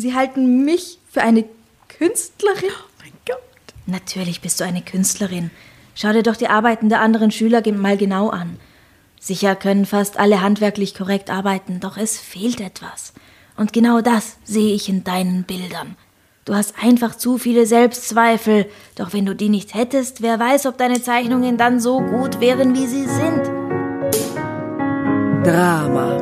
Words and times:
Sie 0.00 0.14
halten 0.14 0.64
mich 0.64 0.98
für 1.10 1.20
eine 1.20 1.44
Künstlerin? 1.88 2.70
Oh 2.70 3.02
mein 3.02 3.12
Gott. 3.26 3.36
Natürlich 3.84 4.40
bist 4.40 4.58
du 4.58 4.64
eine 4.64 4.80
Künstlerin. 4.80 5.50
Schau 5.94 6.14
dir 6.14 6.22
doch 6.22 6.36
die 6.36 6.48
Arbeiten 6.48 6.88
der 6.88 7.02
anderen 7.02 7.30
Schüler 7.30 7.62
mal 7.72 7.98
genau 7.98 8.30
an. 8.30 8.58
Sicher 9.20 9.54
können 9.54 9.84
fast 9.84 10.18
alle 10.18 10.40
handwerklich 10.40 10.94
korrekt 10.94 11.28
arbeiten, 11.28 11.80
doch 11.80 11.98
es 11.98 12.18
fehlt 12.18 12.62
etwas. 12.62 13.12
Und 13.58 13.74
genau 13.74 14.00
das 14.00 14.38
sehe 14.42 14.74
ich 14.74 14.88
in 14.88 15.04
deinen 15.04 15.44
Bildern. 15.44 15.96
Du 16.46 16.54
hast 16.54 16.82
einfach 16.82 17.14
zu 17.14 17.36
viele 17.36 17.66
Selbstzweifel, 17.66 18.70
doch 18.94 19.12
wenn 19.12 19.26
du 19.26 19.36
die 19.36 19.50
nicht 19.50 19.74
hättest, 19.74 20.22
wer 20.22 20.40
weiß, 20.40 20.64
ob 20.64 20.78
deine 20.78 21.02
Zeichnungen 21.02 21.58
dann 21.58 21.78
so 21.78 22.00
gut 22.00 22.40
wären, 22.40 22.74
wie 22.74 22.86
sie 22.86 23.04
sind. 23.04 23.50
Drama. 25.44 26.16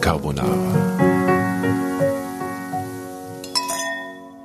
Carbonara. 0.00 0.77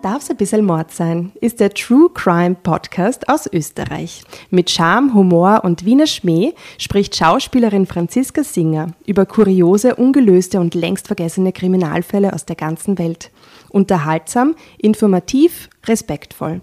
Darf's 0.04 0.30
ein 0.30 0.36
bisschen 0.36 0.66
Mord 0.66 0.92
sein, 0.92 1.32
ist 1.40 1.62
der 1.62 1.74
True 1.74 2.10
Crime 2.14 2.58
Podcast 2.62 3.30
aus 3.30 3.48
Österreich. 3.48 4.26
Mit 4.50 4.70
Charme, 4.70 5.14
Humor 5.14 5.62
und 5.64 5.86
Wiener 5.86 6.08
Schmäh 6.08 6.56
spricht 6.78 7.16
Schauspielerin 7.16 7.86
Franziska 7.86 8.44
Singer 8.44 8.88
über 9.06 9.26
kuriose, 9.26 9.96
ungelöste 9.96 10.60
und 10.60 10.76
längst 10.76 11.08
vergessene 11.08 11.54
Kriminalfälle 11.54 12.34
aus 12.34 12.46
der 12.46 12.58
ganzen 12.58 12.98
Welt. 12.98 13.32
Unterhaltsam, 13.70 14.56
informativ, 14.78 15.70
respektvoll. 15.86 16.60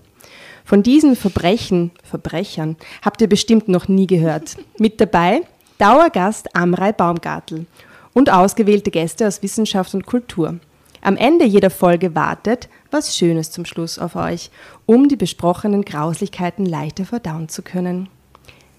Von 0.67 0.83
diesen 0.83 1.17
Verbrechen, 1.17 1.93
Verbrechern, 2.05 2.77
habt 3.01 3.23
ihr 3.23 3.29
bestimmt 3.31 3.69
noch 3.69 3.89
nie 3.89 4.07
gehört. 4.07 4.59
Mit 4.79 5.01
dabei 5.01 5.41
Dauergast 5.79 6.55
Amrei 6.55 6.93
Baumgartel 6.93 7.65
und 8.13 8.29
ausgewählte 8.29 8.91
Gäste 8.91 9.27
aus 9.27 9.43
Wissenschaft 9.43 9.95
und 9.95 10.05
Kultur. 10.05 10.61
Am 11.03 11.17
Ende 11.17 11.47
jeder 11.47 11.71
Folge 11.71 12.15
wartet 12.15 12.69
was 12.91 13.17
Schönes 13.17 13.51
zum 13.51 13.65
Schluss 13.65 13.99
auf 13.99 14.17
euch, 14.17 14.51
um 14.85 15.09
die 15.09 15.17
besprochenen 15.17 15.83
Grauslichkeiten 15.83 16.67
leichter 16.67 17.07
verdauen 17.07 17.49
zu 17.49 17.63
können. 17.63 18.09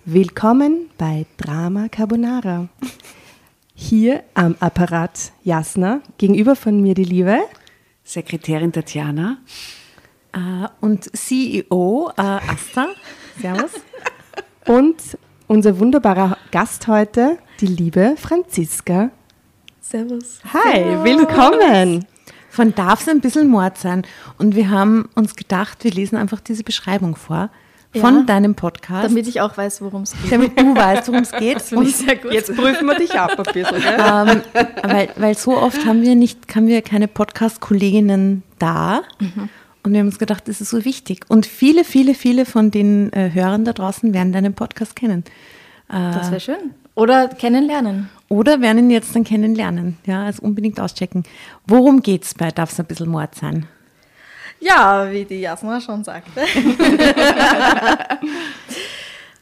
Willkommen 0.05 0.89
bei 0.97 1.25
Drama 1.37 1.87
Carbonara. 1.89 2.67
Hier 3.73 4.23
am 4.35 4.55
Apparat 4.59 5.31
Jasna, 5.43 6.01
gegenüber 6.17 6.55
von 6.55 6.81
mir 6.81 6.93
die 6.93 7.05
liebe 7.05 7.39
Sekretärin 8.03 8.71
Tatjana 8.71 9.37
äh, 10.33 10.67
und 10.79 11.15
CEO 11.17 12.11
äh, 12.17 12.21
Asta. 12.21 12.87
Servus. 13.41 13.71
Und 14.67 14.97
unser 15.47 15.79
wunderbarer 15.79 16.37
Gast 16.51 16.87
heute, 16.87 17.39
die 17.61 17.67
liebe 17.67 18.15
Franziska. 18.17 19.09
Servus. 19.91 20.39
Hi, 20.53 20.83
Servus. 20.83 21.03
willkommen. 21.05 22.05
Von 22.49 22.73
darf 22.75 23.01
es 23.01 23.09
ein 23.09 23.19
bisschen 23.19 23.47
Mord 23.49 23.77
sein. 23.77 24.03
Und 24.37 24.55
wir 24.55 24.69
haben 24.69 25.09
uns 25.15 25.35
gedacht, 25.35 25.83
wir 25.83 25.91
lesen 25.91 26.17
einfach 26.17 26.39
diese 26.39 26.63
Beschreibung 26.63 27.15
vor 27.17 27.49
von 27.93 28.19
Ja. 28.19 28.23
deinem 28.23 28.55
Podcast. 28.55 29.03
Damit 29.09 29.27
ich 29.27 29.41
auch 29.41 29.57
weiß, 29.57 29.81
worum 29.81 30.03
es 30.03 30.13
geht. 30.13 30.31
damit 30.31 30.57
du 30.57 30.73
weißt, 30.75 31.09
worum 31.09 31.23
es 31.23 31.31
geht. 31.33 31.71
Und, 31.73 31.89
sehr 31.89 32.15
gut. 32.15 32.31
Jetzt 32.31 32.55
prüfen 32.55 32.85
wir 32.87 32.95
dich 32.95 33.19
ab 33.19 33.37
ein 33.37 33.53
bisschen. 33.53 33.83
Ähm, 33.83 34.41
weil, 34.83 35.09
weil 35.17 35.37
so 35.37 35.57
oft 35.57 35.85
haben 35.85 36.01
wir 36.03 36.15
nicht, 36.15 36.39
haben 36.55 36.67
wir 36.67 36.81
keine 36.81 37.09
Podcast-Kolleginnen 37.09 38.43
da. 38.59 39.01
Und 39.83 39.91
wir 39.91 39.99
haben 39.99 40.07
uns 40.07 40.19
gedacht, 40.19 40.47
das 40.47 40.61
ist 40.61 40.69
so 40.69 40.85
wichtig. 40.85 41.25
Und 41.27 41.45
viele, 41.45 41.83
viele, 41.83 42.13
viele 42.13 42.45
von 42.45 42.71
den 42.71 43.11
äh, 43.11 43.31
Hörern 43.33 43.65
da 43.65 43.73
draußen 43.73 44.13
werden 44.13 44.31
deinen 44.31 44.53
Podcast 44.53 44.95
kennen. 44.95 45.25
Das 45.89 46.31
wäre 46.31 46.39
schön. 46.39 46.71
Oder 46.95 47.27
kennenlernen. 47.27 48.09
Oder 48.31 48.61
werden 48.61 48.77
ihn 48.77 48.91
jetzt 48.91 49.13
dann 49.13 49.25
kennenlernen. 49.25 49.97
Ja, 50.05 50.23
also 50.23 50.43
unbedingt 50.43 50.79
auschecken. 50.79 51.25
Worum 51.67 52.01
geht's 52.01 52.33
bei 52.33 52.49
Darf 52.49 52.71
es 52.71 52.79
ein 52.79 52.85
bisschen 52.85 53.09
Mord 53.09 53.35
sein? 53.35 53.67
Ja, 54.61 55.11
wie 55.11 55.25
die 55.25 55.41
Jasna 55.41 55.81
schon 55.81 56.05
sagte. 56.05 56.39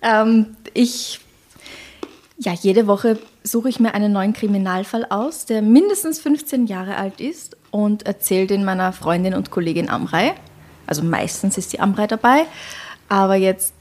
ähm, 0.01 0.55
ich, 0.73 1.19
ja, 2.39 2.53
jede 2.53 2.87
Woche 2.87 3.19
suche 3.43 3.69
ich 3.69 3.79
mir 3.79 3.93
einen 3.93 4.11
neuen 4.11 4.33
Kriminalfall 4.33 5.05
aus, 5.11 5.45
der 5.45 5.61
mindestens 5.61 6.19
15 6.19 6.65
Jahre 6.65 6.95
alt 6.95 7.21
ist 7.21 7.57
und 7.69 8.07
erzähle 8.07 8.47
den 8.47 8.65
meiner 8.65 8.91
Freundin 8.91 9.35
und 9.35 9.51
Kollegin 9.51 9.87
Amrei. 9.87 10.33
Also 10.87 11.03
meistens 11.03 11.59
ist 11.59 11.73
die 11.73 11.79
Amrei 11.79 12.07
dabei, 12.07 12.47
aber 13.07 13.35
jetzt, 13.35 13.75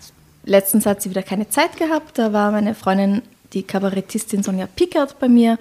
letztens 0.44 0.84
hat 0.84 1.00
sie 1.00 1.08
wieder 1.08 1.22
keine 1.22 1.48
Zeit 1.48 1.78
gehabt. 1.78 2.18
Da 2.18 2.34
war 2.34 2.50
meine 2.50 2.74
Freundin, 2.74 3.22
die 3.52 3.62
Kabarettistin 3.62 4.42
Sonja 4.42 4.66
Pickert 4.66 5.18
bei 5.18 5.28
mir 5.28 5.58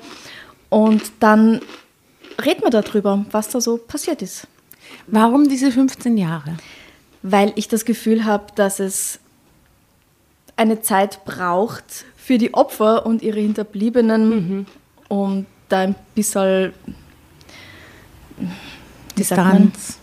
und 0.69 1.03
dann 1.19 1.61
reden 2.43 2.61
wir 2.63 2.69
darüber, 2.69 3.25
was 3.31 3.49
da 3.49 3.61
so 3.61 3.77
passiert 3.77 4.21
ist 4.21 4.47
Warum 5.07 5.47
diese 5.49 5.71
15 5.71 6.17
Jahre? 6.17 6.57
weil 7.23 7.51
ich 7.55 7.67
das 7.67 7.83
Gefühl 7.83 8.25
habe, 8.25 8.45
dass 8.55 8.79
es 8.79 9.19
eine 10.55 10.81
Zeit 10.81 11.25
braucht 11.25 12.05
für 12.15 12.37
die 12.37 12.53
Opfer 12.53 13.05
und 13.05 13.21
ihre 13.21 13.39
Hinterbliebenen, 13.39 14.65
um 15.07 15.45
da 15.69 15.79
ein 15.79 15.95
bisschen 16.15 16.73
sagt 19.17 19.41
man? 19.41 19.63
Distanz. 19.63 19.99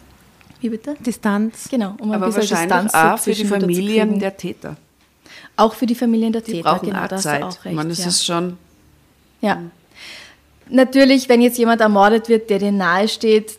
Wie 0.60 0.68
bitte? 0.70 0.96
Distanz. 1.00 1.68
Genau, 1.70 1.94
um 1.98 2.10
ein 2.10 2.22
Aber 2.22 2.26
bisschen 2.26 2.50
wahrscheinlich 2.50 2.82
Distanz 2.82 2.94
auch 2.94 3.18
für 3.18 3.32
die 3.32 3.44
Familien 3.44 4.18
der 4.18 4.36
Täter. 4.36 4.76
Auch 5.56 5.74
für 5.74 5.86
die 5.86 5.94
Familien 5.94 6.32
der 6.32 6.42
Die 6.42 6.52
Täter, 6.52 6.72
brauchen 6.74 6.88
genau, 6.90 7.04
auch 7.04 7.16
Zeit. 7.16 7.42
auch 7.42 7.64
recht. 7.64 7.74
meine, 7.76 7.90
das 7.90 7.98
ja. 8.00 8.06
ist 8.08 8.24
schon 8.24 8.56
Ja. 9.40 9.58
Natürlich, 10.68 11.28
wenn 11.28 11.42
jetzt 11.42 11.58
jemand 11.58 11.80
ermordet 11.80 12.28
wird, 12.28 12.48
der 12.50 12.58
dir 12.58 12.72
nahe 12.72 13.06
steht, 13.08 13.58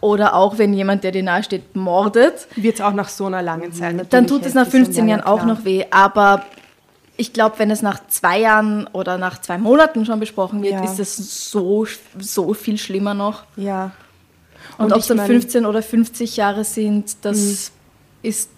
oder 0.00 0.34
auch 0.34 0.58
wenn 0.58 0.74
jemand, 0.74 1.04
der 1.04 1.12
dir 1.12 1.22
nahe 1.22 1.42
steht, 1.42 1.76
mordet, 1.76 2.46
Wird 2.56 2.74
es 2.76 2.80
auch 2.80 2.92
nach 2.92 3.08
so 3.08 3.26
einer 3.26 3.42
langen 3.42 3.72
Zeit 3.72 3.92
natürlich 3.96 4.08
dann 4.10 4.26
tut 4.26 4.44
es 4.44 4.54
nach 4.54 4.62
heftig 4.66 4.72
sein, 4.72 4.84
15 4.86 5.08
ja, 5.08 5.16
Jahren 5.16 5.26
auch 5.26 5.42
klar. 5.42 5.46
noch 5.54 5.64
weh. 5.64 5.84
Aber 5.90 6.44
ich 7.16 7.32
glaube, 7.32 7.58
wenn 7.58 7.70
es 7.70 7.80
nach 7.80 8.00
zwei 8.08 8.40
Jahren 8.40 8.86
oder 8.88 9.16
nach 9.18 9.40
zwei 9.40 9.56
Monaten 9.56 10.04
schon 10.04 10.18
besprochen 10.20 10.62
wird, 10.62 10.72
Ja. 10.74 10.84
ist 10.84 10.98
es 10.98 11.50
so, 11.50 11.86
so 12.18 12.52
viel 12.54 12.76
schlimmer 12.76 13.14
noch. 13.14 13.44
Ja. 13.56 13.92
Und, 14.78 14.86
Und 14.86 14.92
ob 14.92 14.98
es 15.00 15.06
dann 15.06 15.18
mein- 15.18 15.26
15 15.26 15.64
oder 15.66 15.82
50 15.82 16.36
Jahre 16.36 16.64
sind, 16.64 17.16
das 17.22 17.70
ist, 18.22 18.50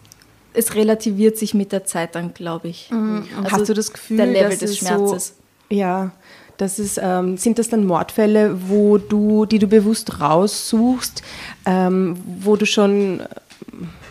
es 0.57 0.75
relativiert 0.75 1.37
sich 1.39 1.55
mit 1.55 1.73
der 1.73 1.85
Zeit 1.85 2.15
dann, 2.15 2.35
glaube 2.35 2.69
ich. 2.69 2.91
Also 2.91 3.51
Hast 3.57 3.69
du 3.69 3.75
das 3.75 3.93
Gefühl, 3.93 4.17
der 4.19 4.27
Level 4.27 4.51
dass 4.51 4.59
des 4.61 4.71
es 4.71 4.79
Schmerzes. 4.79 5.35
So, 5.71 5.77
ja, 5.77 6.11
das 6.57 6.79
ist, 6.79 6.99
ähm, 7.03 7.37
sind 7.37 7.59
das 7.59 7.69
dann 7.69 7.85
Mordfälle, 7.87 8.57
wo 8.69 8.97
du, 8.99 9.45
die 9.47 9.59
du 9.59 9.67
bewusst 9.67 10.21
raussuchst, 10.21 11.23
ähm, 11.67 12.17
wo 12.41 12.57
du 12.57 12.65
schon 12.67 13.21
äh, 13.21 13.25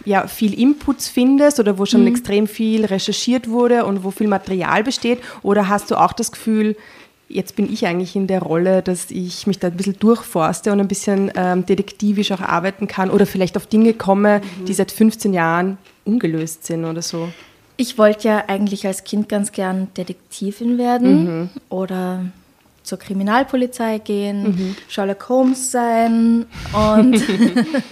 ja, 0.05 0.27
viel 0.27 0.53
Inputs 0.59 1.07
findest 1.09 1.59
oder 1.59 1.79
wo 1.79 1.85
schon 1.85 2.01
Mhm. 2.01 2.07
extrem 2.07 2.47
viel 2.47 2.85
recherchiert 2.85 3.49
wurde 3.49 3.85
und 3.85 4.03
wo 4.03 4.11
viel 4.11 4.27
Material 4.27 4.83
besteht? 4.83 5.19
Oder 5.41 5.67
hast 5.67 5.89
du 5.89 5.95
auch 5.99 6.13
das 6.13 6.31
Gefühl, 6.31 6.75
jetzt 7.27 7.55
bin 7.55 7.71
ich 7.73 7.87
eigentlich 7.87 8.15
in 8.15 8.27
der 8.27 8.43
Rolle, 8.43 8.83
dass 8.83 9.09
ich 9.09 9.47
mich 9.47 9.57
da 9.57 9.67
ein 9.69 9.75
bisschen 9.77 9.97
durchforste 9.97 10.71
und 10.71 10.79
ein 10.79 10.87
bisschen 10.87 11.31
ähm, 11.35 11.65
detektivisch 11.65 12.31
auch 12.31 12.41
arbeiten 12.41 12.85
kann 12.87 13.09
oder 13.09 13.25
vielleicht 13.25 13.57
auf 13.57 13.65
Dinge 13.65 13.93
komme, 13.93 14.41
Mhm. 14.61 14.65
die 14.65 14.73
seit 14.75 14.91
15 14.91 15.33
Jahren 15.33 15.79
ungelöst 16.05 16.65
sind 16.65 16.85
oder 16.85 17.01
so? 17.01 17.29
Ich 17.77 17.97
wollte 17.97 18.27
ja 18.29 18.43
eigentlich 18.47 18.87
als 18.87 19.03
Kind 19.03 19.27
ganz 19.27 19.51
gern 19.51 19.89
Detektivin 19.97 20.77
werden 20.77 21.23
Mhm. 21.41 21.49
oder 21.69 22.25
zur 22.83 22.99
Kriminalpolizei 22.99 23.97
gehen, 23.97 24.43
Mhm. 24.43 24.75
Sherlock 24.87 25.27
Holmes 25.27 25.71
sein 25.71 26.45
und 26.73 27.21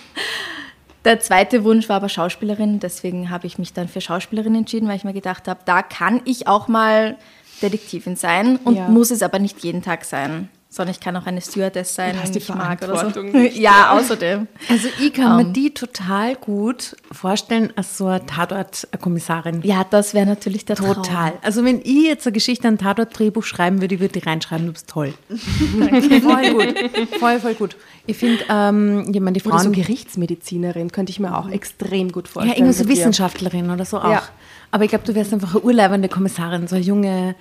der 1.06 1.20
zweite 1.20 1.64
Wunsch 1.64 1.90
war 1.90 1.98
aber 1.98 2.10
Schauspielerin, 2.10 2.80
deswegen 2.80 3.30
habe 3.30 3.48
ich 3.48 3.58
mich 3.58 3.74
dann 3.74 3.88
für 3.90 4.00
Schauspielerin 4.02 4.56
entschieden, 4.56 4.88
weil 4.88 4.96
ich 4.96 5.04
mir 5.04 5.14
gedacht 5.14 5.48
habe, 5.48 5.60
da 5.66 5.82
kann 5.82 6.22
ich 6.26 6.48
auch 6.48 6.68
mal 6.68 7.18
Detektivin 7.62 8.16
sein 8.16 8.58
und 8.64 8.76
Ja. 8.76 8.88
muss 8.88 9.12
es 9.12 9.22
aber 9.22 9.40
nicht 9.40 9.64
jeden 9.64 9.82
Tag 9.82 10.06
sein, 10.06 10.48
sondern 10.74 10.92
ich 10.92 11.00
kann 11.00 11.16
auch 11.16 11.28
eine 11.28 11.40
Stewardess 11.40 11.94
sein, 11.94 12.16
die 12.34 12.40
ich 12.40 12.50
mag 12.50 12.82
oder 12.82 13.12
so. 13.12 13.22
Nicht, 13.22 13.58
Ja, 13.60 13.92
außerdem. 13.92 14.48
Also 14.70 14.88
ich 15.00 15.14
kann 15.14 15.36
mir 15.36 15.44
Ähm. 15.44 15.54
die 15.54 15.72
total 15.72 16.36
gut 16.36 16.96
vorstellen 17.12 17.72
als 17.76 17.96
so 17.96 18.08
eine 18.08 18.26
Tatort-Kommissarin. 18.26 19.62
Ja, 19.62 19.86
das 19.88 20.16
wäre 20.16 20.26
natürlich 20.26 20.66
der 20.66 20.76
Traum. 20.78 20.96
Total. 20.96 21.34
Also 21.44 21.64
wenn 21.64 21.80
ich 21.82 22.06
jetzt 22.06 22.26
eine 22.26 22.34
Geschichte, 22.34 22.68
ein 22.68 22.80
Tatort-Drehbuch 22.80 23.44
schreiben 23.44 23.82
würde, 23.82 23.94
ich 23.94 24.02
würde 24.02 24.20
die 24.20 24.26
reinschreiben, 24.26 24.66
du 24.66 24.74
bist 24.74 24.90
toll. 24.90 25.14
voll 25.30 26.54
gut. 26.54 26.76
Voll, 27.20 27.40
voll 27.40 27.54
gut. 27.54 27.76
Ich 28.08 28.18
finde, 28.18 28.44
ähm, 28.50 29.12
ich 29.14 29.22
meine, 29.22 29.38
die 29.38 29.48
Oder 29.48 29.60
so. 29.60 29.70
Gerichtsmedizinerin 29.72 30.92
könnte 30.92 31.12
ich 31.12 31.20
mir 31.20 31.38
auch 31.38 31.50
extrem 31.50 32.12
gut 32.12 32.26
ja, 32.26 32.34
vorstellen. 32.34 32.58
irgendwie 32.58 32.84
so. 32.84 32.90
Wissenschaftlerin 32.90 33.70
oder 33.70 33.86
so 33.86 34.00
auch. 34.00 34.10
Ja. 34.10 34.24
Aber 34.72 34.86
ich 34.86 34.90
glaube, 34.90 35.06
du 35.06 35.14
wärst 35.14 35.34
einfach 35.34 35.54
eine 35.54 35.64
urleibende 35.64 36.10
Kommissarin, 36.10 36.68
so 36.68 36.76
eine 36.76 36.84
junge... 36.84 37.36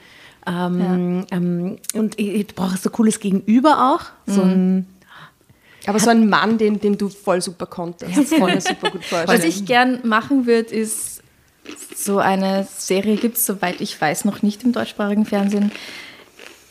Ähm, 0.47 1.25
ähm, 1.31 1.79
und 1.95 2.19
ich, 2.19 2.29
ich 2.29 2.47
brauche 2.49 2.77
so 2.77 2.91
cooles 2.91 3.21
Gegenüber 3.21 3.95
auch. 3.95 4.05
So 4.27 4.43
ein, 4.43 4.87
Aber 5.87 5.99
so 5.99 6.11
ein 6.11 6.29
Mann, 6.29 6.59
den, 6.59 6.81
den 6.81 6.99
du 6.99 7.09
voll 7.09 7.41
super 7.41 7.67
konntest. 7.67 8.17
Ich 8.17 8.39
mir 8.39 8.61
super 8.61 8.91
gut 8.91 9.05
vorstellen. 9.05 9.39
Was 9.39 9.45
ich 9.45 9.65
gern 9.65 10.01
machen 10.07 10.47
würde, 10.47 10.75
ist 10.75 11.23
so 11.95 12.19
eine 12.19 12.67
Serie, 12.77 13.17
gibt 13.17 13.37
es, 13.37 13.47
soweit 13.47 13.81
ich 13.81 14.01
weiß, 14.01 14.25
noch 14.25 14.43
nicht 14.43 14.65
im 14.65 14.73
deutschsprachigen 14.73 15.25
Fernsehen, 15.27 15.71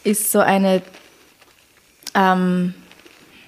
ist 0.03 0.31
so 0.31 0.39
eine 0.39 0.81
ähm, 2.13 2.73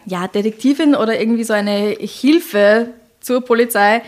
ja, 0.05 0.27
Detektivin 0.27 0.95
oder 0.95 1.19
irgendwie 1.19 1.43
so 1.43 1.53
eine 1.53 1.97
Hilfe 1.99 2.89
zur 3.19 3.41
Polizei, 3.41 4.01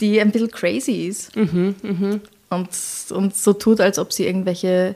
die 0.00 0.20
ein 0.20 0.30
bisschen 0.30 0.50
crazy 0.50 1.06
ist. 1.06 1.34
Und, 2.50 2.68
und 3.10 3.36
so 3.36 3.52
tut, 3.54 3.80
als 3.80 3.98
ob 3.98 4.12
sie 4.12 4.26
irgendwelche 4.26 4.94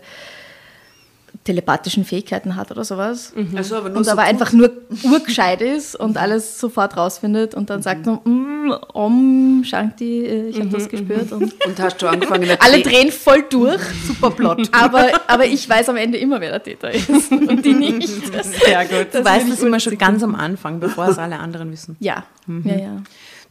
telepathischen 1.46 2.04
Fähigkeiten 2.04 2.56
hat 2.56 2.70
oder 2.70 2.84
sowas. 2.84 3.32
Also, 3.54 3.76
aber 3.76 3.88
nur 3.88 3.98
Und 3.98 4.04
so 4.04 4.10
aber 4.10 4.22
tut. 4.22 4.30
einfach 4.30 4.52
nur 4.52 4.70
urgescheit 5.04 5.62
ist 5.62 5.94
und 5.94 6.18
alles 6.18 6.58
sofort 6.58 6.96
rausfindet 6.96 7.54
und 7.54 7.70
dann 7.70 7.82
sagt 7.82 8.04
man, 8.04 8.20
mm, 8.24 8.74
Om 8.92 9.62
Shanti, 9.64 10.26
äh, 10.26 10.48
ich 10.48 10.58
habe 10.58 10.68
das 10.70 10.88
gespürt. 10.88 11.32
Und 11.32 11.54
Und 11.66 11.78
hast 11.80 12.02
du 12.02 12.08
angefangen, 12.08 12.50
alle 12.58 12.82
drehen 12.82 13.10
voll 13.12 13.44
durch. 13.48 13.80
Super 14.06 14.30
Plot. 14.30 14.68
Aber, 14.72 15.06
aber 15.28 15.46
ich 15.46 15.68
weiß 15.68 15.88
am 15.88 15.96
Ende 15.96 16.18
immer, 16.18 16.40
wer 16.40 16.50
der 16.50 16.62
Täter 16.62 16.90
ist 16.90 17.08
und 17.30 17.64
die 17.64 17.74
nicht. 17.74 18.08
Sehr 18.08 18.84
gut. 18.84 19.14
Du 19.14 19.24
weißt 19.24 19.48
es 19.48 19.62
immer 19.62 19.80
schon 19.80 19.96
ganz 19.96 20.22
am 20.22 20.34
Anfang, 20.34 20.80
bevor 20.80 21.08
es 21.08 21.18
alle 21.18 21.38
anderen 21.38 21.70
wissen. 21.72 21.96
Ja, 22.00 22.24
ja, 22.64 22.76
ja. 22.76 23.02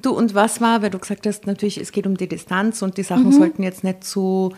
Du, 0.01 0.11
und 0.11 0.35
was 0.35 0.59
war, 0.61 0.81
weil 0.81 0.89
du 0.89 0.99
gesagt 0.99 1.25
hast, 1.25 1.47
natürlich, 1.47 1.77
es 1.77 1.91
geht 1.91 2.05
um 2.05 2.17
die 2.17 2.27
Distanz 2.27 2.81
und 2.81 2.97
die 2.97 3.03
Sachen 3.03 3.31
sollten 3.31 3.63
jetzt 3.63 3.83
nicht 3.83 4.03
so 4.03 4.51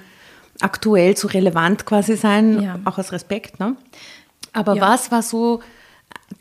aktuell, 0.62 1.16
so 1.18 1.28
relevant 1.28 1.86
quasi 1.86 2.16
sein, 2.16 2.62
Ja. 2.62 2.80
auch 2.86 2.98
aus 2.98 3.12
Respekt. 3.12 3.60
Ne? 3.60 3.76
Aber 4.54 4.76
Ja. 4.76 4.82
was 4.82 5.12
war 5.12 5.22
so 5.22 5.62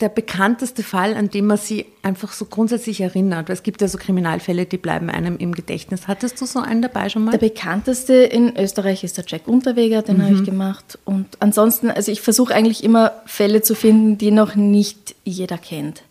der 0.01 0.09
bekannteste 0.09 0.83
Fall, 0.83 1.15
an 1.15 1.29
dem 1.29 1.45
man 1.45 1.57
sie 1.57 1.85
einfach 2.03 2.33
so 2.33 2.45
grundsätzlich 2.45 2.99
erinnert? 3.01 3.47
Weil 3.47 3.53
Es 3.53 3.63
gibt 3.63 3.79
ja 3.81 3.87
so 3.87 3.97
Kriminalfälle, 3.97 4.65
die 4.65 4.77
bleiben 4.77 5.09
einem 5.09 5.37
im 5.37 5.53
Gedächtnis. 5.53 6.07
Hattest 6.07 6.41
du 6.41 6.45
so 6.45 6.59
einen 6.59 6.81
dabei 6.81 7.09
schon 7.09 7.23
mal? 7.25 7.31
Der 7.31 7.37
bekannteste 7.37 8.13
in 8.13 8.57
Österreich 8.57 9.03
ist 9.03 9.17
der 9.17 9.25
Jack 9.27 9.47
Unterweger, 9.47 10.01
den 10.01 10.21
habe 10.23 10.33
ich 10.33 10.43
gemacht. 10.43 10.97
Und 11.05 11.27
ansonsten, 11.39 11.89
also 11.91 12.11
ich 12.11 12.21
versuche 12.21 12.53
eigentlich 12.55 12.83
immer 12.83 13.11
Fälle 13.25 13.61
zu 13.61 13.75
finden, 13.75 14.17
die 14.17 14.31
noch 14.31 14.55
nicht 14.55 15.15
jeder 15.23 15.57
kennt. 15.57 16.03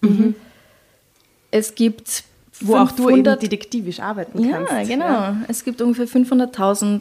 Es 1.51 1.75
gibt 1.75 2.25
Wo 2.61 2.77
auch 2.77 2.91
du 2.93 3.05
eben 3.09 3.17
500 3.25 3.43
detektivisch 3.43 4.01
arbeiten 4.01 4.43
Ja, 4.45 4.63
kannst. 4.65 4.89
genau. 4.91 5.35
Es 5.49 5.65
gibt 5.65 5.81
ungefähr 5.83 6.07
500.000 6.09 7.01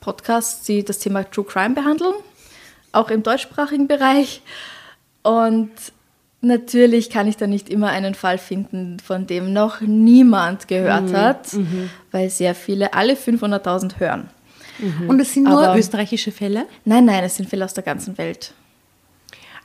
Podcasts, 0.00 0.64
die 0.66 0.84
das 0.84 0.98
Thema 0.98 1.24
True 1.30 1.44
Crime 1.44 1.74
behandeln, 1.74 2.14
auch 2.92 3.10
im 3.10 3.22
deutschsprachigen 3.22 3.86
Bereich. 3.88 4.42
Und 5.22 5.70
natürlich 6.40 7.10
kann 7.10 7.26
ich 7.28 7.36
da 7.36 7.46
nicht 7.46 7.68
immer 7.68 7.88
einen 7.90 8.14
Fall 8.14 8.38
finden, 8.38 8.98
von 9.00 9.26
dem 9.26 9.52
noch 9.52 9.80
niemand 9.80 10.68
gehört 10.68 11.12
hat, 11.12 11.48
weil 12.10 12.30
sehr 12.30 12.54
viele 12.54 12.94
alle 12.94 13.14
500.000 13.14 13.98
hören. 14.00 14.30
Und 15.08 15.20
es 15.20 15.34
sind 15.34 15.44
nur 15.44 15.62
Aber- 15.62 15.78
österreichische 15.78 16.32
Fälle? 16.32 16.66
Nein, 16.86 17.04
nein, 17.04 17.22
es 17.24 17.36
sind 17.36 17.48
Fälle 17.50 17.66
aus 17.66 17.74
der 17.74 17.84
ganzen 17.84 18.16
Welt. 18.16 18.54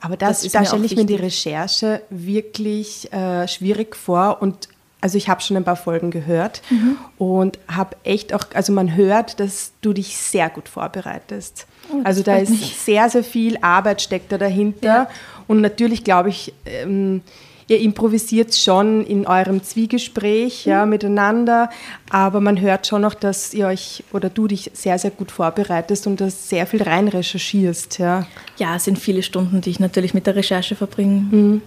Aber 0.01 0.17
das, 0.17 0.39
Das 0.39 0.45
ist 0.45 0.55
da 0.55 0.65
stelle 0.65 0.85
ich 0.85 0.95
mir 0.95 1.05
die. 1.05 1.15
Recherche 1.15 2.01
wirklich 2.09 3.11
äh, 3.13 3.47
schwierig 3.47 3.95
vor 3.95 4.41
und 4.41 4.67
also 5.05 5.19
ich 5.19 5.29
habe 5.29 5.39
schon 5.39 5.55
ein 5.55 5.63
paar 5.63 5.75
Folgen 5.75 6.09
gehört 6.09 6.63
Mhm. 6.71 6.97
und 7.19 7.59
habe 7.71 7.95
echt 8.03 8.33
auch, 8.33 8.43
also 8.55 8.73
man 8.73 8.95
hört, 8.95 9.39
dass 9.39 9.71
du 9.81 9.93
dich 9.93 10.17
sehr 10.17 10.49
gut 10.49 10.67
vorbereitest. 10.67 11.67
Oh, 11.93 12.01
also 12.03 12.23
da 12.23 12.37
ist 12.37 12.49
mich. 12.49 12.75
sehr, 12.75 13.07
sehr 13.11 13.23
viel 13.23 13.59
Arbeit 13.61 14.01
steckt 14.01 14.31
da 14.31 14.39
dahinter 14.39 14.87
Ja. 14.87 15.07
und 15.47 15.61
natürlich 15.61 16.03
glaube 16.03 16.29
ich, 16.29 16.53
ähm, 16.65 17.21
ihr 17.67 17.79
improvisiert 17.81 18.55
schon 18.55 19.05
in 19.05 19.27
eurem 19.27 19.61
Zwiegespräch 19.63 20.65
Mhm. 20.65 20.71
ja, 20.71 20.85
miteinander, 20.87 21.69
aber 22.09 22.41
man 22.41 22.59
hört 22.59 22.87
schon 22.87 23.03
noch, 23.03 23.13
dass 23.13 23.53
ihr 23.53 23.67
euch 23.67 24.03
oder 24.11 24.29
du 24.31 24.47
dich 24.47 24.71
sehr, 24.73 24.97
sehr 24.97 25.11
gut 25.11 25.29
vorbereitest 25.31 26.07
und 26.07 26.19
das 26.19 26.49
sehr 26.49 26.65
viel 26.65 26.81
rein 26.81 27.07
recherchierst. 27.07 27.99
Ja. 27.99 28.25
Ja, 28.57 28.75
es 28.75 28.85
sind 28.85 28.97
viele 28.97 29.21
Stunden, 29.21 29.61
die 29.61 29.69
ich 29.69 29.79
natürlich 29.79 30.15
mit 30.15 30.25
der 30.25 30.35
Recherche 30.35 30.75
verbringe. 30.75 31.61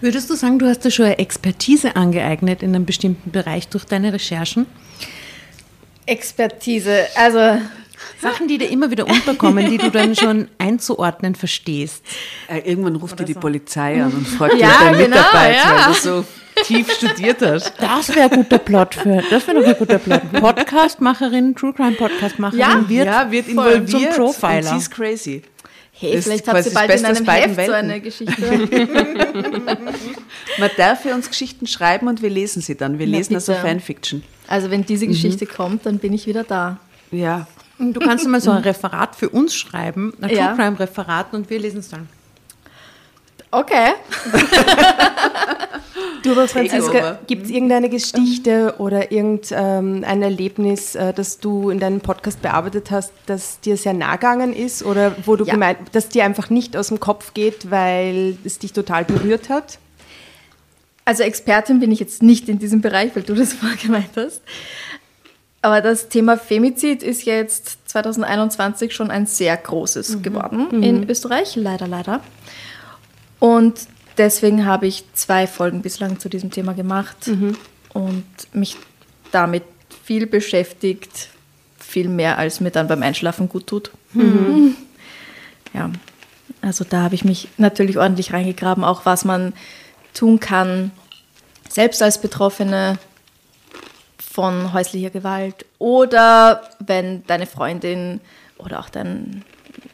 Würdest 0.00 0.30
du 0.30 0.34
sagen, 0.34 0.58
du 0.58 0.66
hast 0.66 0.84
dir 0.84 0.90
schon 0.90 1.06
eine 1.06 1.18
Expertise 1.18 1.94
angeeignet 1.96 2.62
in 2.62 2.74
einem 2.74 2.86
bestimmten 2.86 3.30
Bereich 3.30 3.68
durch 3.68 3.84
deine 3.84 4.12
Recherchen? 4.12 4.66
Expertise, 6.06 7.06
also 7.14 7.60
Sachen, 8.20 8.48
die 8.48 8.58
dir 8.58 8.70
immer 8.70 8.90
wieder 8.90 9.06
unterkommen, 9.06 9.68
die 9.70 9.76
du 9.78 9.90
dann 9.90 10.16
schon 10.16 10.48
einzuordnen 10.58 11.34
verstehst. 11.34 12.02
Äh, 12.48 12.60
irgendwann 12.60 12.96
ruft 12.96 13.18
dir 13.20 13.24
die 13.24 13.34
Polizei 13.34 14.02
an 14.02 14.12
und 14.12 14.26
fragt 14.26 14.54
Ja, 14.58 14.68
nach 14.68 14.80
deinen 14.80 14.98
genau, 14.98 15.16
Mitarbeit, 15.16 15.56
ja. 15.56 15.70
weil 15.86 15.92
du 15.94 15.98
so 16.00 16.24
tief 16.64 16.90
studiert 16.92 17.42
hast. 17.42 17.74
Das 17.78 18.08
wäre 18.14 18.30
ein 18.30 18.36
guter 18.42 18.58
Plot 18.58 18.94
für, 18.94 19.22
das 19.30 19.46
wäre 19.46 19.60
doch 19.60 19.68
ein 19.68 19.76
guter 19.78 19.98
Plot. 19.98 20.32
Podcastmacherin, 20.32 21.54
True 21.54 21.72
Crime 21.74 21.92
Podcastmacherin 21.92 22.58
Ja, 22.60 22.88
wird, 22.88 23.06
ja, 23.06 23.30
wird 23.30 23.48
involviert. 23.48 23.90
zum 23.90 24.04
Und 24.04 24.10
Profiler. 24.16 24.62
sie 24.62 24.76
ist 24.76 24.90
crazy. 24.90 25.42
Hey, 26.00 26.10
Das 26.12 26.18
ist 26.20 26.24
vielleicht 26.24 26.48
habt 26.48 26.56
quasi 26.56 26.68
ihr 26.70 26.74
das 26.74 26.74
bald 26.74 26.90
in 26.90 27.02
Beste 27.02 27.10
aus 27.10 27.16
einem 27.16 27.26
beiden 27.26 27.54
Heft 27.56 27.66
so 27.66 27.72
Welten. 27.72 27.90
eine 27.90 28.00
Geschichte. 28.00 29.76
Man 30.58 30.70
darf 30.76 31.02
für 31.02 31.14
uns 31.14 31.28
Geschichten 31.28 31.66
schreiben 31.66 32.08
und 32.08 32.22
wir 32.22 32.30
lesen 32.30 32.60
sie 32.62 32.76
dann. 32.76 32.98
Wir 32.98 33.06
Na, 33.06 33.16
lesen 33.18 33.34
also 33.34 33.52
bitte. 33.52 33.64
Fanfiction. 33.66 34.22
Also 34.48 34.70
wenn 34.70 34.84
diese 34.84 35.06
Geschichte 35.06 35.46
kommt, 35.46 35.86
dann 35.86 35.98
bin 35.98 36.12
ich 36.12 36.26
wieder 36.26 36.44
da. 36.44 36.78
Ja. 37.12 37.46
Du 37.78 38.00
kannst 38.00 38.26
mal 38.26 38.40
so 38.40 38.50
ein 38.50 38.62
Referat 38.62 39.14
für 39.16 39.28
uns 39.30 39.54
schreiben, 39.54 40.12
ein 40.20 40.28
Ja. 40.30 40.48
True 40.48 40.56
Crime 40.56 40.78
Referat 40.80 41.32
und 41.32 41.48
wir 41.48 41.58
lesen 41.60 41.80
es 41.80 41.88
dann. 41.88 42.08
Okay. 43.52 43.92
Du, 46.22 46.32
aber. 46.32 46.48
Franziska, 46.48 47.18
gibt 47.26 47.44
es 47.46 47.50
irgendeine 47.50 47.88
Geschichte 47.88 48.74
oder 48.78 49.10
irgendein 49.10 50.04
ein 50.04 50.22
Erlebnis, 50.22 50.94
äh, 50.94 51.12
das 51.12 51.38
du 51.38 51.70
in 51.70 51.80
deinem 51.80 52.00
Podcast 52.00 52.42
bearbeitet 52.42 52.90
hast, 52.90 53.12
das 53.26 53.60
dir 53.60 53.76
sehr 53.76 53.94
nah 53.94 54.16
gegangen 54.16 54.52
ist 54.54 54.82
oder 54.82 55.16
wo 55.24 55.36
du 55.36 55.44
Ja. 55.44 55.54
gemeint, 55.54 55.78
das 55.92 56.08
dir 56.08 56.24
einfach 56.24 56.50
nicht 56.50 56.76
aus 56.76 56.88
dem 56.88 57.00
Kopf 57.00 57.32
geht, 57.34 57.70
weil 57.70 58.36
es 58.44 58.58
dich 58.58 58.72
total 58.72 59.04
berührt 59.04 59.48
hat? 59.48 59.78
Also 61.04 61.22
Expertin 61.22 61.80
bin 61.80 61.90
ich 61.90 62.00
jetzt 62.00 62.22
nicht 62.22 62.48
in 62.48 62.58
diesem 62.58 62.80
Bereich, 62.82 63.16
weil 63.16 63.22
du 63.22 63.34
das 63.34 63.52
vorher 63.54 63.78
gemeint 63.78 64.10
hast. 64.16 64.42
Aber 65.62 65.80
das 65.82 66.08
Thema 66.08 66.38
Femizid 66.38 67.02
ist 67.02 67.24
ja 67.24 67.34
jetzt 67.34 67.78
2021 67.90 68.94
schon 68.94 69.10
ein 69.10 69.26
sehr 69.26 69.56
großes 69.56 70.22
geworden 70.22 70.82
in 70.82 71.08
Österreich, 71.08 71.54
leider, 71.56 71.86
leider. 71.86 72.20
Und 73.40 73.74
deswegen 74.20 74.66
habe 74.66 74.86
ich 74.86 75.04
zwei 75.14 75.46
Folgen 75.46 75.80
bislang 75.80 76.18
zu 76.20 76.28
diesem 76.28 76.50
Thema 76.50 76.74
gemacht 76.74 77.30
und 77.94 78.24
mich 78.52 78.76
damit 79.32 79.64
viel 80.04 80.26
beschäftigt, 80.26 81.30
viel 81.78 82.08
mehr 82.08 82.36
als 82.36 82.60
mir 82.60 82.70
dann 82.70 82.86
beim 82.86 83.02
Einschlafen 83.02 83.48
gut 83.48 83.66
tut. 83.66 83.90
Ja, 85.72 85.90
also 86.60 86.84
da 86.84 87.02
habe 87.02 87.14
ich 87.14 87.24
mich 87.24 87.48
natürlich 87.56 87.96
ordentlich 87.96 88.34
reingegraben, 88.34 88.84
auch 88.84 89.06
was 89.06 89.24
man 89.24 89.54
tun 90.12 90.38
kann, 90.38 90.90
selbst 91.70 92.02
als 92.02 92.20
Betroffene 92.20 92.98
von 94.18 94.74
häuslicher 94.74 95.10
Gewalt 95.10 95.64
oder 95.78 96.68
wenn 96.78 97.24
deine 97.26 97.46
Freundin 97.46 98.20
oder 98.58 98.80
auch 98.80 98.90
dein 98.90 99.44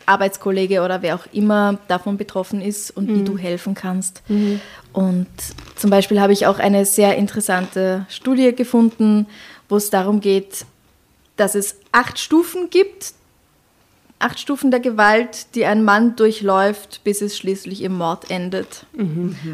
Arbeitskollege 0.07 0.83
oder 0.83 1.03
wer 1.03 1.15
auch 1.15 1.27
immer 1.33 1.79
davon 1.89 2.17
betroffen 2.17 2.61
ist 2.61 2.91
und 2.91 3.09
wie 3.09 3.25
du 3.25 3.37
helfen 3.39 3.75
kannst. 3.75 4.23
Und 4.93 5.27
zum 5.77 5.91
Beispiel 5.91 6.21
habe 6.21 6.33
ich 6.33 6.47
auch 6.47 6.59
eine 6.59 6.85
sehr 6.85 7.17
interessante 7.17 8.07
Studie 8.09 8.55
gefunden, 8.55 9.27
wo 9.69 9.77
es 9.77 9.91
darum 9.91 10.21
geht, 10.21 10.65
dass 11.37 11.55
es 11.55 11.77
acht 11.93 12.19
Stufen 12.19 12.71
gibt, 12.71 13.13
acht 14.19 14.41
Stufen 14.41 14.71
der 14.71 14.81
Gewalt, 14.81 15.55
die 15.55 15.67
ein 15.67 15.85
Mann 15.85 16.17
durchläuft, 16.17 17.03
bis 17.05 17.21
es 17.21 17.37
schließlich 17.37 17.83
im 17.83 17.99
Mord 17.99 18.31
endet. 18.31 18.87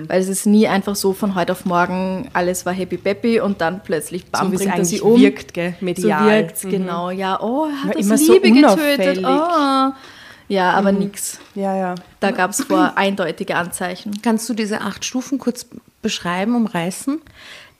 Weil 0.09 0.21
es 0.21 0.29
ist 0.29 0.47
nie 0.47 0.69
einfach 0.69 0.95
so 0.95 1.13
von 1.13 1.35
heute 1.35 1.53
auf 1.53 1.65
morgen, 1.65 2.29
alles 2.33 2.65
war 2.65 2.73
happy 2.73 2.97
peppy 2.97 3.41
und 3.41 3.61
dann 3.61 3.83
plötzlich 3.83 4.27
bam, 4.27 4.53
so 4.53 4.57
bringt 4.57 4.79
er 4.79 4.85
sie 4.85 5.01
um. 5.01 5.21
wirkt, 5.21 5.55
gell? 5.55 5.75
medial. 5.81 6.21
So 6.21 6.31
wirkt 6.31 6.61
genau. 6.63 7.11
Ja, 7.11 7.41
oh, 7.41 7.67
er 7.67 7.83
hat 7.83 7.87
Ja, 7.87 7.93
das 7.95 8.07
immer 8.07 8.19
so 8.19 8.33
Liebe 8.35 8.53
getötet. 8.53 9.25
Oh. 9.25 9.93
Ja, 10.53 10.73
aber 10.73 10.93
nix. 10.93 11.39
Ja, 11.55 11.75
ja. 11.77 11.95
Da 12.21 12.31
gab 12.31 12.51
es 12.51 12.63
vor 12.65 12.93
eindeutige 12.97 13.57
Anzeichen. 13.57 14.21
Kannst 14.21 14.47
du 14.51 14.55
diese 14.55 14.83
acht 14.83 15.03
Stufen 15.05 15.39
kurz 15.39 15.67
beschreiben, 16.03 16.55
umreißen? 16.55 17.23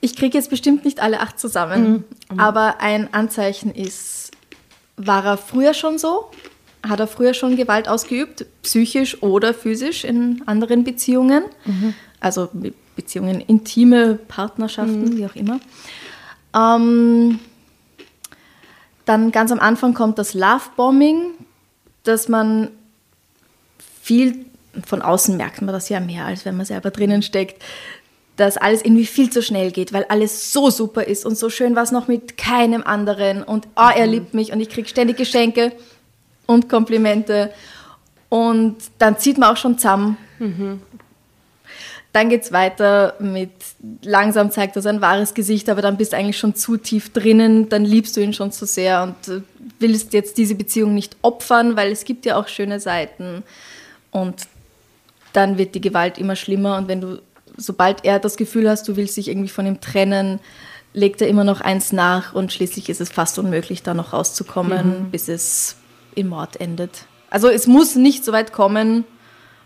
Ich 0.01 0.15
kriege 0.15 0.35
jetzt 0.37 0.49
bestimmt 0.49 0.83
nicht 0.83 0.99
alle 0.99 1.19
acht 1.19 1.39
zusammen, 1.39 2.03
aber 2.35 2.81
ein 2.81 3.13
Anzeichen 3.13 3.73
ist, 3.73 4.31
war 4.97 5.23
er 5.23 5.37
früher 5.37 5.73
schon 5.75 5.97
so? 5.99 6.31
Hat 6.81 6.99
er 6.99 7.07
früher 7.07 7.33
schon 7.35 7.55
Gewalt 7.57 7.87
ausgeübt, 7.87 8.45
psychisch 8.63 9.21
oder 9.21 9.53
physisch 9.53 10.03
in 10.03 10.41
anderen 10.47 10.83
Beziehungen? 10.83 11.43
Also 12.19 12.49
Be- 12.51 12.73
Beziehungen, 12.95 13.39
intime 13.39 14.15
Partnerschaften, 14.15 15.15
wie 15.15 15.25
auch 15.27 15.35
immer. 15.35 15.59
Ähm, 16.55 17.39
dann 19.05 19.31
ganz 19.31 19.51
am 19.51 19.59
Anfang 19.59 19.93
kommt 19.93 20.17
das 20.17 20.33
Lovebombing, 20.33 21.31
dass 22.03 22.27
man 22.29 22.69
viel, 24.01 24.45
von 24.85 25.01
außen 25.01 25.37
merkt 25.37 25.61
man 25.61 25.73
das 25.73 25.89
ja 25.89 25.99
mehr, 25.99 26.25
als 26.25 26.45
wenn 26.45 26.57
man 26.57 26.65
selber 26.65 26.91
drinnen 26.91 27.21
steckt, 27.21 27.61
dass 28.35 28.57
alles 28.57 28.83
irgendwie 28.83 29.05
viel 29.05 29.29
zu 29.29 29.41
schnell 29.41 29.71
geht, 29.71 29.93
weil 29.93 30.05
alles 30.05 30.51
so 30.51 30.69
super 30.69 31.03
ist 31.03 31.25
und 31.25 31.37
so 31.37 31.49
schön 31.49 31.75
war 31.75 31.83
es 31.83 31.91
noch 31.91 32.07
mit 32.07 32.37
keinem 32.37 32.81
anderen 32.83 33.43
und 33.43 33.67
ah, 33.75 33.91
er 33.91 34.07
liebt 34.07 34.33
mich 34.33 34.51
und 34.51 34.59
ich 34.59 34.69
kriege 34.69 34.87
ständig 34.87 35.17
Geschenke 35.17 35.71
und 36.47 36.67
Komplimente 36.67 37.51
und 38.29 38.77
dann 38.97 39.19
zieht 39.19 39.37
man 39.37 39.51
auch 39.51 39.57
schon 39.57 39.77
zusammen. 39.77 40.17
Dann 42.13 42.29
geht 42.29 42.43
es 42.43 42.51
weiter 42.51 43.15
mit, 43.19 43.51
langsam 44.03 44.51
zeigt 44.51 44.75
er 44.75 44.83
sein 44.83 45.01
wahres 45.01 45.33
Gesicht, 45.33 45.67
aber 45.67 45.81
dann 45.81 45.97
bist 45.97 46.13
du 46.13 46.17
eigentlich 46.17 46.37
schon 46.37 46.53
zu 46.53 46.77
tief 46.77 47.11
drinnen, 47.11 47.69
dann 47.69 47.83
liebst 47.83 48.15
du 48.15 48.21
ihn 48.21 48.33
schon 48.33 48.51
zu 48.51 48.67
sehr 48.67 49.01
und 49.03 49.27
äh, 49.27 49.41
willst 49.79 50.13
jetzt 50.13 50.37
diese 50.37 50.53
Beziehung 50.53 50.93
nicht 50.93 51.17
opfern, 51.23 51.75
weil 51.75 51.91
es 51.91 52.05
gibt 52.05 52.25
ja 52.25 52.37
auch 52.37 52.47
schöne 52.47 52.79
Seiten. 52.79 53.43
Und 54.11 54.43
dann 55.33 55.57
wird 55.57 55.73
die 55.73 55.81
Gewalt 55.81 56.19
immer 56.19 56.35
schlimmer 56.35 56.77
und 56.77 56.87
wenn 56.87 57.01
du, 57.01 57.19
sobald 57.57 58.05
er 58.05 58.19
das 58.19 58.37
Gefühl 58.37 58.69
hast, 58.69 58.87
du 58.87 58.95
willst 58.95 59.17
dich 59.17 59.27
irgendwie 59.27 59.49
von 59.49 59.65
ihm 59.65 59.81
trennen, 59.81 60.39
legt 60.93 61.19
er 61.19 61.27
immer 61.27 61.43
noch 61.43 61.61
eins 61.61 61.91
nach 61.91 62.35
und 62.35 62.53
schließlich 62.53 62.89
ist 62.89 63.01
es 63.01 63.09
fast 63.09 63.39
unmöglich, 63.39 63.81
da 63.81 63.95
noch 63.95 64.13
rauszukommen, 64.13 65.05
mhm. 65.05 65.11
bis 65.11 65.27
es 65.27 65.77
im 66.13 66.27
Mord 66.27 66.61
endet. 66.61 67.05
Also 67.31 67.49
es 67.49 67.65
muss 67.65 67.95
nicht 67.95 68.23
so 68.23 68.31
weit 68.31 68.53
kommen. 68.53 69.05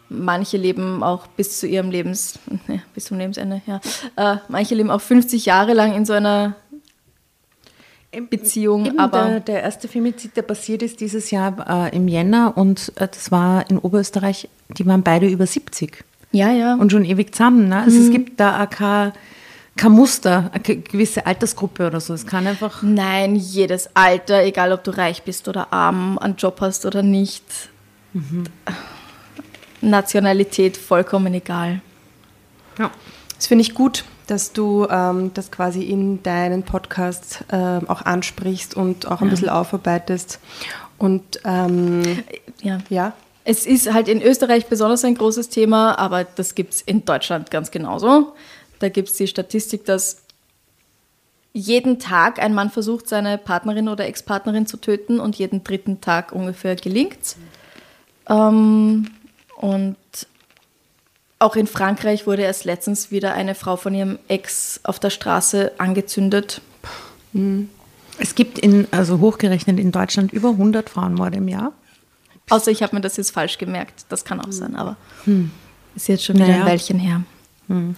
Manche 0.09 0.57
leben 0.57 1.03
auch 1.03 1.27
bis 1.27 1.59
zu 1.59 1.67
ihrem 1.67 1.91
Lebens, 1.91 2.39
ne, 2.67 2.81
bis 2.93 3.05
zum 3.05 3.17
Lebensende, 3.17 3.61
ja. 3.65 3.81
Äh, 4.15 4.37
manche 4.47 4.75
leben 4.75 4.89
auch 4.89 5.01
50 5.01 5.45
Jahre 5.45 5.73
lang 5.73 5.93
in 5.95 6.05
so 6.05 6.13
einer 6.13 6.55
Beziehung. 8.29 8.85
Eben 8.85 8.99
aber 8.99 9.25
der, 9.25 9.39
der, 9.41 9.63
erste 9.63 9.87
Femizid, 9.87 10.37
der 10.37 10.41
passiert 10.43 10.81
ist 10.81 11.01
dieses 11.01 11.29
Jahr 11.31 11.89
äh, 11.89 11.95
im 11.95 12.07
Jänner 12.07 12.53
und 12.55 12.93
äh, 12.95 13.07
das 13.07 13.31
war 13.31 13.69
in 13.69 13.77
Oberösterreich, 13.77 14.49
die 14.77 14.85
waren 14.85 15.03
beide 15.03 15.27
über 15.27 15.45
70. 15.45 16.03
Ja, 16.31 16.51
ja. 16.51 16.75
Und 16.75 16.91
schon 16.91 17.05
ewig 17.05 17.33
zusammen. 17.33 17.69
Ne? 17.69 17.81
Also 17.81 17.99
mhm. 17.99 18.05
es 18.05 18.11
gibt 18.11 18.39
da 18.39 18.63
auch 18.63 18.69
kein, 18.69 19.13
kein 19.75 19.91
Muster, 19.91 20.51
eine 20.53 20.77
gewisse 20.77 21.25
Altersgruppe 21.25 21.87
oder 21.87 21.99
so. 21.99 22.13
Es 22.13 22.25
kann 22.25 22.47
einfach. 22.47 22.81
Nein, 22.81 23.35
jedes 23.35 23.89
Alter, 23.95 24.43
egal 24.43 24.71
ob 24.71 24.83
du 24.83 24.91
reich 24.91 25.23
bist 25.23 25.47
oder 25.47 25.71
arm, 25.71 26.17
einen 26.17 26.35
Job 26.35 26.59
hast 26.61 26.85
oder 26.85 27.03
nicht. 27.03 27.69
Mhm. 28.13 28.45
Nationalität 29.81 30.77
vollkommen 30.77 31.33
egal. 31.33 31.81
Ja. 32.79 32.91
Das 33.35 33.47
finde 33.47 33.61
ich 33.61 33.73
gut, 33.73 34.03
dass 34.27 34.51
du 34.51 34.87
ähm, 34.89 35.31
das 35.33 35.51
quasi 35.51 35.83
in 35.83 36.21
deinen 36.23 36.63
Podcast 36.63 37.43
äh, 37.49 37.79
auch 37.87 38.01
ansprichst 38.01 38.75
und 38.75 39.07
auch 39.07 39.21
ein 39.21 39.27
ja. 39.27 39.31
bisschen 39.31 39.49
aufarbeitest. 39.49 40.39
Und 40.97 41.39
ähm, 41.45 42.23
ja. 42.61 42.79
ja. 42.89 43.13
Es 43.43 43.65
ist 43.65 43.93
halt 43.93 44.09
in 44.09 44.21
Österreich 44.21 44.65
besonders 44.65 45.05
ein 45.05 45.15
großes 45.15 45.49
Thema, 45.49 45.97
aber 45.97 46.25
das 46.25 46.53
gibt 46.53 46.73
es 46.73 46.81
in 46.81 47.05
Deutschland 47.05 47.49
ganz 47.49 47.71
genauso. 47.71 48.33
Da 48.79 48.89
gibt 48.89 49.07
es 49.07 49.15
die 49.15 49.27
Statistik, 49.27 49.85
dass 49.85 50.23
jeden 51.53 51.97
Tag 51.97 52.39
ein 52.39 52.53
Mann 52.53 52.69
versucht, 52.69 53.07
seine 53.07 53.37
Partnerin 53.37 53.87
oder 53.87 54.05
Ex-Partnerin 54.05 54.67
zu 54.67 54.77
töten 54.77 55.19
und 55.19 55.37
jeden 55.37 55.63
dritten 55.63 56.01
Tag 56.01 56.33
ungefähr 56.33 56.75
gelingt. 56.75 57.37
Ähm, 58.29 59.09
und 59.57 59.97
auch 61.39 61.55
in 61.55 61.67
Frankreich 61.67 62.25
wurde 62.25 62.43
erst 62.43 62.65
letztens 62.65 63.11
wieder 63.11 63.33
eine 63.33 63.53
Frau 63.53 63.75
von 63.75 63.93
ihrem 63.93 64.17
Ex 64.27 64.79
auf 64.83 64.99
der 64.99 65.09
Straße 65.09 65.73
angezündet. 65.77 66.61
Mhm. 67.33 67.69
Es 68.17 68.33
gibt 68.33 68.57
in, 68.57 68.87
also 68.91 69.19
hochgerechnet 69.19 69.79
in 69.79 69.91
Deutschland 69.91 70.33
über 70.33 70.49
100 70.49 70.89
Frauenmorde 70.89 71.37
im 71.37 71.47
Jahr. 71.47 71.73
Außer 72.49 72.71
ich 72.71 72.81
habe 72.81 72.95
mir 72.95 73.01
das 73.01 73.17
jetzt 73.17 73.31
falsch 73.31 73.57
gemerkt. 73.57 74.05
Das 74.09 74.25
kann 74.25 74.39
auch 74.39 74.51
sein, 74.51 74.75
aber 74.75 74.95
hm. 75.25 75.51
ist 75.95 76.07
jetzt 76.07 76.23
schon 76.23 76.37
wieder 76.37 76.47
naja. 76.47 76.61
ein 76.61 76.65
Weilchen 76.65 76.97
her. 76.97 77.21
Hm. 77.67 77.93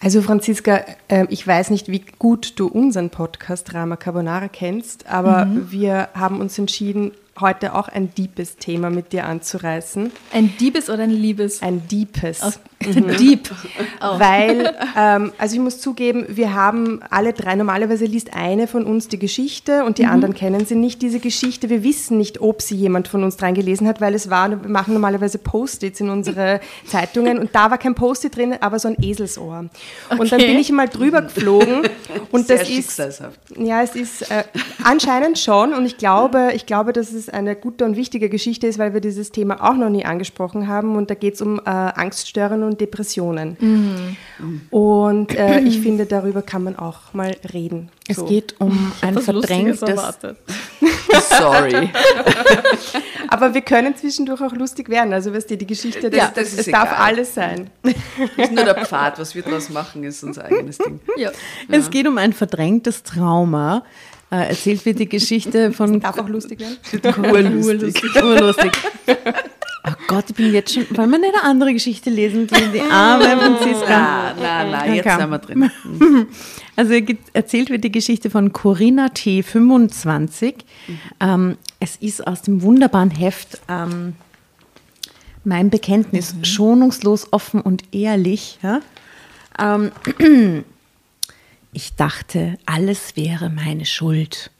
Also 0.00 0.20
Franziska, 0.20 0.84
äh, 1.06 1.26
ich 1.30 1.46
weiß 1.46 1.70
nicht, 1.70 1.88
wie 1.88 2.04
gut 2.18 2.54
du 2.58 2.66
unseren 2.66 3.10
Podcast 3.10 3.72
Rama 3.72 3.96
Carbonara 3.96 4.48
kennst, 4.48 5.06
aber 5.06 5.44
mhm. 5.44 5.70
wir 5.70 6.08
haben 6.14 6.40
uns 6.40 6.58
entschieden, 6.58 7.12
heute 7.40 7.74
auch 7.74 7.88
ein 7.88 8.14
deepes 8.14 8.56
Thema 8.56 8.90
mit 8.90 9.12
dir 9.12 9.24
anzureißen. 9.24 10.12
Ein 10.32 10.54
Diebes 10.58 10.90
oder 10.90 11.04
ein 11.04 11.10
Liebes? 11.10 11.62
Ein 11.62 11.88
Deepes. 11.88 12.40
Oh, 12.42 12.50
mhm. 12.86 13.16
Deep. 13.18 13.50
Oh. 14.00 14.04
Weil, 14.18 14.74
ähm, 14.96 15.32
also 15.38 15.54
ich 15.54 15.60
muss 15.60 15.80
zugeben, 15.80 16.26
wir 16.28 16.54
haben 16.54 17.00
alle 17.10 17.32
drei, 17.32 17.54
normalerweise 17.54 18.04
liest 18.04 18.34
eine 18.34 18.66
von 18.66 18.84
uns 18.84 19.08
die 19.08 19.18
Geschichte 19.18 19.84
und 19.84 19.98
die 19.98 20.04
mhm. 20.04 20.10
anderen 20.10 20.34
kennen 20.34 20.66
sie 20.66 20.74
nicht, 20.74 21.00
diese 21.00 21.20
Geschichte. 21.20 21.70
Wir 21.70 21.82
wissen 21.82 22.18
nicht, 22.18 22.40
ob 22.40 22.60
sie 22.60 22.76
jemand 22.76 23.08
von 23.08 23.24
uns 23.24 23.36
dreien 23.36 23.54
gelesen 23.54 23.88
hat, 23.88 24.00
weil 24.00 24.14
es 24.14 24.28
war, 24.28 24.50
wir 24.50 24.68
machen 24.68 24.92
normalerweise 24.92 25.38
Post-its 25.38 26.00
in 26.00 26.10
unsere 26.10 26.60
Zeitungen 26.86 27.38
und 27.38 27.54
da 27.54 27.70
war 27.70 27.78
kein 27.78 27.94
Post-it 27.94 28.36
drin, 28.36 28.56
aber 28.60 28.78
so 28.78 28.88
ein 28.88 28.96
Eselsohr. 29.00 29.66
Okay. 30.10 30.20
Und 30.20 30.32
dann 30.32 30.40
bin 30.40 30.58
ich 30.58 30.70
mal 30.70 30.88
drüber 30.88 31.22
geflogen 31.22 31.82
und 32.30 32.46
Sehr 32.46 32.58
das 32.58 32.68
ist, 32.68 33.02
ja, 33.56 33.82
es 33.82 33.94
ist 33.94 34.30
äh, 34.30 34.44
anscheinend 34.84 35.38
schon 35.38 35.72
und 35.72 35.86
ich 35.86 35.96
glaube, 35.96 36.50
ich 36.54 36.66
glaube, 36.66 36.92
dass 36.92 37.12
es 37.12 37.21
es 37.22 37.28
eine 37.28 37.56
gute 37.56 37.84
und 37.84 37.96
wichtige 37.96 38.28
Geschichte 38.28 38.66
ist, 38.66 38.78
weil 38.78 38.94
wir 38.94 39.00
dieses 39.00 39.32
Thema 39.32 39.62
auch 39.62 39.76
noch 39.76 39.90
nie 39.90 40.04
angesprochen 40.04 40.68
haben. 40.68 40.96
Und 40.96 41.10
da 41.10 41.14
geht 41.14 41.34
es 41.34 41.42
um 41.42 41.58
äh, 41.58 41.70
Angststörungen 41.70 42.64
und 42.64 42.80
Depressionen. 42.80 43.56
Mhm. 43.58 44.60
Und 44.70 45.34
äh, 45.36 45.60
ich 45.60 45.80
finde, 45.80 46.06
darüber 46.06 46.42
kann 46.42 46.64
man 46.64 46.76
auch 46.76 47.14
mal 47.14 47.36
reden. 47.52 47.90
Es 48.08 48.16
so. 48.16 48.26
geht 48.26 48.60
um 48.60 48.92
ein 49.00 49.18
verdrängtes... 49.18 49.80
Sorry. 51.38 51.90
Aber 53.28 53.54
wir 53.54 53.62
können 53.62 53.96
zwischendurch 53.96 54.40
auch 54.42 54.52
lustig 54.52 54.88
werden. 54.88 55.12
Also 55.12 55.32
weißt 55.32 55.50
du, 55.50 55.56
die 55.56 55.66
Geschichte, 55.66 56.10
das, 56.10 56.18
ja, 56.18 56.32
das 56.34 56.52
es 56.52 56.68
egal. 56.68 56.84
darf 56.84 57.00
alles 57.00 57.34
sein. 57.34 57.70
Nicht 57.82 58.52
nur 58.52 58.64
der 58.64 58.84
Pfad, 58.84 59.18
was 59.18 59.34
wir 59.34 59.42
daraus 59.42 59.70
machen, 59.70 60.04
ist 60.04 60.22
unser 60.22 60.44
eigenes 60.44 60.78
Ding. 60.78 61.00
Ja. 61.16 61.30
Es 61.68 61.90
geht 61.90 62.06
um 62.06 62.18
ein 62.18 62.32
verdrängtes 62.32 63.02
Trauma, 63.02 63.84
äh, 64.32 64.48
erzählt 64.48 64.84
wird 64.86 64.98
die 64.98 65.08
Geschichte 65.08 65.72
von. 65.72 66.00
Das 66.00 66.14
darf 66.14 66.24
auch 66.24 66.28
lustig 66.28 66.60
werden. 66.60 67.24
Urlustig. 67.62 68.02
Urlustig. 68.16 68.72
Oh 69.84 69.92
Gott, 70.08 70.24
ich 70.28 70.36
bin 70.36 70.52
jetzt 70.52 70.72
schon. 70.72 70.86
Wollen 70.96 71.10
wir 71.10 71.18
nicht 71.18 71.34
eine 71.34 71.42
andere 71.42 71.72
Geschichte 71.72 72.08
lesen? 72.08 72.46
Die, 72.46 72.72
die 72.72 72.80
arme 72.80 73.24
Franziska. 73.24 74.34
Nein, 74.34 74.36
nein, 74.40 74.70
nein, 74.70 74.94
jetzt 74.94 75.16
sind 75.18 75.30
wir 75.30 75.38
drin. 75.38 75.70
Also 76.74 76.94
erzählt 77.34 77.68
wird 77.68 77.84
die 77.84 77.92
Geschichte 77.92 78.30
von 78.30 78.54
Corinna 78.54 79.10
T. 79.10 79.42
25. 79.42 80.56
Mhm. 80.88 80.98
Ähm, 81.20 81.56
es 81.80 81.96
ist 81.96 82.26
aus 82.26 82.40
dem 82.40 82.62
wunderbaren 82.62 83.10
Heft 83.10 83.60
ähm, 83.68 84.14
Mein 85.44 85.68
Bekenntnis, 85.68 86.34
mhm. 86.34 86.44
schonungslos, 86.46 87.30
offen 87.30 87.60
und 87.60 87.82
ehrlich. 87.94 88.58
Ja? 88.62 88.80
Ähm, 89.58 89.92
ich 91.72 91.94
dachte, 91.94 92.58
alles 92.66 93.16
wäre 93.16 93.50
meine 93.50 93.86
Schuld. 93.86 94.50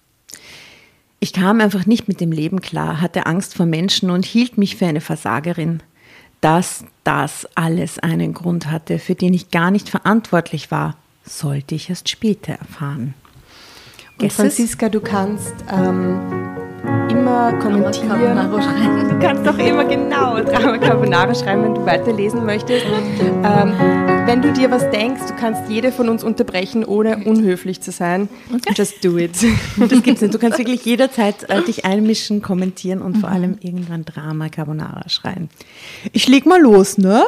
Ich 1.20 1.32
kam 1.32 1.60
einfach 1.60 1.86
nicht 1.86 2.08
mit 2.08 2.20
dem 2.20 2.32
Leben 2.32 2.60
klar, 2.60 3.00
hatte 3.00 3.26
Angst 3.26 3.54
vor 3.54 3.66
Menschen 3.66 4.10
und 4.10 4.24
hielt 4.24 4.58
mich 4.58 4.76
für 4.76 4.86
eine 4.86 5.00
Versagerin. 5.00 5.82
Dass 6.40 6.84
das 7.04 7.46
alles 7.54 8.00
einen 8.00 8.34
Grund 8.34 8.68
hatte, 8.68 8.98
für 8.98 9.14
den 9.14 9.32
ich 9.32 9.52
gar 9.52 9.70
nicht 9.70 9.88
verantwortlich 9.88 10.72
war, 10.72 10.96
sollte 11.24 11.76
ich 11.76 11.88
erst 11.88 12.08
später 12.08 12.54
erfahren. 12.54 13.14
Und 14.20 14.32
Franziska, 14.32 14.88
du 14.88 15.00
kannst 15.00 15.54
ähm, 15.70 16.18
immer 17.08 17.52
kommentieren. 17.60 18.36
Du 19.08 19.18
kannst 19.18 19.46
doch 19.46 19.58
immer 19.58 19.84
genau 19.84 20.42
Drama 20.42 20.78
Carbonara 20.78 21.34
schreiben, 21.34 21.64
wenn 21.64 21.74
du 21.74 21.86
weiterlesen 21.86 22.44
möchtest. 22.44 22.84
Ähm, 23.44 23.74
wenn 24.26 24.40
du 24.40 24.52
dir 24.52 24.70
was 24.70 24.88
denkst, 24.90 25.22
du 25.28 25.34
kannst 25.34 25.68
jede 25.68 25.92
von 25.92 26.08
uns 26.08 26.22
unterbrechen, 26.22 26.84
ohne 26.84 27.24
unhöflich 27.24 27.80
zu 27.80 27.90
sein. 27.90 28.28
Just 28.74 29.04
do 29.04 29.18
it. 29.18 29.32
Das 29.78 30.02
gibt's 30.02 30.22
nicht. 30.22 30.32
Du 30.32 30.38
kannst 30.38 30.58
wirklich 30.58 30.84
jederzeit 30.84 31.48
äh, 31.50 31.62
dich 31.62 31.84
einmischen, 31.84 32.40
kommentieren 32.40 33.02
und 33.02 33.16
mhm. 33.16 33.20
vor 33.20 33.30
allem 33.30 33.58
irgendwann 33.60 34.04
Drama 34.04 34.48
Carbonara 34.48 35.08
schreien. 35.08 35.50
Ich 36.12 36.28
leg 36.28 36.46
mal 36.46 36.60
los, 36.60 36.98
ne? 36.98 37.22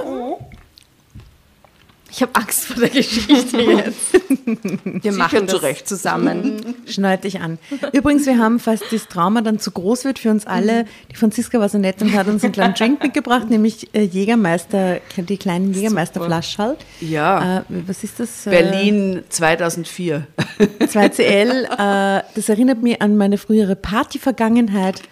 Mhm. 2.15 2.17
Ich 2.17 2.23
habe 2.23 2.35
Angst 2.35 2.65
vor 2.67 2.77
der 2.77 2.91
Geschichte 2.91 3.61
jetzt. 3.61 4.13
Wir 5.05 5.13
machen 5.13 5.47
das 5.47 5.57
zurecht 5.57 5.89
zusammen. 5.89 6.77
Schneid 6.87 7.25
dich 7.25 7.41
an. 7.41 7.59
Übrigens, 7.93 8.27
wir 8.27 8.39
haben, 8.39 8.61
falls 8.61 8.83
das 8.91 9.09
Trauma 9.09 9.41
dann 9.41 9.59
zu 9.59 9.73
groß 9.73 10.05
wird 10.05 10.19
für 10.19 10.31
uns 10.31 10.47
alle, 10.47 10.85
die 11.11 11.17
Franziska 11.17 11.59
war 11.59 11.69
so 11.69 11.79
nett 11.79 12.01
und 12.03 12.15
hat 12.15 12.29
uns 12.29 12.45
einen 12.45 12.53
kleinen 12.53 12.75
Drink 12.75 13.03
mitgebracht, 13.03 13.51
nämlich 13.51 13.89
äh, 13.95 14.03
Jägermeister, 14.03 15.01
die 15.17 15.37
kleinen 15.37 15.73
Jägermeister-Flaschall. 15.73 16.77
Ja. 17.01 17.59
Äh, 17.59 17.63
was 17.87 18.05
ist 18.05 18.21
das? 18.21 18.45
Berlin 18.45 19.23
2004. 19.29 20.27
2CL. 20.81 21.65
Äh, 21.75 22.23
das 22.35 22.49
erinnert 22.49 22.83
mich 22.83 23.03
an 23.03 23.17
meine 23.17 23.39
frühere 23.39 23.75
Party-Vergangenheit. 23.75 25.03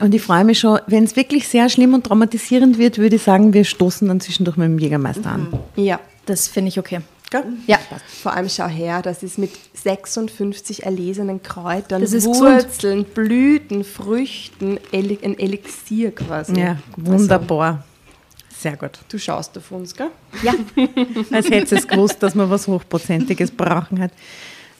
Und 0.00 0.14
ich 0.14 0.22
freue 0.22 0.44
mich 0.44 0.58
schon, 0.58 0.80
wenn 0.86 1.04
es 1.04 1.16
wirklich 1.16 1.48
sehr 1.48 1.68
schlimm 1.68 1.94
und 1.94 2.04
traumatisierend 2.06 2.78
wird, 2.78 2.98
würde 2.98 3.16
ich 3.16 3.22
sagen, 3.22 3.52
wir 3.52 3.64
stoßen 3.64 4.08
dann 4.08 4.20
zwischendurch 4.20 4.56
mit 4.56 4.66
dem 4.66 4.78
Jägermeister 4.78 5.30
an. 5.30 5.52
Ja. 5.76 6.00
Das 6.30 6.46
finde 6.46 6.68
ich 6.68 6.78
okay. 6.78 7.00
Gell? 7.30 7.44
Ja. 7.66 7.78
Vor 8.22 8.32
allem 8.32 8.48
schau 8.48 8.66
her, 8.66 9.02
das 9.02 9.24
ist 9.24 9.36
mit 9.36 9.50
56 9.74 10.84
erlesenen 10.84 11.42
Kräutern, 11.42 12.02
das 12.02 12.12
ist 12.12 12.24
Wurzeln, 12.24 13.02
gesund. 13.04 13.14
Blüten, 13.14 13.84
Früchten, 13.84 14.78
ein 14.92 15.38
Elixier 15.38 16.12
quasi. 16.12 16.60
Ja, 16.60 16.76
wunderbar. 16.96 17.84
Sehr 18.56 18.76
gut. 18.76 18.98
Du 19.08 19.18
schaust 19.18 19.56
auf 19.58 19.72
uns, 19.72 19.94
gell? 19.94 20.10
Ja. 20.42 20.54
Als 21.32 21.50
hättest 21.50 21.72
du 21.72 21.76
es 21.76 21.88
gewusst, 21.88 22.22
dass 22.22 22.34
man 22.36 22.48
was 22.48 22.68
Hochprozentiges 22.68 23.50
brauchen 23.50 24.00
hat. 24.00 24.12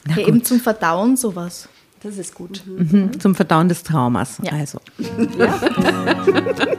Na 0.05 0.17
ja, 0.17 0.27
eben 0.27 0.43
zum 0.43 0.59
Verdauen 0.59 1.17
sowas. 1.17 1.67
Das 2.01 2.17
ist 2.17 2.33
gut. 2.33 2.63
Mhm. 2.65 3.19
Zum 3.19 3.35
Verdauen 3.35 3.67
des 3.67 3.83
Traumas. 3.83 4.37
Ja. 4.41 4.53
Also. 4.53 4.79
Ja. 5.37 5.47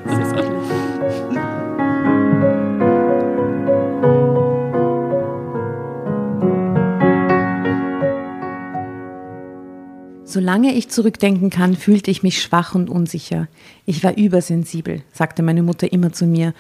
das 0.05 0.19
ist 0.19 0.37
gut. 0.37 0.82
Solange 10.33 10.73
ich 10.73 10.89
zurückdenken 10.89 11.51
kann, 11.51 11.77
fühlte 11.77 12.11
ich 12.11 12.23
mich 12.23 12.41
schwach 12.41 12.75
und 12.75 12.89
unsicher. 12.89 13.49
Ich 13.85 14.03
war 14.03 14.17
übersensibel, 14.17 15.03
sagte 15.13 15.43
meine 15.43 15.63
Mutter 15.63 15.93
immer 15.93 16.11
zu 16.15 16.25
mir 16.25 16.55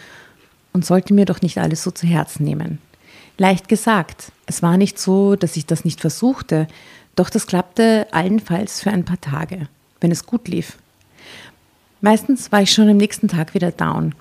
und 0.74 0.84
sollte 0.84 1.14
mir 1.14 1.24
doch 1.24 1.40
nicht 1.40 1.56
alles 1.56 1.82
so 1.82 1.90
zu 1.90 2.06
Herzen 2.06 2.44
nehmen. 2.44 2.80
Leicht 3.38 3.70
gesagt, 3.70 4.30
es 4.44 4.62
war 4.62 4.76
nicht 4.76 4.98
so, 4.98 5.36
dass 5.36 5.56
ich 5.56 5.64
das 5.64 5.86
nicht 5.86 6.02
versuchte, 6.02 6.68
doch 7.16 7.30
das 7.30 7.46
klappte 7.46 8.08
allenfalls 8.10 8.82
für 8.82 8.90
ein 8.90 9.06
paar 9.06 9.22
Tage, 9.22 9.68
wenn 10.02 10.10
es 10.10 10.26
gut 10.26 10.48
lief. 10.48 10.76
Meistens 12.02 12.52
war 12.52 12.60
ich 12.60 12.72
schon 12.72 12.90
am 12.90 12.98
nächsten 12.98 13.28
Tag 13.28 13.54
wieder 13.54 13.70
down. 13.70 14.14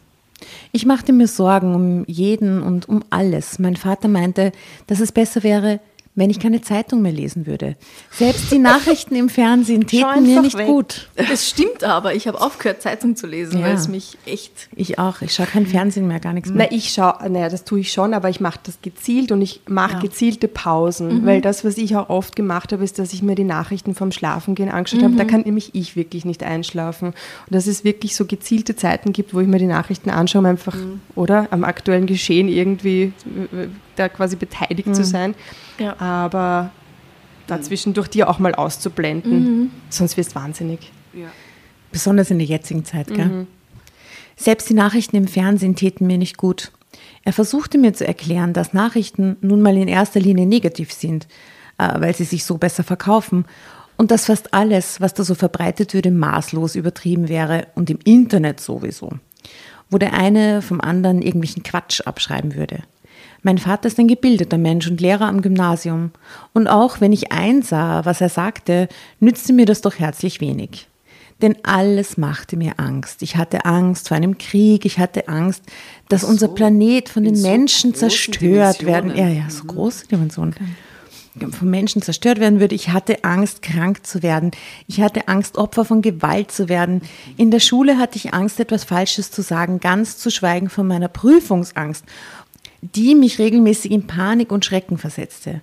Ich 0.72 0.86
machte 0.86 1.12
mir 1.12 1.28
Sorgen 1.28 1.76
um 1.76 2.06
jeden 2.08 2.64
und 2.64 2.88
um 2.88 3.04
alles. 3.10 3.60
Mein 3.60 3.76
Vater 3.76 4.08
meinte, 4.08 4.54
dass 4.88 5.02
es 5.02 5.12
besser 5.12 5.44
wäre, 5.44 5.82
wenn 6.14 6.30
ich 6.30 6.40
keine 6.40 6.62
Zeitung 6.62 7.02
mehr 7.02 7.14
lesen 7.14 7.46
würde. 7.48 7.78
Selbst 8.12 8.52
die 8.52 8.60
Nachrichten 8.60 9.16
im 9.16 9.30
Fernsehen 9.30 9.88
täten 9.88 10.24
mir 10.24 10.42
nicht 10.42 10.58
weg. 10.58 10.68
gut. 10.68 11.10
Es 11.16 11.50
stimmt 11.50 11.86
aber, 11.86 12.14
ich 12.14 12.28
habe 12.28 12.42
aufgehört, 12.42 12.82
Zeitung 12.82 13.16
zu 13.16 13.28
lesen, 13.28 13.60
ja. 13.60 13.68
weil 13.68 13.76
es 13.76 13.88
mich 13.88 14.18
echt. 14.26 14.68
Ich 14.76 15.00
auch. 15.00 15.22
Ich 15.22 15.34
schaue 15.34 15.46
kein 15.46 15.66
Fernsehen 15.66 16.08
mehr, 16.08 16.20
gar 16.20 16.34
nichts 16.34 16.50
mehr. 16.50 16.68
Na, 16.70 16.76
ich 16.76 16.92
schaue, 16.92 17.30
naja, 17.30 17.48
das 17.48 17.64
tue 17.64 17.80
ich 17.80 17.94
schon, 17.94 18.14
aber 18.14 18.30
ich 18.30 18.42
mache 18.42 18.60
das 18.64 18.82
gezielt 18.82 19.32
und 19.32 19.42
ich 19.42 19.62
mache 19.68 19.94
ja. 19.94 20.00
gezielte 20.00 20.50
Pausen. 20.50 21.22
Mhm. 21.22 21.26
Weil 21.26 21.42
das, 21.42 21.64
was 21.64 21.78
ich 21.78 21.96
auch 21.96 22.10
oft 22.10 22.36
gemacht 22.36 22.74
habe, 22.74 22.84
ist, 22.84 23.00
dass 23.00 23.14
ich 23.14 23.24
mir 23.24 23.36
die 23.36 23.46
Nachrichten 23.46 23.96
vom 23.96 24.12
Schlafengehen 24.12 24.70
angeschaut 24.70 25.00
mhm. 25.00 25.06
habe. 25.06 25.16
Da 25.16 25.24
kann 25.24 25.42
nämlich 25.42 25.74
ich 25.74 25.96
wirklich 25.96 26.26
nicht 26.26 26.44
einschlafen. 26.44 27.10
Und 27.10 27.16
dass 27.50 27.68
es 27.68 27.86
wirklich 27.86 28.18
so 28.18 28.26
gezielte 28.26 28.76
Zeiten 28.76 29.14
gibt, 29.14 29.34
wo 29.34 29.40
ich 29.40 29.48
mir 29.48 29.60
die 29.60 29.66
Nachrichten 29.66 30.10
anschaue, 30.10 30.42
um 30.42 30.46
einfach, 30.46 30.76
mhm. 30.76 31.00
oder? 31.16 31.48
Am 31.52 31.64
aktuellen 31.64 32.06
Geschehen 32.06 32.50
irgendwie 32.50 33.14
da 33.96 34.10
quasi 34.10 34.36
beteiligt 34.36 34.94
zu 34.96 35.02
mhm. 35.02 35.06
sein. 35.06 35.36
Ja. 35.80 36.00
Aber 36.00 36.72
dazwischen 37.48 37.94
durch 37.94 38.08
dir 38.08 38.30
auch 38.30 38.40
mal 38.40 38.56
auszublenden, 38.56 39.40
mhm. 39.40 39.72
sonst 39.90 40.18
wirst 40.18 40.32
du 40.32 40.36
wahnsinnig. 40.36 40.92
Ja. 41.14 41.28
Besonders 41.92 42.32
in 42.32 42.40
der 42.40 42.48
jetzigen 42.48 42.86
Zeit, 42.86 43.08
gell? 43.08 43.26
Mhm. 43.26 43.48
Selbst 44.38 44.70
die 44.70 44.74
Nachrichten 44.74 45.18
im 45.18 45.28
Fernsehen 45.28 45.76
täten 45.76 46.08
mir 46.08 46.18
nicht 46.18 46.38
gut. 46.38 46.72
Er 47.24 47.34
versuchte 47.34 47.78
mir 47.78 47.94
zu 47.94 48.08
erklären, 48.08 48.54
dass 48.54 48.74
Nachrichten 48.74 49.38
nun 49.42 49.62
mal 49.62 49.78
in 49.78 49.88
erster 49.88 50.20
Linie 50.20 50.48
negativ 50.48 50.92
sind, 50.92 51.28
äh, 51.78 52.00
weil 52.00 52.16
sie 52.16 52.24
sich 52.24 52.46
so 52.46 52.58
besser 52.58 52.84
verkaufen 52.84 53.46
und 53.98 54.10
dass 54.10 54.26
fast 54.26 54.54
alles, 54.54 55.00
was 55.00 55.14
da 55.14 55.24
so 55.24 55.36
verbreitet 55.36 55.94
würde, 55.94 56.10
maßlos 56.10 56.76
übertrieben 56.76 57.30
wäre 57.30 57.68
und 57.76 57.90
im 57.90 58.00
Internet 58.04 58.60
sowieso, 58.60 59.12
wo 59.90 60.00
der 60.00 60.14
eine 60.14 60.62
vom 60.62 60.82
anderen 60.82 61.22
irgendwelchen 61.22 61.62
Quatsch 61.62 62.02
abschreiben 62.02 62.56
würde. 62.56 62.80
Mein 63.44 63.58
Vater 63.58 63.88
ist 63.88 64.00
ein 64.00 64.08
gebildeter 64.08 64.58
Mensch 64.58 64.88
und 64.88 65.02
Lehrer 65.02 65.28
am 65.28 65.42
Gymnasium. 65.42 66.12
Und 66.54 66.68
auch 66.68 67.02
wenn 67.02 67.12
ich 67.12 67.32
einsah, 67.32 68.06
was 68.06 68.22
er 68.22 68.30
sagte, 68.30 68.88
nützte 69.20 69.54
mir 69.54 69.66
das 69.66 69.82
doch 69.82 69.98
herzlich 69.98 70.42
wenig. 70.42 70.88
Denn 71.42 71.58
alles 71.64 72.18
machte 72.18 72.56
mir 72.56 72.74
Angst. 72.78 73.24
Ich 73.24 73.36
hatte 73.36 73.66
Angst 73.66 74.10
vor 74.10 74.18
einem 74.18 74.38
Krieg, 74.38 74.86
ich 74.86 75.00
hatte 75.00 75.28
Angst, 75.28 75.64
dass 76.08 76.22
so, 76.22 76.28
unser 76.28 76.50
Planet 76.50 77.10
von 77.10 77.24
den 77.24 77.42
Menschen 77.42 77.94
so 77.94 78.02
zerstört 78.02 78.86
werden. 78.86 79.16
Ja, 79.16 79.28
ja, 79.28 79.50
so 79.50 79.64
mhm. 79.64 79.68
große 79.68 80.08
Dimensionen. 80.08 80.54
Okay. 80.54 81.50
Von 81.52 81.70
Menschen 81.70 82.02
zerstört 82.02 82.40
werden 82.42 82.60
würde. 82.60 82.76
Ich 82.76 82.90
hatte 82.90 83.24
Angst, 83.24 83.62
krank 83.62 84.06
zu 84.06 84.22
werden. 84.22 84.52
Ich 84.88 85.00
hatte 85.00 85.30
Angst, 85.30 85.58
Opfer 85.58 85.86
von 85.86 86.02
Gewalt 86.02 86.52
zu 86.52 86.68
werden. 86.68 87.02
In 87.38 87.52
der 87.52 87.62
Schule 87.62 87.98
hatte 87.98 88.18
ich 88.18 88.34
Angst, 88.34 88.60
etwas 88.60 88.84
Falsches 88.84 89.32
zu 89.32 89.42
sagen, 89.42 89.80
ganz 89.80 90.18
zu 90.18 90.30
schweigen 90.30 90.70
von 90.70 90.86
meiner 90.88 91.08
Prüfungsangst 91.08 92.04
die 92.82 93.16
mich 93.16 93.40
regelmäßig 93.40 93.92
in 93.92 94.08
Panik 94.08 94.52
und 94.52 94.66
Schrecken 94.66 94.98
versetzte. 94.98 95.62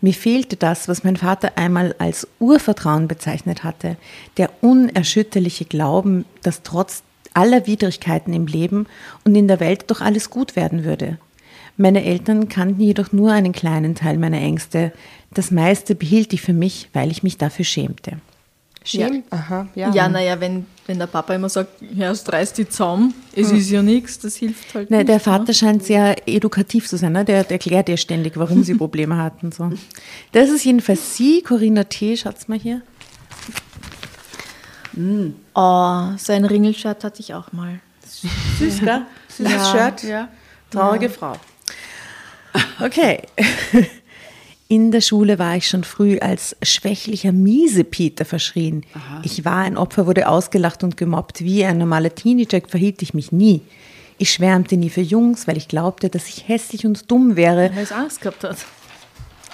Mir 0.00 0.14
fehlte 0.14 0.56
das, 0.56 0.88
was 0.88 1.04
mein 1.04 1.16
Vater 1.16 1.52
einmal 1.56 1.94
als 1.98 2.28
Urvertrauen 2.38 3.08
bezeichnet 3.08 3.64
hatte, 3.64 3.96
der 4.36 4.50
unerschütterliche 4.60 5.64
Glauben, 5.64 6.24
dass 6.42 6.62
trotz 6.62 7.02
aller 7.34 7.66
Widrigkeiten 7.66 8.32
im 8.32 8.46
Leben 8.46 8.86
und 9.24 9.34
in 9.34 9.48
der 9.48 9.60
Welt 9.60 9.84
doch 9.88 10.00
alles 10.00 10.30
gut 10.30 10.56
werden 10.56 10.84
würde. 10.84 11.18
Meine 11.76 12.04
Eltern 12.04 12.48
kannten 12.48 12.80
jedoch 12.80 13.12
nur 13.12 13.32
einen 13.32 13.52
kleinen 13.52 13.96
Teil 13.96 14.16
meiner 14.16 14.40
Ängste. 14.40 14.92
Das 15.32 15.50
meiste 15.50 15.96
behielt 15.96 16.32
ich 16.32 16.40
für 16.40 16.52
mich, 16.52 16.88
weil 16.92 17.10
ich 17.10 17.24
mich 17.24 17.36
dafür 17.36 17.64
schämte. 17.64 18.18
Schämen? 18.84 19.24
Ja, 19.32 19.38
Aha, 19.38 19.68
ja. 19.74 19.90
ja 19.92 20.08
naja, 20.08 20.38
wenn, 20.38 20.66
wenn 20.86 20.98
der 20.98 21.06
Papa 21.06 21.34
immer 21.34 21.48
sagt, 21.48 21.70
ja, 21.80 22.10
es 22.10 22.30
reißt 22.30 22.58
die 22.58 22.68
Zaum, 22.68 23.14
es 23.34 23.50
hm. 23.50 23.58
ist 23.58 23.70
ja 23.70 23.82
nichts, 23.82 24.18
das 24.18 24.36
hilft 24.36 24.74
halt 24.74 24.90
ne, 24.90 24.98
nicht. 24.98 25.08
Der 25.08 25.20
Vater 25.20 25.48
ne? 25.48 25.54
scheint 25.54 25.84
sehr 25.84 26.28
edukativ 26.28 26.86
zu 26.86 26.98
sein, 26.98 27.12
ne? 27.12 27.24
der, 27.24 27.44
der 27.44 27.52
erklärt 27.52 27.88
ihr 27.88 27.96
ständig, 27.96 28.36
warum 28.36 28.62
sie 28.62 28.74
Probleme 28.76 29.16
hatten. 29.16 29.52
So. 29.52 29.72
Das 30.32 30.50
ist 30.50 30.64
jedenfalls 30.64 31.16
sie, 31.16 31.42
Corinna 31.42 31.84
T., 31.84 32.16
schaut's 32.16 32.46
mal 32.46 32.58
hier. 32.58 32.82
Mm. 34.92 35.30
Oh, 35.54 36.10
so 36.18 36.32
ein 36.32 36.44
Ringelshirt 36.44 37.02
hatte 37.02 37.20
ich 37.20 37.32
auch 37.34 37.52
mal. 37.52 37.80
Süß, 38.58 38.80
gell? 38.80 39.02
Süßes 39.28 39.52
ja. 39.52 39.64
Shirt. 39.64 40.02
Ja. 40.04 40.28
Traurige 40.70 41.06
ja. 41.06 41.10
Frau. 41.10 41.32
Okay. 42.80 43.22
In 44.74 44.90
der 44.90 45.02
Schule 45.02 45.38
war 45.38 45.56
ich 45.56 45.68
schon 45.68 45.84
früh 45.84 46.18
als 46.18 46.56
schwächlicher 46.60 47.30
Miesepeter 47.30 48.24
verschrien. 48.24 48.84
Aha. 48.92 49.22
Ich 49.22 49.44
war 49.44 49.58
ein 49.58 49.76
Opfer, 49.76 50.08
wurde 50.08 50.26
ausgelacht 50.26 50.82
und 50.82 50.96
gemobbt. 50.96 51.44
Wie 51.44 51.64
ein 51.64 51.78
normaler 51.78 52.12
Teenager 52.12 52.60
verhielt 52.66 53.00
ich 53.00 53.14
mich 53.14 53.30
nie. 53.30 53.60
Ich 54.18 54.32
schwärmte 54.32 54.76
nie 54.76 54.90
für 54.90 55.00
Jungs, 55.00 55.46
weil 55.46 55.56
ich 55.56 55.68
glaubte, 55.68 56.08
dass 56.08 56.28
ich 56.28 56.48
hässlich 56.48 56.84
und 56.84 57.08
dumm 57.08 57.36
wäre. 57.36 57.70
Weil 57.72 57.84
es 57.84 57.92
Angst 57.92 58.20
gehabt 58.20 58.42
hat. 58.42 58.56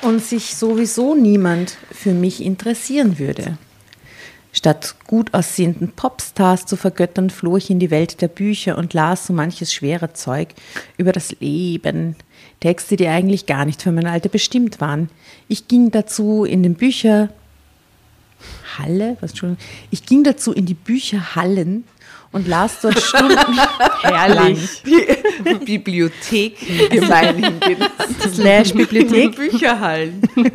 Und 0.00 0.24
sich 0.24 0.56
sowieso 0.56 1.14
niemand 1.14 1.76
für 1.92 2.14
mich 2.14 2.42
interessieren 2.42 3.18
würde. 3.18 3.58
Statt 4.52 4.94
gut 5.06 5.34
aussehenden 5.34 5.92
Popstars 5.92 6.64
zu 6.64 6.76
vergöttern, 6.76 7.28
floh 7.28 7.58
ich 7.58 7.68
in 7.68 7.78
die 7.78 7.90
Welt 7.90 8.22
der 8.22 8.28
Bücher 8.28 8.78
und 8.78 8.94
las 8.94 9.26
so 9.26 9.34
manches 9.34 9.74
schwere 9.74 10.14
Zeug 10.14 10.48
über 10.96 11.12
das 11.12 11.38
Leben, 11.40 12.16
Texte, 12.60 12.96
die 12.96 13.08
eigentlich 13.08 13.46
gar 13.46 13.64
nicht 13.64 13.82
für 13.82 13.92
mein 13.92 14.06
Alter 14.06 14.28
bestimmt 14.28 14.80
waren. 14.80 15.08
Ich 15.48 15.66
ging 15.68 15.90
dazu 15.90 16.44
in 16.44 16.62
den 16.62 16.74
Bücher 16.74 17.30
Halle, 18.78 19.16
was 19.20 19.36
schon? 19.36 19.56
Ich 19.90 20.06
ging 20.06 20.24
dazu 20.24 20.52
in 20.52 20.66
die 20.66 20.74
Bücherhallen 20.74 21.84
und 22.32 22.46
las 22.46 22.80
dort 22.80 23.00
Stunden. 23.02 23.36
Herrlich. 24.02 24.82
Die 24.84 25.54
Bibliothek 25.64 26.90
gemein 26.90 27.60
Slash 28.32 28.72
Bibliothek. 28.72 29.36
Bücherhallen. 29.36 30.22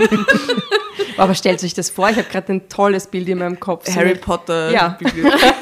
Aber 1.18 1.36
stellt 1.36 1.64
euch 1.64 1.74
das 1.74 1.90
vor, 1.90 2.10
ich 2.10 2.18
habe 2.18 2.28
gerade 2.30 2.54
ein 2.54 2.70
tolles 2.70 3.08
Bild 3.08 3.30
in 3.30 3.40
meinem 3.40 3.60
Kopf. 3.60 3.94
Harry 3.96 4.16
so 4.16 4.22
Potter 4.22 4.72
ja. 4.72 4.98
Bibliothek. 5.00 5.54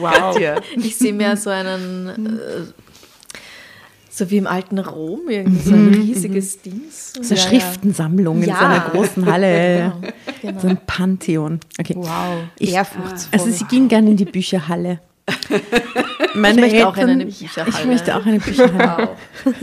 wow. 0.00 0.36
Ich 0.76 0.96
sehe 0.96 1.12
mir 1.12 1.36
so 1.36 1.50
einen 1.50 2.38
äh, 2.38 2.85
so 4.16 4.30
wie 4.30 4.38
im 4.38 4.46
alten 4.46 4.78
Rom, 4.78 5.28
irgendwie 5.28 5.62
so 5.62 5.74
ein 5.74 5.90
mhm. 5.90 5.94
riesiges 5.94 6.62
Ding. 6.62 6.80
So, 6.90 7.22
so 7.22 7.34
ja, 7.34 7.40
Schriftensammlung 7.40 8.42
ja. 8.42 8.46
in 8.46 8.54
so 8.54 8.64
einer 8.64 8.80
großen 8.80 9.26
Halle. 9.26 9.92
genau, 10.00 10.12
genau. 10.40 10.60
So 10.60 10.68
ein 10.68 10.78
Pantheon. 10.86 11.60
Okay. 11.78 11.96
Wow, 11.98 12.44
ich, 12.58 12.72
ehrfurchtsvoll. 12.72 13.38
Also 13.38 13.50
sie 13.50 13.64
ging 13.64 13.88
gerne 13.88 14.12
in 14.12 14.16
die 14.16 14.24
Bücherhalle. 14.24 15.00
Meine 16.34 16.54
ich 16.54 16.60
möchte 16.62 16.76
Eltern, 16.76 16.88
auch 16.88 16.96
in 16.96 17.10
eine 17.10 17.26
Bücherhalle. 17.26 17.68
Ich 17.68 17.84
möchte 17.84 18.16
auch 18.16 18.24
eine 18.24 18.38
Bücherhalle. 18.40 19.08
Wow. 19.44 19.54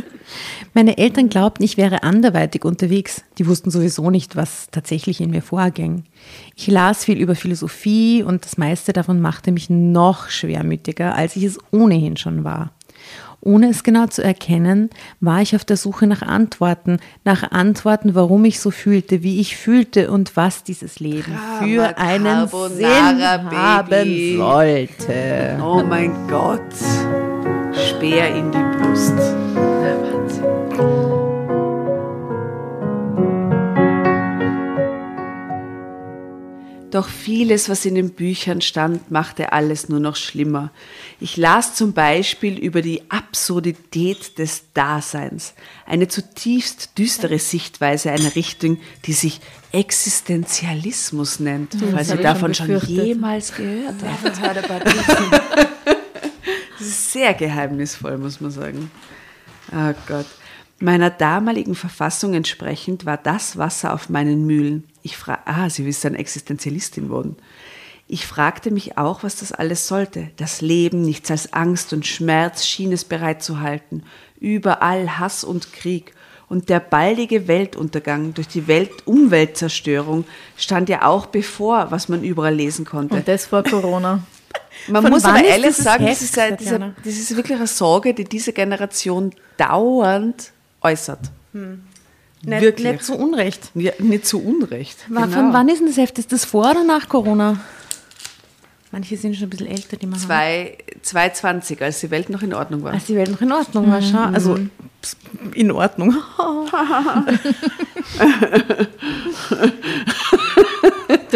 Meine 0.76 0.98
Eltern 1.00 1.30
glaubten, 1.30 1.64
ich 1.64 1.78
wäre 1.78 2.04
anderweitig 2.04 2.64
unterwegs. 2.64 3.24
Die 3.40 3.48
wussten 3.48 3.72
sowieso 3.72 4.12
nicht, 4.12 4.36
was 4.36 4.68
tatsächlich 4.70 5.20
in 5.20 5.32
mir 5.32 5.42
vorging. 5.42 6.04
Ich 6.56 6.68
las 6.68 7.06
viel 7.06 7.18
über 7.18 7.34
Philosophie 7.34 8.22
und 8.22 8.46
das 8.46 8.58
meiste 8.58 8.94
davon 8.94 9.20
machte 9.20 9.52
mich 9.52 9.72
noch 9.72 10.30
schwermütiger, 10.30 11.16
als 11.16 11.36
ich 11.36 11.44
es 11.44 11.58
ohnehin 11.72 12.18
schon 12.18 12.44
war. 12.44 12.72
Ohne 13.46 13.70
es 13.70 13.84
genau 13.84 14.08
zu 14.08 14.24
erkennen, 14.24 14.90
war 15.20 15.42
ich 15.42 15.54
auf 15.54 15.66
der 15.66 15.76
Suche 15.76 16.08
nach 16.08 16.22
Antworten, 16.22 17.00
nach 17.26 17.52
Antworten, 17.52 18.16
warum 18.16 18.46
ich 18.46 18.62
so 18.62 18.72
fühlte, 18.72 19.22
wie 19.22 19.42
ich 19.42 19.58
fühlte 19.58 20.10
und 20.12 20.38
was 20.38 20.64
dieses 20.64 21.02
Leben 21.02 21.38
für 21.60 21.98
einen 21.98 22.48
Sinn 22.48 23.22
haben 23.52 24.38
sollte. 24.38 25.60
Oh 25.62 25.84
mein 25.84 26.28
Gott, 26.30 26.62
Speer 27.74 28.34
in 28.34 28.50
die 28.50 28.78
Brust. 28.78 29.33
Doch 36.94 37.08
vieles, 37.08 37.70
was 37.70 37.86
in 37.86 37.96
den 37.96 38.12
Büchern 38.12 38.62
stand, 38.62 39.10
machte 39.10 39.52
alles 39.52 39.90
nur 39.90 40.00
noch 40.00 40.16
schlimmer. 40.16 40.70
Ich 41.20 41.38
las 41.38 41.74
zum 41.74 41.94
Beispiel 41.94 42.60
über 42.60 42.84
die 42.84 43.02
Absurdität 43.10 44.38
des 44.38 44.66
Daseins, 44.76 45.56
eine 45.88 46.08
zutiefst 46.08 46.96
düstere 47.00 47.40
Sichtweise 47.40 48.12
einer 48.12 48.36
Richtung, 48.36 48.78
die 49.06 49.14
sich 49.14 49.42
Existenzialismus 49.72 51.40
nennt, 51.40 51.74
hm, 51.74 51.94
falls 51.94 52.10
ihr 52.10 52.18
davon 52.18 52.54
schon, 52.54 52.80
schon 52.80 52.88
jemals 52.88 53.56
gehört 53.56 53.96
habt. 54.04 54.38
das 56.78 56.88
ist 56.88 57.12
sehr 57.12 57.34
geheimnisvoll, 57.34 58.20
muss 58.20 58.40
man 58.40 58.52
sagen. 58.52 58.92
Oh 59.72 59.94
Gott. 60.08 60.28
Meiner 60.80 61.10
damaligen 61.10 61.74
Verfassung 61.74 62.36
entsprechend 62.36 63.08
war 63.08 63.18
das 63.18 63.58
Wasser 63.58 63.96
auf 63.96 64.10
meinen 64.10 64.46
Mühlen. 64.46 64.84
Ich 65.04 65.18
frage, 65.18 65.42
ah, 65.46 65.70
sie 65.70 65.88
ist 65.88 66.04
dann 66.04 66.16
Existenzialistin 66.16 67.10
worden. 67.10 67.36
Ich 68.08 68.26
fragte 68.26 68.72
mich 68.72 68.98
auch, 68.98 69.24
was 69.24 69.36
das 69.38 69.52
alles 69.52 69.88
sollte. 69.88 70.32
Das 70.38 70.62
Leben, 70.62 71.02
nichts 71.02 71.30
als 71.30 71.54
Angst 71.54 71.94
und 71.94 72.06
Schmerz 72.06 72.66
schien 72.66 72.92
es 72.92 73.06
bereitzuhalten. 73.06 74.04
Überall 74.40 75.20
Hass 75.20 75.44
und 75.44 75.74
Krieg. 75.74 76.14
Und 76.50 76.70
der 76.70 76.80
baldige 76.80 77.48
Weltuntergang 77.48 78.34
durch 78.34 78.48
die 78.48 78.68
Welt 78.68 78.92
Umweltzerstörung 79.06 80.26
stand 80.58 80.90
ja 80.90 81.06
auch 81.06 81.26
bevor, 81.26 81.92
was 81.92 82.10
man 82.10 82.24
überall 82.24 82.54
lesen 82.54 82.86
konnte. 82.86 83.16
Und 83.16 83.28
das 83.28 83.46
vor 83.46 83.64
Corona. 83.64 84.24
Man 84.88 85.04
Von 85.04 85.12
muss 85.12 85.24
aber 85.24 85.44
ehrlich 85.44 85.76
sagen, 85.76 86.06
das 86.06 86.22
ist, 86.22 86.36
ja, 86.36 86.52
dieser, 86.52 86.80
das 86.80 87.14
ist 87.14 87.36
wirklich 87.36 87.58
eine 87.58 87.68
Sorge, 87.68 88.14
die 88.14 88.24
diese 88.24 88.54
Generation 88.54 89.34
dauernd 89.58 90.52
äußert. 90.82 91.20
Nicht, 92.46 92.62
Wirklich. 92.62 92.92
nicht 92.92 93.04
zu 93.06 93.16
Unrecht. 93.16 93.72
Ja, 93.74 93.94
nicht 94.00 94.26
zu 94.26 94.44
Unrecht. 94.44 94.98
War- 95.10 95.26
Genau. 95.28 95.38
Von 95.38 95.54
wann 95.54 95.70
ist 95.70 95.80
denn 95.80 95.88
das 95.88 95.98
Heft? 95.98 96.20
Ist 96.20 96.32
das 96.32 96.46
vor 96.46 96.70
oder 96.72 96.84
nach 96.84 97.08
Corona? 97.08 97.60
Manche 98.92 99.18
sind 99.18 99.36
schon 99.36 99.48
ein 99.48 99.50
bisschen 99.50 99.68
älter, 99.68 99.98
die 99.98 100.06
machen. 100.06 100.22
Zwei- 100.22 100.78
220, 101.02 101.82
als 101.82 102.00
die 102.02 102.12
Welt 102.12 102.30
noch 102.30 102.42
in 102.44 102.54
Ordnung 102.54 102.84
war. 102.84 102.94
Als 102.94 103.06
die 103.06 103.16
Welt 103.16 103.32
noch 103.32 103.42
in 103.42 103.52
Ordnung 103.52 103.90
war, 103.90 104.02
schau. 104.02 104.26
Also 104.34 104.60
pss, 105.02 105.18
in 105.56 105.72
Ordnung. 105.72 106.14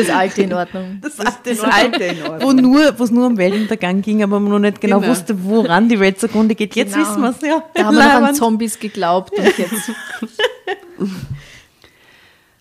Das 0.01 0.09
Alte 0.09 0.41
in 0.43 0.53
Ordnung. 0.61 1.01
Das, 1.01 1.15
das 1.43 1.59
Alte 1.61 2.03
in 2.03 2.21
Ordnung. 2.23 2.41
Wo 2.41 2.51
nur, 2.53 2.97
wo 2.99 3.03
es 3.03 3.11
nur 3.11 3.27
um 3.27 3.37
Weltuntergang 3.37 4.01
ging, 4.01 4.23
aber 4.23 4.39
man 4.39 4.51
noch 4.51 4.59
nicht 4.59 4.79
genau, 4.81 4.99
Genau. 4.99 5.11
wusste, 5.11 5.43
woran 5.43 5.89
die 5.89 5.99
Welt 5.99 6.19
zugrunde 6.19 6.55
geht. 6.55 6.75
Jetzt 6.75 6.93
Genau. 6.93 7.07
wissen 7.09 7.21
wir 7.21 7.29
es, 7.31 7.41
ja. 7.41 7.63
Da 7.73 7.85
haben 7.85 7.95
wir 7.95 8.03
noch 8.19 8.27
an. 8.29 8.35
Zombies 8.35 8.79
geglaubt 8.79 9.31
und 9.37 9.45
jetzt. 9.57 9.91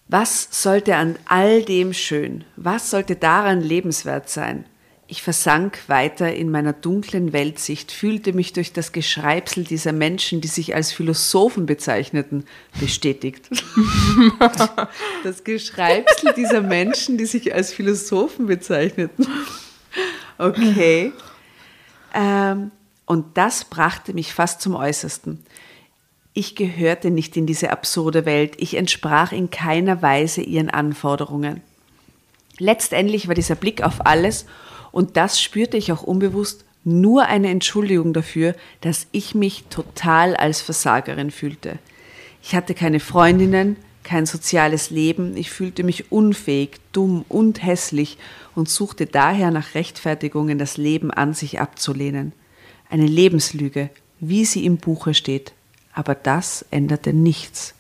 Was 0.08 0.48
sollte 0.50 0.96
an 0.96 1.16
all 1.26 1.62
dem 1.62 1.92
schön? 1.92 2.44
Was 2.56 2.90
sollte 2.90 3.16
daran 3.16 3.60
lebenswert 3.60 4.28
sein? 4.28 4.64
Ich 5.08 5.22
versank 5.22 5.78
weiter 5.86 6.34
in 6.34 6.50
meiner 6.50 6.72
dunklen 6.72 7.32
Weltsicht, 7.32 7.92
fühlte 7.92 8.32
mich 8.32 8.52
durch 8.52 8.72
das 8.72 8.90
Geschreibsel 8.90 9.62
dieser 9.62 9.92
Menschen, 9.92 10.40
die 10.40 10.48
sich 10.48 10.74
als 10.74 10.90
Philosophen 10.90 11.64
bezeichneten, 11.64 12.44
bestätigt. 12.80 13.48
das 15.22 15.44
Geschreibsel 15.44 16.32
dieser 16.34 16.60
Menschen, 16.60 17.18
die 17.18 17.26
sich 17.26 17.54
als 17.54 17.72
Philosophen 17.72 18.46
bezeichneten. 18.46 19.28
Okay. 20.38 21.12
Ähm, 22.12 22.72
und 23.04 23.36
das 23.36 23.64
brachte 23.64 24.12
mich 24.12 24.34
fast 24.34 24.60
zum 24.60 24.74
Äußersten. 24.74 25.44
Ich 26.32 26.56
gehörte 26.56 27.10
nicht 27.10 27.36
in 27.36 27.46
diese 27.46 27.70
absurde 27.70 28.26
Welt. 28.26 28.54
Ich 28.58 28.76
entsprach 28.76 29.30
in 29.30 29.50
keiner 29.50 30.02
Weise 30.02 30.42
ihren 30.42 30.68
Anforderungen. 30.68 31.62
Letztendlich 32.58 33.28
war 33.28 33.34
dieser 33.34 33.54
Blick 33.54 33.82
auf 33.82 34.04
alles, 34.04 34.46
und 34.96 35.18
das 35.18 35.42
spürte 35.42 35.76
ich 35.76 35.92
auch 35.92 36.02
unbewusst, 36.02 36.64
nur 36.82 37.26
eine 37.26 37.50
Entschuldigung 37.50 38.14
dafür, 38.14 38.54
dass 38.80 39.08
ich 39.12 39.34
mich 39.34 39.64
total 39.68 40.34
als 40.34 40.62
Versagerin 40.62 41.30
fühlte. 41.30 41.78
Ich 42.42 42.54
hatte 42.54 42.72
keine 42.72 42.98
Freundinnen, 42.98 43.76
kein 44.04 44.24
soziales 44.24 44.88
Leben, 44.88 45.36
ich 45.36 45.50
fühlte 45.50 45.84
mich 45.84 46.10
unfähig, 46.10 46.78
dumm 46.92 47.26
und 47.28 47.62
hässlich 47.62 48.16
und 48.54 48.70
suchte 48.70 49.04
daher 49.04 49.50
nach 49.50 49.74
Rechtfertigungen, 49.74 50.56
das 50.56 50.78
Leben 50.78 51.10
an 51.10 51.34
sich 51.34 51.60
abzulehnen. 51.60 52.32
Eine 52.88 53.06
Lebenslüge, 53.06 53.90
wie 54.18 54.46
sie 54.46 54.64
im 54.64 54.78
Buche 54.78 55.12
steht. 55.12 55.52
Aber 55.92 56.14
das 56.14 56.64
änderte 56.70 57.12
nichts. 57.12 57.74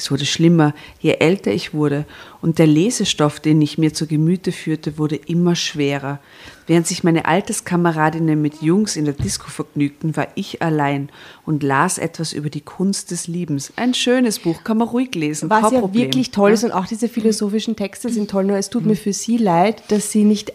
Es 0.00 0.10
wurde 0.10 0.24
schlimmer, 0.24 0.72
je 1.00 1.12
älter 1.12 1.52
ich 1.52 1.74
wurde, 1.74 2.06
und 2.40 2.58
der 2.58 2.66
Lesestoff, 2.66 3.38
den 3.38 3.60
ich 3.60 3.76
mir 3.76 3.92
zu 3.92 4.06
Gemüte 4.06 4.50
führte, 4.50 4.96
wurde 4.96 5.16
immer 5.16 5.54
schwerer. 5.54 6.20
Während 6.66 6.86
sich 6.86 7.04
meine 7.04 7.26
Alterskameradinnen 7.26 8.40
mit 8.40 8.62
Jungs 8.62 8.96
in 8.96 9.04
der 9.04 9.12
Disco 9.12 9.50
vergnügten, 9.50 10.16
war 10.16 10.28
ich 10.36 10.62
allein 10.62 11.10
und 11.44 11.62
las 11.62 11.98
etwas 11.98 12.32
über 12.32 12.48
die 12.48 12.62
Kunst 12.62 13.10
des 13.10 13.28
Liebens. 13.28 13.74
Ein 13.76 13.92
schönes 13.92 14.38
Buch, 14.38 14.64
kann 14.64 14.78
man 14.78 14.88
ruhig 14.88 15.14
lesen. 15.14 15.50
Was 15.50 15.64
kein 15.64 15.74
ja 15.74 15.80
Problem. 15.80 16.04
wirklich 16.04 16.30
toll 16.30 16.52
ist 16.52 16.64
und 16.64 16.72
auch 16.72 16.86
diese 16.86 17.08
philosophischen 17.08 17.76
Texte 17.76 18.08
sind 18.08 18.30
toll, 18.30 18.44
nur 18.44 18.56
es 18.56 18.70
tut 18.70 18.86
mir 18.86 18.96
für 18.96 19.12
sie 19.12 19.36
leid, 19.36 19.82
dass 19.88 20.10
sie 20.10 20.24
nicht 20.24 20.54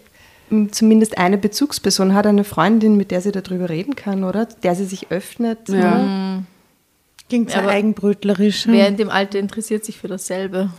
zumindest 0.72 1.20
eine 1.20 1.38
Bezugsperson 1.38 2.16
hat, 2.16 2.26
eine 2.26 2.44
Freundin, 2.44 2.98
mit 2.98 3.12
der 3.12 3.22
sie 3.22 3.32
darüber 3.32 3.70
reden 3.70 3.96
kann, 3.96 4.24
oder? 4.24 4.48
Der 4.64 4.74
sie 4.74 4.86
sich 4.86 5.12
öffnet. 5.12 5.70
Ja. 5.70 5.78
oder? 5.78 6.44
Klingt 7.30 7.50
sehr 7.52 7.68
eigenbrötlerisch. 7.68 8.68
Wer 8.68 8.88
in 8.88 8.98
dem 8.98 9.10
Alter 9.10 9.40
interessiert 9.40 9.84
sich 9.84 9.98
für 9.98 10.08
dasselbe? 10.08 10.70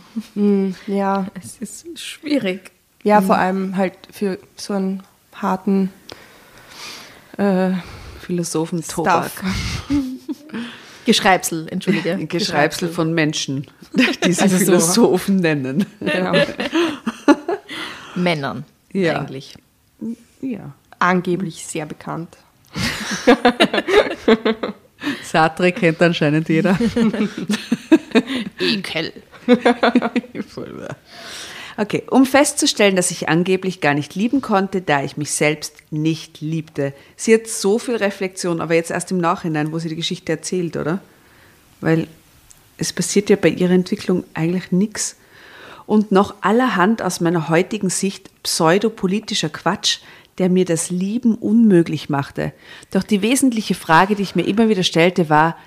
Ja. 0.87 1.27
Es 1.43 1.57
ist 1.59 1.99
schwierig. 1.99 2.71
ja, 3.03 3.21
vor 3.21 3.37
allem 3.37 3.75
halt 3.75 3.93
für 4.11 4.39
so 4.55 4.73
einen 4.73 5.03
harten 5.35 5.91
äh, 7.37 7.71
Philosophen 8.21 8.81
Tobak. 8.87 9.31
Stuff. 9.31 9.53
Geschreibsel, 11.05 11.67
entschuldige. 11.69 12.17
Geschreibsel 12.27 12.89
von 12.89 13.13
Menschen, 13.13 13.67
die 14.25 14.33
sie 14.33 14.41
Also 14.41 14.57
so. 14.57 14.65
Philosophen 14.65 15.37
nennen. 15.37 15.85
Genau. 15.99 16.33
Männern 18.15 18.65
Ja. 18.91 19.19
eigentlich. 19.19 19.55
Ja. 20.41 20.73
Angeblich 20.99 21.65
sehr 21.65 21.85
bekannt. 21.85 22.37
Sartre 25.23 25.71
kennt 25.71 26.01
anscheinend 26.01 26.49
jeder. 26.49 26.77
Ekel. 28.59 29.13
Okay, 31.79 32.01
um 32.09 32.25
festzustellen, 32.25 32.95
dass 32.95 33.11
ich 33.11 33.29
angeblich 33.29 33.81
gar 33.81 33.93
nicht 33.93 34.15
lieben 34.15 34.41
konnte, 34.41 34.81
da 34.81 35.03
ich 35.03 35.15
mich 35.15 35.29
selbst 35.29 35.75
nicht 35.91 36.41
liebte. 36.41 36.91
Sie 37.15 37.35
hat 37.35 37.45
so 37.45 37.77
viel 37.77 37.97
Reflexion, 37.97 38.61
aber 38.61 38.73
jetzt 38.73 38.89
erst 38.89 39.11
im 39.11 39.19
Nachhinein, 39.19 39.71
wo 39.71 39.77
sie 39.77 39.89
die 39.89 39.95
Geschichte 39.95 40.31
erzählt, 40.31 40.75
oder? 40.75 41.01
Weil 41.79 42.07
es 42.77 42.93
passiert 42.93 43.29
ja 43.29 43.35
bei 43.35 43.49
ihrer 43.49 43.73
Entwicklung 43.73 44.23
eigentlich 44.33 44.71
nichts. 44.71 45.17
Und 45.85 46.11
noch 46.11 46.33
allerhand 46.41 47.03
aus 47.03 47.21
meiner 47.21 47.47
heutigen 47.47 47.91
Sicht 47.91 48.31
pseudopolitischer 48.41 49.49
Quatsch, 49.49 49.99
der 50.37 50.49
mir 50.49 50.65
das 50.65 50.89
Lieben 50.89 51.35
unmöglich 51.35 52.09
machte. 52.09 52.53
Doch 52.91 53.03
die 53.03 53.21
wesentliche 53.21 53.75
Frage, 53.75 54.15
die 54.15 54.23
ich 54.23 54.35
mir 54.35 54.47
immer 54.47 54.69
wieder 54.69 54.83
stellte, 54.83 55.29
war, 55.29 55.57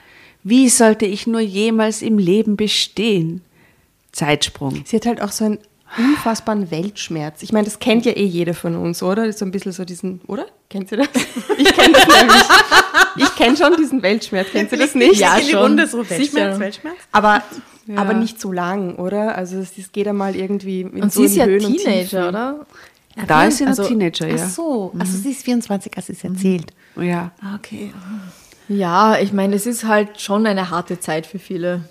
wie 0.43 0.69
sollte 0.69 1.07
ich 1.07 1.27
nur 1.27 1.41
jemals 1.41 2.03
im 2.03 2.19
Leben 2.19 2.57
bestehen? 2.57 3.43
Zeitsprung. 4.13 4.83
Sie 4.85 4.97
hat 4.97 5.07
halt 5.07 5.21
auch 5.21 5.33
so 5.33 5.45
einen 5.45 5.59
unfassbaren 5.97 6.71
Weltschmerz. 6.71 7.43
Ich 7.43 7.53
meine, 7.53 7.65
das 7.65 7.79
kennt 7.79 8.07
ja 8.07 8.13
eh 8.13 8.25
jeder 8.25 8.55
von 8.55 8.77
uns, 8.77 9.03
oder? 9.03 9.27
Das 9.27 9.31
ist 9.31 9.39
so 9.41 9.45
ein 9.45 9.51
bisschen 9.51 9.73
so 9.73 9.85
diesen, 9.85 10.21
oder? 10.27 10.47
Kennt 10.69 10.91
ihr 10.93 10.99
das? 10.99 11.09
Ich 11.59 11.75
kenne 11.75 11.93
das 11.93 12.07
nämlich. 12.21 12.43
Ich 13.17 13.35
kenne 13.37 13.57
schon 13.57 13.77
diesen 13.77 14.03
Weltschmerz. 14.03 14.49
Kennt 14.51 14.73
ihr 14.73 14.79
das 14.79 14.95
nicht? 14.95 15.17
Ja, 15.17 15.37
in 15.37 15.47
die 15.47 15.51
schon. 15.51 15.87
So. 15.87 16.09
Weltschmerz, 16.09 16.59
Weltschmerz. 16.59 16.97
Aber, 17.13 17.43
aber 17.97 18.15
nicht 18.15 18.41
so 18.41 18.53
lang, 18.53 18.97
oder? 18.97 19.37
Also 19.37 19.59
es, 19.59 19.77
es 19.77 19.93
geht 19.93 20.07
einmal 20.07 20.37
irgendwie 20.37 20.83
in 20.83 21.03
Und 21.03 21.13
so 21.13 21.21
sie 21.21 21.27
ist 21.27 21.37
ja 21.37 21.45
Höhen 21.45 21.77
Teenager, 21.77 22.31
Tiefen. 22.31 22.67
Da 23.27 23.45
ist 23.45 23.59
sie 23.59 23.65
noch 23.65 23.71
also- 23.71 23.87
Teenager, 23.87 24.29
ja. 24.29 24.37
Ach 24.39 24.49
so, 24.49 24.93
also 24.99 25.17
sie 25.17 25.31
ist 25.31 25.45
24, 25.45 25.97
als 25.97 26.07
sie 26.07 26.13
es 26.13 26.25
erzählt. 26.25 26.73
Ja. 26.97 27.33
Okay. 27.57 27.93
Ja, 28.69 29.19
ich 29.19 29.33
meine, 29.33 29.57
es 29.57 29.67
ist 29.67 29.85
halt 29.85 30.21
schon 30.21 30.47
eine 30.47 30.71
harte 30.71 31.01
Zeit 31.01 31.27
für 31.27 31.39
viele. 31.39 31.89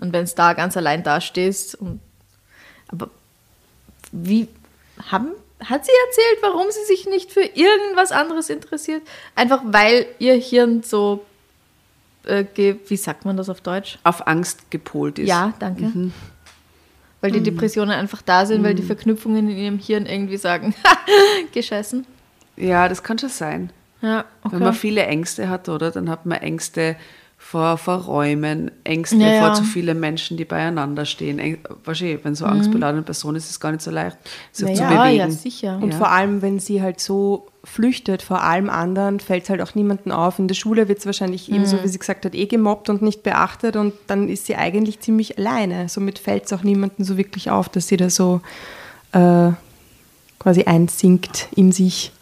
Und 0.00 0.12
wenn 0.12 0.24
es 0.24 0.34
da 0.34 0.54
ganz 0.54 0.76
allein 0.76 1.02
dastehst 1.02 1.74
und 1.74 2.00
aber 2.88 3.10
wie 4.12 4.48
haben 5.10 5.32
hat 5.60 5.84
sie 5.84 5.92
erzählt, 6.06 6.38
warum 6.42 6.66
sie 6.70 6.84
sich 6.84 7.06
nicht 7.06 7.32
für 7.32 7.42
irgendwas 7.42 8.12
anderes 8.12 8.50
interessiert? 8.50 9.02
Einfach 9.34 9.62
weil 9.64 10.06
ihr 10.18 10.34
Hirn 10.34 10.82
so 10.82 11.24
äh, 12.24 12.44
ge, 12.44 12.76
wie 12.86 12.96
sagt 12.96 13.24
man 13.24 13.36
das 13.36 13.48
auf 13.48 13.60
Deutsch? 13.60 13.98
Auf 14.04 14.26
Angst 14.26 14.70
gepolt 14.70 15.18
ist. 15.18 15.28
Ja, 15.28 15.54
danke. 15.58 16.10
Weil 17.26 17.40
die 17.40 17.50
Depressionen 17.50 17.90
einfach 17.90 18.22
da 18.22 18.46
sind, 18.46 18.62
weil 18.62 18.74
die 18.74 18.82
Verknüpfungen 18.82 19.50
in 19.50 19.56
ihrem 19.56 19.78
Hirn 19.78 20.06
irgendwie 20.06 20.36
sagen, 20.36 20.74
gescheißen. 21.52 22.06
Ja, 22.56 22.88
das 22.88 23.02
kann 23.02 23.18
schon 23.18 23.28
sein. 23.28 23.70
Ja, 24.02 24.24
okay. 24.42 24.56
Wenn 24.56 24.62
man 24.62 24.74
viele 24.74 25.04
Ängste 25.04 25.48
hat, 25.48 25.68
oder? 25.68 25.90
Dann 25.90 26.08
hat 26.08 26.26
man 26.26 26.38
Ängste 26.38 26.96
vor, 27.48 27.78
vor 27.78 27.94
Räumen, 27.98 28.72
Ängste 28.82 29.16
Ja, 29.16 29.38
vor 29.38 29.48
ja. 29.48 29.54
zu 29.54 29.62
vielen 29.62 30.00
Menschen, 30.00 30.36
die 30.36 30.44
beieinander 30.44 31.04
stehen. 31.04 31.38
Äng- 31.38 31.58
Wahrscheinlich, 31.84 32.24
wenn 32.24 32.34
so 32.34 32.44
eine 32.44 32.54
angstbeladene 32.56 33.02
Person 33.04 33.36
ist, 33.36 33.44
ist 33.44 33.50
es 33.52 33.60
gar 33.60 33.70
nicht 33.70 33.82
so 33.82 33.92
leicht, 33.92 34.16
sich 34.50 34.74
zu 34.74 34.82
Naja, 34.82 35.02
bewegen. 35.04 35.18
ja, 35.18 35.30
sicher. 35.30 35.78
Und 35.80 35.92
Ja. 35.92 35.98
vor 35.98 36.10
allem, 36.10 36.42
wenn 36.42 36.58
sie 36.58 36.82
halt 36.82 36.98
so 36.98 37.46
flüchtet 37.62 38.22
vor 38.22 38.42
allem 38.42 38.68
anderen, 38.68 39.20
fällt 39.20 39.44
es 39.44 39.50
halt 39.50 39.60
auch 39.62 39.74
niemandem 39.76 40.10
auf. 40.12 40.38
In 40.40 40.48
der 40.48 40.54
Schule 40.56 40.88
wird 40.88 40.98
es 40.98 41.06
wahrscheinlich 41.06 41.50
ebenso, 41.50 41.82
wie 41.84 41.88
sie 41.88 41.98
gesagt 41.98 42.24
hat, 42.24 42.34
eh 42.34 42.46
gemobbt 42.46 42.88
und 42.90 43.02
nicht 43.02 43.22
beachtet 43.22 43.76
und 43.76 43.92
dann 44.08 44.28
ist 44.28 44.46
sie 44.46 44.56
eigentlich 44.56 44.98
ziemlich 45.00 45.38
alleine. 45.38 45.88
Somit 45.88 46.18
fällt 46.18 46.46
es 46.46 46.52
auch 46.52 46.62
niemandem 46.64 47.04
so 47.04 47.16
wirklich 47.16 47.50
auf, 47.50 47.68
dass 47.68 47.86
sie 47.88 47.96
da 47.96 48.10
so 48.10 48.40
äh, 49.12 49.50
quasi 50.40 50.64
einsinkt 50.64 51.48
in 51.54 51.70
sich. 51.72 52.12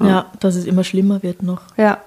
ja, 0.00 0.26
dass 0.40 0.56
es 0.56 0.64
immer 0.64 0.82
schlimmer 0.82 1.22
wird 1.22 1.42
noch. 1.44 1.62
Ja. 1.76 1.98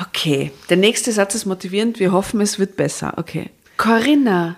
Okay, 0.00 0.52
der 0.68 0.76
nächste 0.76 1.12
Satz 1.12 1.34
ist 1.34 1.46
motivierend. 1.46 1.98
Wir 1.98 2.12
hoffen, 2.12 2.40
es 2.40 2.58
wird 2.58 2.76
besser. 2.76 3.14
Okay. 3.16 3.50
Corinna, 3.76 4.56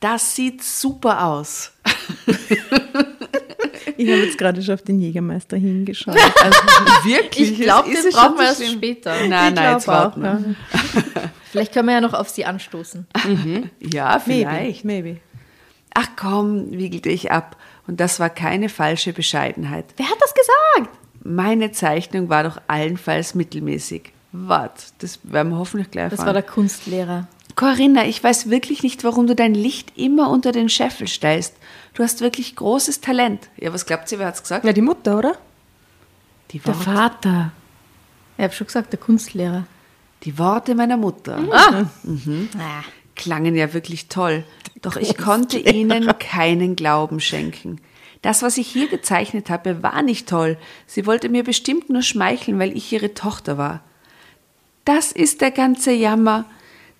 das 0.00 0.34
sieht 0.34 0.62
super 0.62 1.24
aus. 1.24 1.72
Ich 3.98 4.08
habe 4.08 4.20
jetzt 4.20 4.38
gerade 4.38 4.62
schon 4.62 4.74
auf 4.74 4.82
den 4.82 5.00
Jägermeister 5.00 5.56
hingeschaut. 5.56 6.16
Also 6.40 6.58
wirklich? 7.04 7.52
Ich 7.52 7.60
glaube, 7.60 7.90
schon 7.90 8.10
brauchen 8.12 8.38
wir 8.38 8.44
erst 8.44 8.64
später. 8.64 9.26
Nein, 9.26 9.54
nein, 9.54 9.72
jetzt 9.72 9.88
warten 9.88 10.22
wir. 10.22 10.54
Vielleicht 11.50 11.72
können 11.72 11.88
wir 11.88 11.94
ja 11.94 12.00
noch 12.00 12.14
auf 12.14 12.28
sie 12.28 12.44
anstoßen. 12.44 13.08
Ja, 13.80 14.20
vielleicht. 14.20 14.84
maybe. 14.84 15.16
Ach 15.94 16.08
komm, 16.14 16.70
wiegelte 16.70 17.08
ich 17.08 17.32
ab. 17.32 17.56
Und 17.88 17.98
das 17.98 18.20
war 18.20 18.30
keine 18.30 18.68
falsche 18.68 19.12
Bescheidenheit. 19.12 19.86
Wer 19.96 20.08
hat 20.08 20.18
das 20.20 20.34
gesagt? 20.34 20.96
Meine 21.24 21.72
Zeichnung 21.72 22.28
war 22.28 22.44
doch 22.44 22.60
allenfalls 22.68 23.34
mittelmäßig. 23.34 24.12
Wart, 24.46 24.92
das 24.98 25.18
werden 25.24 25.50
wir 25.52 25.58
hoffentlich 25.58 25.90
gleich 25.90 26.04
Das 26.10 26.20
erfahren. 26.20 26.26
war 26.26 26.32
der 26.34 26.42
Kunstlehrer. 26.50 27.26
Corinna, 27.56 28.06
ich 28.06 28.22
weiß 28.22 28.50
wirklich 28.50 28.82
nicht, 28.84 29.02
warum 29.02 29.26
du 29.26 29.34
dein 29.34 29.54
Licht 29.54 29.92
immer 29.96 30.30
unter 30.30 30.52
den 30.52 30.68
Scheffel 30.68 31.08
stellst. 31.08 31.54
Du 31.94 32.02
hast 32.04 32.20
wirklich 32.20 32.54
großes 32.54 33.00
Talent. 33.00 33.48
Ja, 33.56 33.72
was 33.72 33.84
glaubt 33.86 34.10
ihr, 34.12 34.18
wer 34.20 34.26
hat's 34.28 34.42
gesagt? 34.42 34.64
Ja, 34.64 34.72
die 34.72 34.80
Mutter, 34.82 35.18
oder? 35.18 35.36
Die 36.52 36.60
Der 36.60 36.74
Vater. 36.74 37.50
Ich 38.36 38.44
habe 38.44 38.52
schon 38.54 38.66
gesagt, 38.68 38.92
der 38.92 39.00
Kunstlehrer. 39.00 39.64
die 40.22 40.38
Worte 40.38 40.74
meiner 40.74 40.96
Mutter 40.96 41.38
Ah. 41.52 41.84
klangen 43.16 43.54
ja 43.56 43.72
wirklich 43.74 44.08
toll. 44.08 44.44
Doch 44.82 44.96
ich 44.96 45.16
konnte 45.16 45.58
ihnen 45.58 46.06
keinen 46.18 46.76
Glauben 46.76 47.18
schenken. 47.20 47.80
Das, 48.22 48.42
was 48.42 48.56
ich 48.58 48.68
hier 48.68 48.88
gezeichnet 48.88 49.50
habe, 49.50 49.82
war 49.82 50.02
nicht 50.02 50.28
toll. 50.28 50.56
Sie 50.86 51.06
wollte 51.06 51.28
mir 51.28 51.42
bestimmt 51.44 51.90
nur 51.90 52.02
schmeicheln, 52.02 52.58
weil 52.58 52.76
ich 52.76 52.92
ihre 52.92 53.14
Tochter 53.14 53.58
war. 53.58 53.80
Das 54.88 55.12
ist 55.12 55.42
der 55.42 55.50
ganze 55.50 55.92
Jammer, 55.92 56.46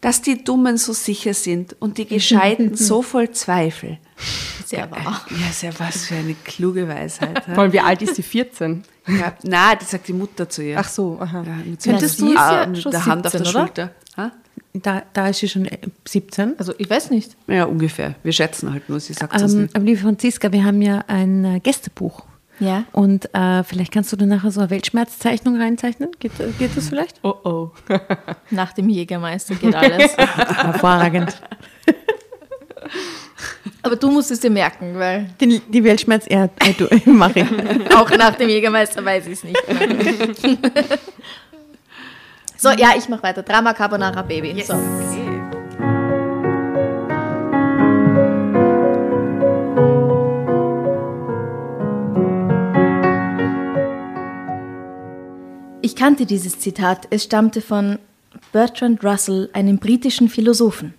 dass 0.02 0.20
die 0.20 0.44
Dummen 0.44 0.76
so 0.76 0.92
sicher 0.92 1.32
sind 1.32 1.74
und 1.80 1.96
die 1.96 2.04
Gescheiten 2.04 2.74
so 2.76 3.00
voll 3.00 3.30
Zweifel. 3.30 3.96
Sehr 4.66 4.90
wahr. 4.90 5.24
Ja, 5.30 5.48
ist 5.48 5.62
ja 5.62 5.70
was 5.78 6.04
für 6.04 6.16
eine 6.16 6.34
kluge 6.44 6.86
Weisheit. 6.86 7.42
Vor 7.46 7.60
allem, 7.60 7.72
wie 7.72 7.80
alt 7.80 8.02
ist 8.02 8.16
sie? 8.16 8.22
14? 8.22 8.82
ja, 9.06 9.32
na, 9.42 9.74
das 9.74 9.90
sagt 9.92 10.06
die 10.06 10.12
Mutter 10.12 10.46
zu 10.50 10.62
ihr. 10.62 10.78
Ach 10.78 10.86
so, 10.86 11.16
aha. 11.18 11.42
Ja, 11.46 11.54
mit 11.64 11.80
so 11.80 11.90
Könntest 11.90 12.20
du- 12.20 12.34
ja 12.34 12.66
mit 12.66 12.82
schon 12.82 12.92
der 12.92 13.06
Hand 13.06 13.24
auf 13.24 13.32
der 13.32 13.40
17, 13.46 13.56
oder? 13.56 13.66
Schulter. 13.66 13.90
Ha? 14.18 14.32
Da, 14.74 15.02
da 15.14 15.28
ist 15.28 15.38
sie 15.38 15.48
schon 15.48 15.64
äh, 15.64 15.78
17. 16.06 16.58
Also 16.58 16.74
ich 16.76 16.90
weiß 16.90 17.08
nicht. 17.08 17.38
Ja, 17.46 17.64
ungefähr. 17.64 18.16
Wir 18.22 18.32
schätzen 18.34 18.70
halt 18.70 18.86
nur, 18.90 19.00
sie 19.00 19.14
sagt 19.14 19.34
es 19.34 19.54
Ähm, 19.54 19.62
nicht. 19.62 19.74
aber 19.74 19.84
liebe 19.86 20.00
Franziska, 20.02 20.52
wir 20.52 20.62
haben 20.62 20.82
ja 20.82 21.02
ein 21.06 21.42
äh, 21.46 21.60
Gästebuch. 21.60 22.24
Ja. 22.60 22.84
Und 22.92 23.32
äh, 23.34 23.62
vielleicht 23.62 23.92
kannst 23.92 24.12
du 24.12 24.16
da 24.16 24.26
nachher 24.26 24.50
so 24.50 24.60
eine 24.60 24.70
Weltschmerzzeichnung 24.70 25.60
reinzeichnen. 25.60 26.10
Geht, 26.18 26.32
geht 26.58 26.76
das 26.76 26.88
vielleicht? 26.88 27.20
Oh 27.22 27.34
oh. 27.44 27.70
Nach 28.50 28.72
dem 28.72 28.88
Jägermeister 28.88 29.54
geht 29.54 29.74
alles. 29.74 30.16
Hervorragend. 30.16 31.40
Aber 33.82 33.96
du 33.96 34.10
musst 34.10 34.30
es 34.30 34.40
dir 34.40 34.50
merken, 34.50 34.98
weil 34.98 35.30
Die, 35.40 35.60
die 35.60 35.84
Weltschmerz, 35.84 36.26
ja, 36.28 36.44
äh, 36.44 36.72
du, 36.76 36.88
mach 37.10 37.34
ich. 37.36 37.46
auch 37.94 38.10
nach 38.10 38.34
dem 38.34 38.48
Jägermeister 38.48 39.04
weiß 39.04 39.26
ich 39.26 39.32
es 39.34 39.44
nicht 39.44 39.58
so, 42.60 42.70
ja, 42.70 42.94
ich 42.96 43.08
mache 43.08 43.22
weiter. 43.22 43.42
Drama 43.42 43.72
Carbonara 43.72 44.22
Baby. 44.22 44.62
So. 44.62 44.74
Ich 55.88 55.96
kannte 55.96 56.26
dieses 56.26 56.58
Zitat. 56.58 57.08
Es 57.08 57.24
stammte 57.24 57.62
von 57.62 57.98
Bertrand 58.52 59.02
Russell, 59.02 59.48
einem 59.54 59.78
britischen 59.78 60.28
Philosophen. 60.28 60.92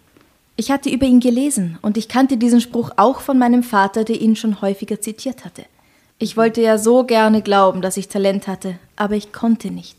Ich 0.56 0.72
hatte 0.72 0.90
über 0.90 1.06
ihn 1.06 1.20
gelesen 1.20 1.78
und 1.84 1.96
ich 1.96 2.08
kannte 2.08 2.38
diesen 2.38 2.60
Spruch 2.60 2.90
auch 2.98 3.22
von 3.22 3.38
meinem 3.38 3.62
Vater, 3.62 4.04
der 4.04 4.20
ihn 4.20 4.36
schon 4.36 4.62
häufiger 4.62 5.00
zitiert 5.00 5.46
hatte. 5.46 5.66
Ich 6.18 6.38
wollte 6.38 6.62
ja 6.62 6.80
so 6.80 7.04
gerne 7.04 7.44
glauben, 7.44 7.84
dass 7.84 7.98
ich 7.98 8.08
Talent 8.08 8.48
hatte, 8.48 8.80
aber 8.96 9.14
ich 9.14 9.32
konnte 9.32 9.70
nicht. 9.70 9.96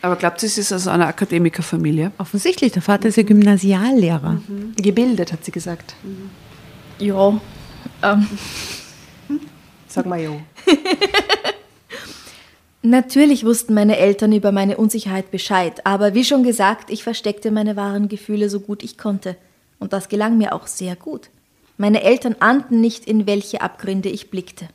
Aber 0.00 0.16
glaubt 0.16 0.42
ihr, 0.42 0.48
sie 0.48 0.62
ist 0.62 0.72
aus 0.72 0.88
einer 0.88 1.06
Akademikerfamilie? 1.06 2.10
Offensichtlich, 2.16 2.72
der 2.72 2.80
Vater 2.80 3.08
ist 3.08 3.16
ja 3.16 3.22
Gymnasiallehrer. 3.22 4.40
Gebildet, 4.76 5.30
hat 5.30 5.44
sie 5.44 5.52
gesagt. 5.52 5.94
Ja, 6.98 7.38
ähm, 8.02 8.26
Sag 9.88 10.06
mal 10.06 10.22
jo. 10.22 10.40
Natürlich 12.82 13.44
wussten 13.44 13.74
meine 13.74 13.98
Eltern 13.98 14.32
über 14.32 14.52
meine 14.52 14.78
Unsicherheit 14.78 15.30
Bescheid, 15.30 15.84
aber 15.84 16.14
wie 16.14 16.24
schon 16.24 16.42
gesagt, 16.42 16.90
ich 16.90 17.02
versteckte 17.02 17.50
meine 17.50 17.76
wahren 17.76 18.08
Gefühle 18.08 18.48
so 18.48 18.60
gut 18.60 18.82
ich 18.82 18.96
konnte. 18.96 19.36
Und 19.78 19.92
das 19.92 20.08
gelang 20.08 20.38
mir 20.38 20.54
auch 20.54 20.66
sehr 20.66 20.96
gut. 20.96 21.28
Meine 21.76 22.02
Eltern 22.02 22.36
ahnten 22.40 22.80
nicht, 22.80 23.06
in 23.06 23.26
welche 23.26 23.60
Abgründe 23.60 24.08
ich 24.08 24.30
blickte. 24.30 24.68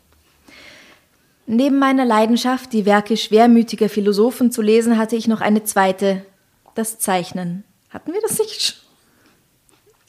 Neben 1.48 1.78
meiner 1.78 2.06
Leidenschaft, 2.06 2.74
die 2.74 2.86
Werke 2.86 3.18
schwermütiger 3.18 3.90
Philosophen 3.90 4.52
zu 4.52 4.62
lesen, 4.62 4.98
hatte 4.98 5.16
ich 5.16 5.28
noch 5.28 5.42
eine 5.42 5.64
zweite, 5.64 6.26
das 6.74 7.00
Zeichnen. 7.00 7.64
Hatten 7.90 8.14
wir 8.14 8.22
das 8.22 8.40
nicht 8.40 8.62
schon? 8.62 8.85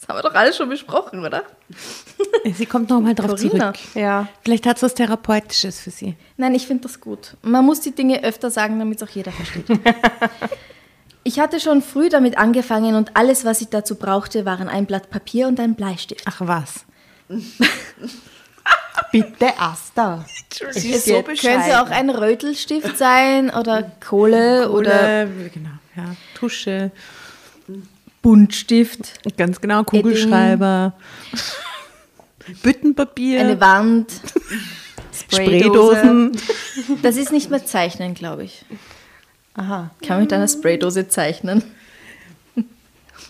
Das 0.06 0.14
haben 0.14 0.22
wir 0.22 0.30
doch 0.30 0.36
alles 0.36 0.56
schon 0.56 0.68
besprochen, 0.68 1.24
oder? 1.24 1.42
Sie 2.44 2.66
kommt 2.66 2.90
noch 2.90 3.00
mal 3.00 3.14
drauf 3.14 3.30
Corinna. 3.30 3.74
zurück. 3.74 3.94
Ja. 3.94 4.28
Vielleicht 4.44 4.64
hat 4.64 4.76
es 4.76 4.84
was 4.84 4.94
Therapeutisches 4.94 5.80
für 5.80 5.90
sie. 5.90 6.14
Nein, 6.36 6.54
ich 6.54 6.68
finde 6.68 6.84
das 6.84 7.00
gut. 7.00 7.36
Man 7.42 7.64
muss 7.64 7.80
die 7.80 7.90
Dinge 7.90 8.22
öfter 8.22 8.50
sagen, 8.50 8.78
damit 8.78 9.02
es 9.02 9.08
auch 9.08 9.12
jeder 9.12 9.32
versteht. 9.32 9.66
ich 11.24 11.40
hatte 11.40 11.58
schon 11.58 11.82
früh 11.82 12.08
damit 12.08 12.38
angefangen 12.38 12.94
und 12.94 13.16
alles, 13.16 13.44
was 13.44 13.60
ich 13.60 13.68
dazu 13.68 13.96
brauchte, 13.96 14.44
waren 14.44 14.68
ein 14.68 14.86
Blatt 14.86 15.10
Papier 15.10 15.48
und 15.48 15.58
ein 15.58 15.74
Bleistift. 15.74 16.22
Ach 16.24 16.40
was. 16.40 16.84
Bitte, 19.10 19.58
Asta. 19.58 20.24
Sie 20.70 20.92
ist 20.92 21.06
so 21.06 21.20
Könnte 21.22 21.82
auch 21.82 21.90
ein 21.90 22.10
Rötelstift 22.10 22.96
sein 22.96 23.50
oder 23.50 23.90
Kohle 24.06 24.70
oder 24.70 24.78
Oder, 24.78 25.26
genau, 25.52 25.70
ja, 25.96 26.14
Tusche. 26.34 26.92
Buntstift, 28.26 29.20
Ganz 29.36 29.60
genau, 29.60 29.84
Kugelschreiber. 29.84 30.94
Büttenpapier. 32.60 33.38
eine 33.38 33.60
Wand. 33.60 34.10
Spraydosen. 35.12 36.36
Das 37.02 37.16
ist 37.16 37.30
nicht 37.30 37.50
mehr 37.50 37.64
Zeichnen, 37.64 38.14
glaube 38.14 38.42
ich. 38.42 38.64
Aha. 39.54 39.92
Kann 40.02 40.16
man 40.16 40.20
mit 40.22 40.32
einer 40.32 40.48
Spraydose 40.48 41.06
zeichnen? 41.06 41.62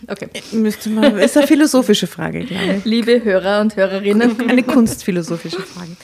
Okay. 0.07 0.29
Müsste 0.51 0.89
man, 0.89 1.15
ist 1.19 1.37
eine 1.37 1.45
philosophische 1.45 2.07
Frage, 2.07 2.45
glaube 2.45 2.77
ich. 2.77 2.85
Liebe 2.85 3.23
Hörer 3.23 3.61
und 3.61 3.75
Hörerinnen, 3.75 4.49
Eine 4.49 4.63
kunstphilosophische 4.63 5.61
Frage. 5.61 5.95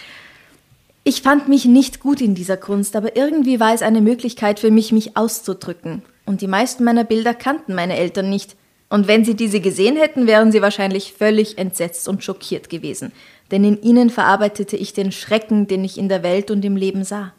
Ich 1.04 1.24
fand 1.24 1.48
mich 1.48 1.66
nicht 1.66 2.00
gut 2.00 2.22
in 2.22 2.36
dieser 2.36 2.58
Kunst, 2.58 2.96
aber 2.96 3.16
irgendwie 3.16 3.60
war 3.60 3.74
es 3.74 3.82
eine 3.82 4.02
Möglichkeit 4.02 4.60
für 4.60 4.70
mich, 4.70 4.92
mich 4.92 5.18
auszudrücken. 5.18 6.04
Und 6.26 6.42
die 6.42 6.48
meisten 6.48 6.84
meiner 6.84 7.04
Bilder 7.04 7.34
kannten 7.34 7.74
meine 7.74 7.98
Eltern 7.98 8.30
nicht. 8.30 8.56
Und 8.94 9.08
wenn 9.08 9.26
sie 9.26 9.34
diese 9.34 9.60
gesehen 9.60 9.98
hätten, 9.98 10.28
wären 10.28 10.52
sie 10.52 10.62
wahrscheinlich 10.62 11.14
völlig 11.14 11.58
entsetzt 11.58 12.08
und 12.08 12.24
schockiert 12.24 12.70
gewesen. 12.70 13.12
Denn 13.50 13.64
in 13.64 13.82
ihnen 13.82 14.12
verarbeitete 14.12 14.78
ich 14.78 14.94
den 14.94 15.12
Schrecken, 15.12 15.66
den 15.66 15.84
ich 15.84 15.98
in 15.98 16.10
der 16.10 16.22
Welt 16.22 16.52
und 16.52 16.64
im 16.64 16.76
Leben 16.76 17.04
sah. 17.04 17.34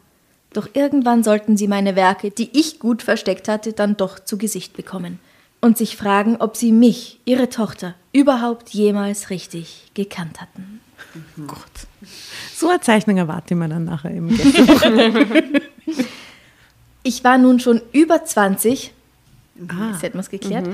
Doch 0.51 0.67
irgendwann 0.73 1.23
sollten 1.23 1.55
sie 1.55 1.69
meine 1.69 1.95
Werke, 1.95 2.29
die 2.29 2.49
ich 2.51 2.77
gut 2.79 3.01
versteckt 3.01 3.47
hatte, 3.47 3.71
dann 3.71 3.95
doch 3.95 4.19
zu 4.19 4.37
Gesicht 4.37 4.75
bekommen. 4.75 5.17
Und 5.61 5.77
sich 5.77 5.95
fragen, 5.95 6.35
ob 6.41 6.57
sie 6.57 6.73
mich, 6.73 7.21
ihre 7.23 7.47
Tochter, 7.47 7.95
überhaupt 8.11 8.71
jemals 8.71 9.29
richtig 9.29 9.91
gekannt 9.93 10.41
hatten. 10.41 10.81
So 12.53 12.67
eine 12.67 12.81
Zeichnung 12.81 13.15
erwarte 13.15 13.53
ich 13.53 13.57
mir 13.57 13.69
dann 13.69 13.85
nachher 13.85 14.11
Gästebuch. 14.11 14.81
Ich 17.03 17.23
war 17.23 17.37
nun 17.37 17.61
schon 17.61 17.81
über 17.93 18.25
20, 18.25 18.91
jetzt 19.55 20.01
hätten 20.01 20.17
wir 20.17 20.21
es 20.21 20.29
geklärt, 20.29 20.67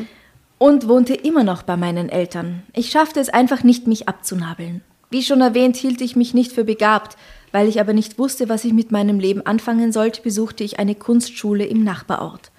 und 0.61 0.87
wohnte 0.87 1.15
immer 1.15 1.43
noch 1.43 1.63
bei 1.63 1.75
meinen 1.75 2.07
Eltern. 2.07 2.61
Ich 2.73 2.91
schaffte 2.91 3.19
es 3.19 3.29
einfach 3.29 3.63
nicht, 3.63 3.87
mich 3.87 4.07
abzunabeln. 4.07 4.81
Wie 5.09 5.23
schon 5.23 5.41
erwähnt, 5.41 5.75
hielt 5.75 6.01
ich 6.01 6.15
mich 6.15 6.35
nicht 6.35 6.51
für 6.51 6.63
begabt. 6.63 7.17
Weil 7.51 7.67
ich 7.67 7.79
aber 7.81 7.93
nicht 7.93 8.19
wusste, 8.19 8.47
was 8.47 8.63
ich 8.63 8.71
mit 8.71 8.91
meinem 8.91 9.19
Leben 9.19 9.43
anfangen 9.43 9.91
sollte, 9.91 10.21
besuchte 10.21 10.63
ich 10.63 10.77
eine 10.77 10.93
Kunstschule 10.93 11.65
im 11.65 11.83
Nachbarort. 11.83 12.51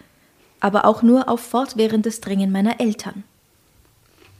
Aber 0.59 0.85
auch 0.85 1.03
nur 1.05 1.29
auf 1.29 1.39
fortwährendes 1.41 2.21
Drängen 2.21 2.51
meiner 2.51 2.81
Eltern. 2.81 3.23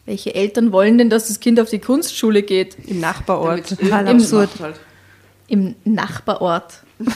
Welche 0.07 0.35
Eltern 0.35 0.73
wollen 0.73 0.99
denn, 0.99 1.09
dass 1.09 1.29
das 1.29 1.39
Kind 1.39 1.61
auf 1.61 1.71
die 1.71 1.79
Kunstschule 1.79 2.43
geht? 2.43 2.77
Im 2.89 2.99
Nachbarort. 2.99 3.79
Total 3.79 4.09
Im- 4.09 4.17
absurd. 4.17 4.51
Im 5.47 5.77
Nachbarort. 5.85 6.83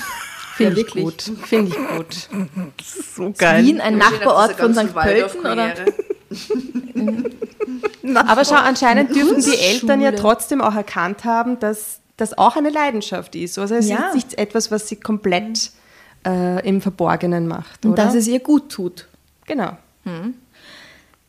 Finde 0.56 0.80
ich 0.80 0.86
gut. 0.88 1.22
Finde 1.44 1.70
ich 1.70 1.76
gut. 1.96 2.28
So 2.82 3.24
Wien, 3.38 3.80
ein 3.80 3.98
Nachbarort 3.98 4.52
von 4.56 4.74
St. 4.74 4.94
Pölten? 4.94 5.40
Oder? 5.40 5.74
Aber 8.14 8.44
schau, 8.44 8.54
anscheinend 8.56 9.14
dürfen 9.14 9.42
die 9.42 9.56
Eltern 9.58 10.00
ja 10.00 10.12
trotzdem 10.12 10.60
auch 10.60 10.74
erkannt 10.74 11.24
haben, 11.24 11.58
dass 11.60 12.00
das 12.16 12.36
auch 12.38 12.56
eine 12.56 12.70
Leidenschaft 12.70 13.34
ist. 13.36 13.58
Also 13.58 13.74
es 13.74 13.88
Ja. 13.88 14.08
ist 14.08 14.14
nicht 14.14 14.38
etwas, 14.38 14.70
was 14.70 14.88
sie 14.88 14.96
komplett 14.96 15.70
äh, 16.26 16.66
im 16.66 16.80
Verborgenen 16.80 17.46
macht, 17.46 17.84
Und 17.84 17.92
oder? 17.92 18.04
dass 18.04 18.14
es 18.14 18.26
ihr 18.26 18.40
gut 18.40 18.70
tut. 18.70 19.06
genau. 19.46 19.76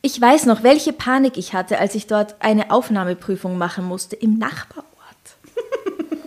Ich 0.02 0.20
weiß 0.20 0.46
noch, 0.46 0.62
welche 0.62 0.92
Panik 0.92 1.36
ich 1.36 1.52
hatte, 1.52 1.78
als 1.80 1.96
ich 1.96 2.06
dort 2.06 2.36
eine 2.38 2.70
Aufnahmeprüfung 2.70 3.58
machen 3.58 3.84
musste 3.84 4.14
im 4.16 4.38
Nachbarort. 4.38 4.86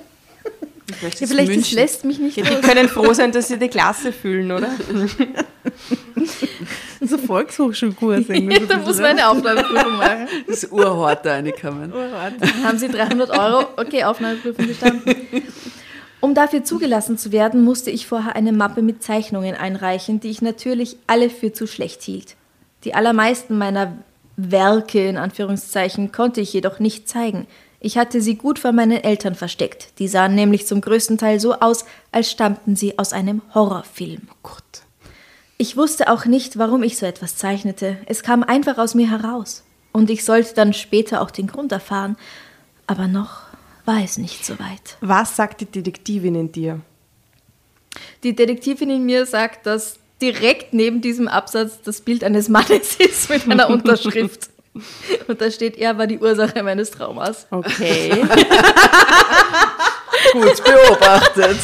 Vielleicht, 0.93 1.19
Ja, 1.19 1.23
ist 1.25 1.31
vielleicht 1.31 1.49
das 1.49 1.55
München. 1.55 1.75
lässt 1.77 2.05
mich 2.05 2.19
nicht 2.19 2.37
Ja, 2.37 2.43
die 2.45 2.61
können 2.61 2.87
froh 2.89 3.13
sein, 3.13 3.31
dass 3.31 3.47
sie 3.47 3.57
die 3.57 3.67
Klasse 3.69 4.11
füllen, 4.11 4.51
oder? 4.51 4.69
So 7.03 7.17
Volkshochschulkurs 7.17 8.29
irgendwie. 8.29 8.65
da 8.67 8.77
muss 8.77 8.97
man 8.97 9.05
eine 9.07 9.27
Aufnahmeprüfung 9.27 9.97
machen. 9.97 10.27
Das 10.47 10.65
Urhort 10.65 11.25
da 11.25 11.31
reinkommen. 11.33 11.91
Dann 11.91 12.63
haben 12.63 12.77
sie 12.77 12.87
300 12.89 13.31
Euro, 13.31 13.65
okay, 13.77 14.03
Aufnahmeprüfung 14.03 14.67
bestanden. 14.67 15.15
Um 16.19 16.35
dafür 16.35 16.63
zugelassen 16.63 17.17
zu 17.17 17.31
werden, 17.31 17.63
musste 17.63 17.89
ich 17.89 18.05
vorher 18.05 18.35
eine 18.35 18.51
Mappe 18.51 18.83
mit 18.83 19.01
Zeichnungen 19.01 19.55
einreichen, 19.55 20.19
die 20.19 20.29
ich 20.29 20.43
natürlich 20.43 20.97
alle 21.07 21.31
für 21.31 21.51
zu 21.51 21.65
schlecht 21.65 22.03
hielt. 22.03 22.35
Die 22.83 22.93
allermeisten 22.93 23.57
meiner 23.57 23.97
Werke 24.37 25.07
in 25.07 25.17
Anführungszeichen 25.17 26.11
konnte 26.11 26.41
ich 26.41 26.53
jedoch 26.53 26.79
nicht 26.79 27.09
zeigen. 27.09 27.47
Ich 27.83 27.97
hatte 27.97 28.21
sie 28.21 28.35
gut 28.35 28.59
vor 28.59 28.73
meinen 28.73 29.03
Eltern 29.03 29.33
versteckt. 29.33 29.97
Die 29.97 30.07
sahen 30.07 30.35
nämlich 30.35 30.67
zum 30.67 30.81
größten 30.81 31.17
Teil 31.17 31.39
so 31.39 31.55
aus, 31.55 31.83
als 32.11 32.29
stammten 32.29 32.75
sie 32.75 32.99
aus 32.99 33.11
einem 33.11 33.41
Horrorfilm. 33.55 34.27
Gott. 34.43 34.83
Ich 35.57 35.75
wusste 35.77 36.11
auch 36.11 36.25
nicht, 36.25 36.59
warum 36.59 36.83
ich 36.83 36.97
so 36.97 37.07
etwas 37.07 37.37
zeichnete. 37.37 37.97
Es 38.05 38.21
kam 38.21 38.43
einfach 38.43 38.77
aus 38.77 38.93
mir 38.93 39.09
heraus. 39.09 39.63
Und 39.91 40.11
ich 40.11 40.23
sollte 40.23 40.53
dann 40.53 40.73
später 40.73 41.21
auch 41.21 41.31
den 41.31 41.47
Grund 41.47 41.71
erfahren. 41.71 42.17
Aber 42.85 43.07
noch 43.07 43.41
war 43.85 44.03
es 44.03 44.19
nicht 44.19 44.45
so 44.45 44.59
weit. 44.59 44.97
Was 45.01 45.35
sagt 45.35 45.61
die 45.61 45.65
Detektivin 45.65 46.35
in 46.35 46.51
dir? 46.51 46.81
Die 48.21 48.35
Detektivin 48.35 48.91
in 48.91 49.05
mir 49.05 49.25
sagt, 49.25 49.65
dass 49.65 49.97
direkt 50.21 50.73
neben 50.73 51.01
diesem 51.01 51.27
Absatz 51.27 51.81
das 51.83 52.01
Bild 52.01 52.23
eines 52.23 52.47
Mannes 52.47 52.95
ist 52.99 53.31
mit 53.31 53.49
einer 53.49 53.69
Unterschrift. 53.71 54.51
Und 55.27 55.41
da 55.41 55.51
steht, 55.51 55.77
er 55.77 55.97
war 55.97 56.07
die 56.07 56.19
Ursache 56.19 56.63
meines 56.63 56.91
Traumas. 56.91 57.47
Okay. 57.51 58.09
Gut 60.33 60.63
beobachtet. 60.63 61.57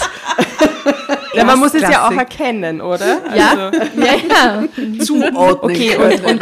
ja, 1.34 1.44
man 1.46 1.60
muss 1.60 1.74
es 1.74 1.84
ja 1.84 2.08
auch 2.08 2.12
erkennen, 2.12 2.82
oder? 2.82 3.36
Ja, 3.36 3.72
ja, 3.96 4.16
ja. 4.30 4.64
Zuordnen 5.04 5.36
Okay, 5.62 5.96
und, 5.96 6.26
und, 6.26 6.42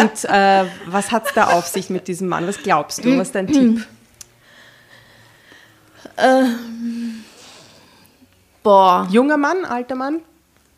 und 0.00 0.24
äh, 0.24 0.64
was 0.86 1.10
hat 1.10 1.26
es 1.26 1.32
da 1.32 1.48
auf 1.48 1.66
sich 1.66 1.88
mit 1.90 2.08
diesem 2.08 2.28
Mann? 2.28 2.46
Was 2.46 2.62
glaubst 2.62 3.04
du? 3.04 3.16
Was 3.18 3.28
ist 3.28 3.34
dein 3.34 3.46
Tipp? 3.46 3.86
Boah, 8.62 9.06
Junger 9.10 9.36
Mann, 9.36 9.64
alter 9.64 9.94
Mann? 9.94 10.20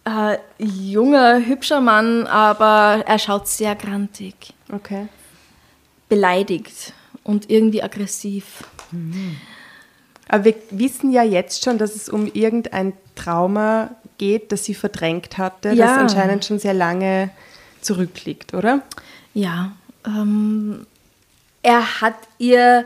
Äh, 0.04 0.38
junger, 0.58 1.44
hübscher 1.44 1.80
Mann, 1.80 2.26
aber 2.26 3.04
er 3.06 3.18
schaut 3.18 3.46
sehr 3.48 3.74
grantig, 3.74 4.34
Okay. 4.72 5.08
beleidigt 6.08 6.92
und 7.24 7.50
irgendwie 7.50 7.82
aggressiv. 7.82 8.64
Aber 10.28 10.44
wir 10.44 10.54
wissen 10.70 11.12
ja 11.12 11.22
jetzt 11.22 11.64
schon, 11.64 11.78
dass 11.78 11.94
es 11.94 12.08
um 12.08 12.26
irgendein 12.32 12.92
Trauma 13.14 13.90
geht, 14.18 14.50
das 14.52 14.64
sie 14.64 14.74
verdrängt 14.74 15.38
hatte, 15.38 15.70
das 15.70 15.76
Ja. 15.78 15.96
anscheinend 15.96 16.44
schon 16.44 16.58
sehr 16.58 16.74
lange 16.74 17.30
zurückliegt, 17.80 18.54
oder? 18.54 18.82
Ja, 19.34 19.72
ähm, 20.06 20.86
er 21.62 22.00
hat 22.00 22.16
ihr, 22.38 22.84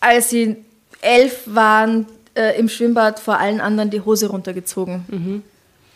als 0.00 0.30
sie 0.30 0.56
elf 1.02 1.42
waren, 1.46 2.06
äh, 2.34 2.58
im 2.58 2.68
Schwimmbad 2.68 3.18
vor 3.20 3.38
allen 3.38 3.60
anderen 3.60 3.90
die 3.90 4.00
Hose 4.00 4.28
runtergezogen. 4.28 5.42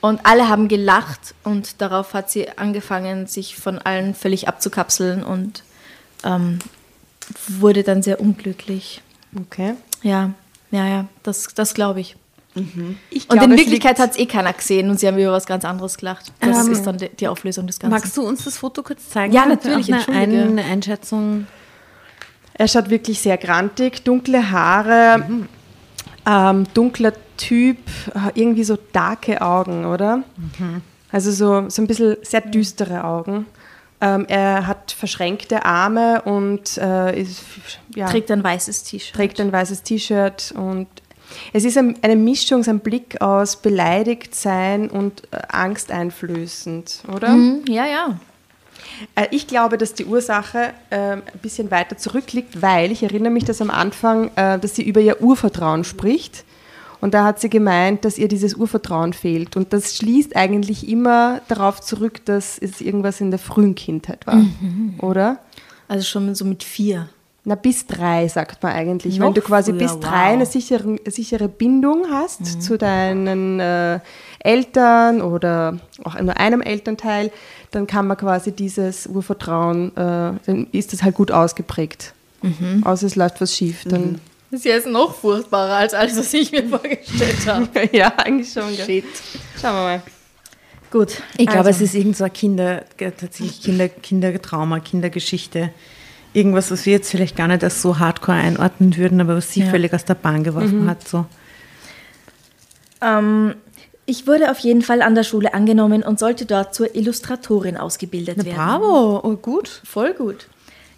Und 0.01 0.21
alle 0.25 0.49
haben 0.49 0.69
gelacht 0.69 1.35
und 1.45 1.81
darauf 1.83 2.15
hat 2.15 2.31
sie 2.31 2.49
angefangen, 2.57 3.27
sich 3.27 3.57
von 3.57 3.79
allen 3.79 4.15
völlig 4.15 4.49
abzukapseln 4.49 5.23
und 5.23 5.63
ähm, 6.25 6.59
wurde 7.49 7.83
dann 7.83 8.03
sehr 8.03 8.21
unglücklich. 8.21 9.03
Okay. 9.39 9.75
Ja, 10.03 10.31
ja, 10.71 10.87
ja, 10.87 11.05
das, 11.23 11.49
das 11.55 11.75
glaube 11.75 12.01
ich. 12.01 12.17
Ich 13.11 13.31
Und 13.31 13.39
glaube, 13.39 13.53
in 13.53 13.59
Wirklichkeit 13.59 13.99
hat 14.01 14.13
es 14.13 14.19
eh 14.19 14.27
keiner 14.27 14.53
gesehen 14.53 14.91
und 14.91 14.99
sie 14.99 15.07
haben 15.07 15.19
über 15.19 15.33
was 15.33 15.47
ganz 15.47 15.65
anderes 15.65 15.99
gelacht. 15.99 16.33
Das 16.41 16.67
Ähm, 16.67 16.73
ist 16.73 16.83
dann 16.85 16.99
die, 16.99 17.09
die 17.09 17.29
Auflösung 17.29 17.67
des 17.67 17.79
Ganzen. 17.79 17.93
Magst 17.93 18.17
du 18.17 18.23
uns 18.23 18.45
das 18.45 18.59
Foto 18.59 18.83
kurz 18.83 19.09
zeigen? 19.09 19.33
Ja, 19.33 19.47
natürlich, 19.47 19.93
auch 19.95 20.09
eine, 20.09 20.43
eine 20.43 20.65
Einschätzung. 20.65 21.47
Er 22.55 22.67
schaut 22.67 22.91
wirklich 22.91 23.21
sehr 23.21 23.39
grantig, 23.39 24.03
dunkle 24.03 24.51
Haare, 24.51 25.25
ähm, 26.27 26.67
dunkler 26.75 27.13
Typ, 27.41 27.79
äh, 28.15 28.31
irgendwie 28.41 28.65
so 28.65 28.77
darke 28.93 29.41
Augen, 29.41 29.85
oder? 29.87 30.23
Also 31.13 31.33
so, 31.33 31.69
so 31.69 31.83
ein 31.83 31.87
bisschen 31.87 32.17
sehr 32.23 32.41
düstere 32.43 33.05
Augen. 33.05 33.47
Ähm, 34.03 34.25
er 34.29 34.67
hat 34.67 34.93
verschränkte 34.93 35.65
Arme 35.65 36.23
und 36.23 36.79
äh, 36.79 37.21
ist, 37.21 37.43
ja, 37.95 38.07
Trägt 38.09 38.31
ein 38.31 38.43
weißes 38.43 38.85
T-Shirt. 38.85 39.15
trägt 39.15 39.41
ein 39.41 39.53
weißes 39.53 39.83
T-Shirt 39.83 40.55
und 40.57 40.87
es 41.53 41.65
ist 41.65 41.77
ein, 41.77 41.97
eine 42.03 42.17
Mischung, 42.17 42.63
so 42.63 42.71
ein 42.71 42.81
Blick 42.81 43.21
aus 43.21 43.57
beleidigt 43.57 44.35
sein 44.35 44.89
und 44.89 45.25
äh, 45.33 45.39
angsteinflößend, 45.49 47.03
oder? 47.15 47.29
Mhm, 47.31 47.65
ja, 47.69 47.87
ja. 47.87 48.19
Äh, 49.15 49.27
Ich 49.31 49.47
glaube, 49.47 49.77
dass 49.79 49.95
die 49.95 50.05
Ursache 50.07 50.73
ähm, 50.91 51.23
ein 51.33 51.39
bisschen 51.41 51.71
weiter 51.71 51.97
zurückliegt, 51.97 52.63
weil 52.63 52.91
ich 52.91 53.03
erinnere 53.03 53.31
mich, 53.33 53.45
dass 53.45 53.61
am 53.61 53.71
Anfang, 53.71 54.31
äh, 54.37 54.59
dass 54.59 54.75
sie 54.77 54.83
über 54.83 55.01
ihr 55.01 55.21
Urvertrauen 55.21 55.85
spricht. 55.85 56.45
Und 57.01 57.15
da 57.15 57.25
hat 57.25 57.41
sie 57.41 57.49
gemeint, 57.49 58.05
dass 58.05 58.19
ihr 58.19 58.29
dieses 58.29 58.55
Urvertrauen 58.55 59.13
fehlt. 59.13 59.57
Und 59.57 59.73
das 59.73 59.97
schließt 59.97 60.37
eigentlich 60.37 60.89
immer 60.89 61.41
darauf 61.49 61.81
zurück, 61.81 62.25
dass 62.27 62.59
es 62.59 62.81
irgendwas 62.81 63.21
in 63.21 63.31
der 63.31 63.39
frühen 63.39 63.75
Kindheit 63.75 64.27
war. 64.27 64.45
Oder? 64.99 65.39
Also 65.89 66.05
schon 66.05 66.35
so 66.35 66.45
mit 66.45 66.63
vier. 66.63 67.09
Na, 67.43 67.55
bis 67.55 67.87
drei, 67.87 68.29
sagt 68.29 68.63
man 68.63 68.73
eigentlich. 68.73 69.19
Noch 69.19 69.29
Wenn 69.29 69.35
du 69.35 69.41
quasi 69.41 69.71
früher, 69.71 69.79
bis 69.81 69.93
wow. 69.93 70.01
drei 70.01 70.25
eine 70.35 70.45
sichere, 70.45 70.99
sichere 71.07 71.49
Bindung 71.49 72.05
hast 72.11 72.63
zu 72.63 72.77
deinen 72.77 73.59
äh, 73.61 73.99
Eltern 74.41 75.23
oder 75.23 75.79
auch 76.05 76.21
nur 76.21 76.37
einem 76.37 76.61
Elternteil, 76.61 77.33
dann 77.71 77.87
kann 77.87 78.07
man 78.07 78.19
quasi 78.19 78.53
dieses 78.53 79.07
Urvertrauen, 79.07 79.89
äh, 79.97 80.33
dann 80.45 80.67
ist 80.73 80.93
das 80.93 81.03
halt 81.03 81.15
gut 81.15 81.33
ausgeprägt. 81.33 82.13
Außer 82.85 83.07
es 83.07 83.17
läuft 83.17 83.41
was 83.41 83.55
schief. 83.55 83.85
Dann, 83.85 84.21
Das 84.51 84.61
ist 84.61 84.65
jetzt 84.65 84.87
noch 84.87 85.15
furchtbarer 85.15 85.77
als 85.77 85.95
alles, 85.95 86.17
was 86.19 86.33
ich 86.35 86.51
mir 86.51 86.67
vorgestellt 86.69 87.47
habe. 87.47 87.69
ja, 87.97 88.09
eigentlich 88.17 88.53
schon. 88.53 88.75
Gell? 88.77 88.85
Shit. 88.85 89.05
Schauen 89.61 89.75
wir 89.77 89.83
mal. 89.83 90.03
Gut. 90.91 91.23
Ich 91.37 91.47
glaube, 91.47 91.67
also, 91.69 91.85
es 91.85 91.91
ist 91.91 91.95
irgend 91.95 92.17
so 92.17 92.25
ein 92.25 92.33
Kinder, 92.33 92.83
tatsächlich 92.99 93.63
Kinder, 93.63 93.89
Kindertrauma, 93.89 94.81
Kindergeschichte. 94.81 95.71
Irgendwas, 96.33 96.71
was 96.73 96.85
wir 96.85 96.95
jetzt 96.95 97.11
vielleicht 97.11 97.37
gar 97.37 97.47
nicht 97.47 97.63
als 97.63 97.81
so 97.81 97.99
hardcore 98.01 98.37
einordnen 98.39 98.97
würden, 98.97 99.21
aber 99.21 99.37
was 99.37 99.53
sie 99.53 99.61
Ja. 99.61 99.71
völlig 99.71 99.93
aus 99.95 100.05
der 100.05 100.15
Bahn 100.15 100.43
geworfen 100.43 100.89
hat. 100.91 101.07
So. 101.07 101.27
Ähm, 103.01 103.55
ich 104.07 104.27
wurde 104.27 104.51
auf 104.51 104.59
jeden 104.59 104.83
Fall 104.83 105.03
an 105.03 105.15
der 105.15 105.23
Schule 105.23 105.55
angenommen 105.55 106.03
und 106.03 106.19
sollte 106.19 106.45
dort 106.47 106.75
zur 106.75 106.95
Illustratorin 106.97 107.77
ausgebildet 107.77 108.37
Na, 108.39 108.45
werden. 108.45 108.57
bravo, 108.57 109.21
oh, 109.23 109.37
gut. 109.37 109.83
Voll 109.85 110.13
gut. 110.15 110.49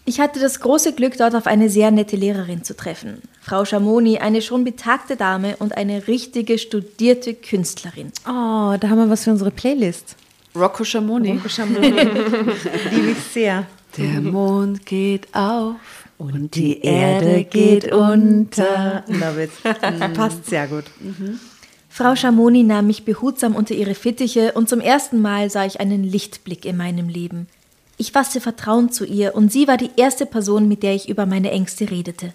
Ich 0.04 0.18
hatte 0.18 0.40
das 0.40 0.58
große 0.58 0.94
Glück, 0.94 1.16
dort 1.16 1.36
auf 1.36 1.46
eine 1.46 1.70
sehr 1.70 1.92
nette 1.92 2.16
Lehrerin 2.16 2.64
zu 2.64 2.74
treffen. 2.74 3.22
Frau 3.40 3.64
Schamoni, 3.64 4.18
eine 4.18 4.42
schon 4.42 4.64
betagte 4.64 5.16
Dame 5.16 5.56
und 5.58 5.76
eine 5.76 6.08
richtige 6.08 6.58
studierte 6.58 7.34
Künstlerin. 7.34 8.08
Oh, 8.26 8.76
da 8.80 8.88
haben 8.88 8.98
wir 8.98 9.10
was 9.10 9.24
für 9.24 9.30
unsere 9.30 9.52
Playlist. 9.52 10.16
Rocco 10.56 10.82
Schamoni. 10.82 11.40
Liebe 12.90 13.10
ich 13.12 13.18
sehr. 13.32 13.66
Der 13.96 14.20
Mond 14.20 14.86
geht 14.86 15.28
auf 15.34 15.76
und 16.18 16.54
die 16.54 16.80
Erde 16.80 17.44
geht 17.44 17.92
unter. 17.92 19.04
Love 19.06 19.44
it. 19.44 19.50
Passt 20.14 20.46
sehr 20.46 20.66
gut. 20.66 20.84
Frau 21.88 22.16
Schamoni 22.16 22.62
nahm 22.62 22.86
mich 22.86 23.04
behutsam 23.04 23.54
unter 23.54 23.74
ihre 23.74 23.94
Fittiche 23.94 24.52
und 24.52 24.68
zum 24.68 24.80
ersten 24.80 25.20
Mal 25.20 25.50
sah 25.50 25.64
ich 25.66 25.78
einen 25.78 26.04
Lichtblick 26.04 26.64
in 26.64 26.76
meinem 26.76 27.08
Leben. 27.08 27.46
Ich 28.02 28.10
fasste 28.10 28.40
Vertrauen 28.40 28.90
zu 28.90 29.04
ihr 29.04 29.36
und 29.36 29.52
sie 29.52 29.68
war 29.68 29.76
die 29.76 29.92
erste 29.94 30.26
Person, 30.26 30.66
mit 30.66 30.82
der 30.82 30.92
ich 30.92 31.08
über 31.08 31.24
meine 31.24 31.52
Ängste 31.52 31.88
redete. 31.88 32.32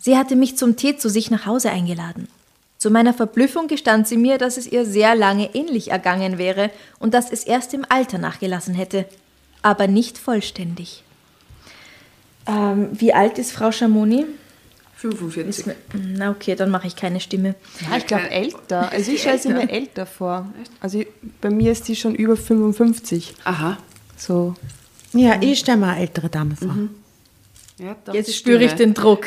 Sie 0.00 0.16
hatte 0.16 0.34
mich 0.34 0.56
zum 0.56 0.74
Tee 0.74 0.96
zu 0.96 1.08
sich 1.08 1.30
nach 1.30 1.46
Hause 1.46 1.70
eingeladen. 1.70 2.26
Zu 2.78 2.90
meiner 2.90 3.14
Verblüffung 3.14 3.68
gestand 3.68 4.08
sie 4.08 4.16
mir, 4.16 4.38
dass 4.38 4.56
es 4.56 4.66
ihr 4.66 4.84
sehr 4.84 5.14
lange 5.14 5.54
ähnlich 5.54 5.92
ergangen 5.92 6.36
wäre 6.36 6.72
und 6.98 7.14
dass 7.14 7.30
es 7.30 7.44
erst 7.44 7.74
im 7.74 7.86
Alter 7.88 8.18
nachgelassen 8.18 8.74
hätte, 8.74 9.04
aber 9.62 9.86
nicht 9.86 10.18
vollständig. 10.18 11.04
Ähm, 12.48 12.88
wie 12.92 13.14
alt 13.14 13.38
ist 13.38 13.52
Frau 13.52 13.70
Schamoni? 13.70 14.24
45. 14.96 15.76
Na 15.94 16.32
okay, 16.32 16.56
dann 16.56 16.72
mache 16.72 16.88
ich 16.88 16.96
keine 16.96 17.20
Stimme. 17.20 17.54
Ja, 17.88 17.98
ich 17.98 18.06
glaube 18.06 18.30
älter. 18.30 18.90
Also 18.90 19.12
ich 19.12 19.20
stelle 19.20 19.38
sie 19.38 19.50
mir 19.50 19.70
älter 19.70 20.06
vor. 20.06 20.52
Also 20.80 21.04
bei 21.40 21.50
mir 21.50 21.70
ist 21.70 21.84
sie 21.84 21.94
schon 21.94 22.16
über 22.16 22.36
55. 22.36 23.36
Aha. 23.44 23.78
So. 24.16 24.56
Ja, 25.12 25.40
ich 25.40 25.60
stelle 25.60 25.78
mir 25.78 25.88
eine 25.88 26.00
ältere 26.00 26.28
Dame 26.28 26.56
vor. 26.56 26.74
Ja, 27.78 27.96
doch, 28.04 28.12
Jetzt 28.12 28.34
spüre 28.34 28.64
ich 28.64 28.72
den 28.72 28.92
Druck. 28.92 29.26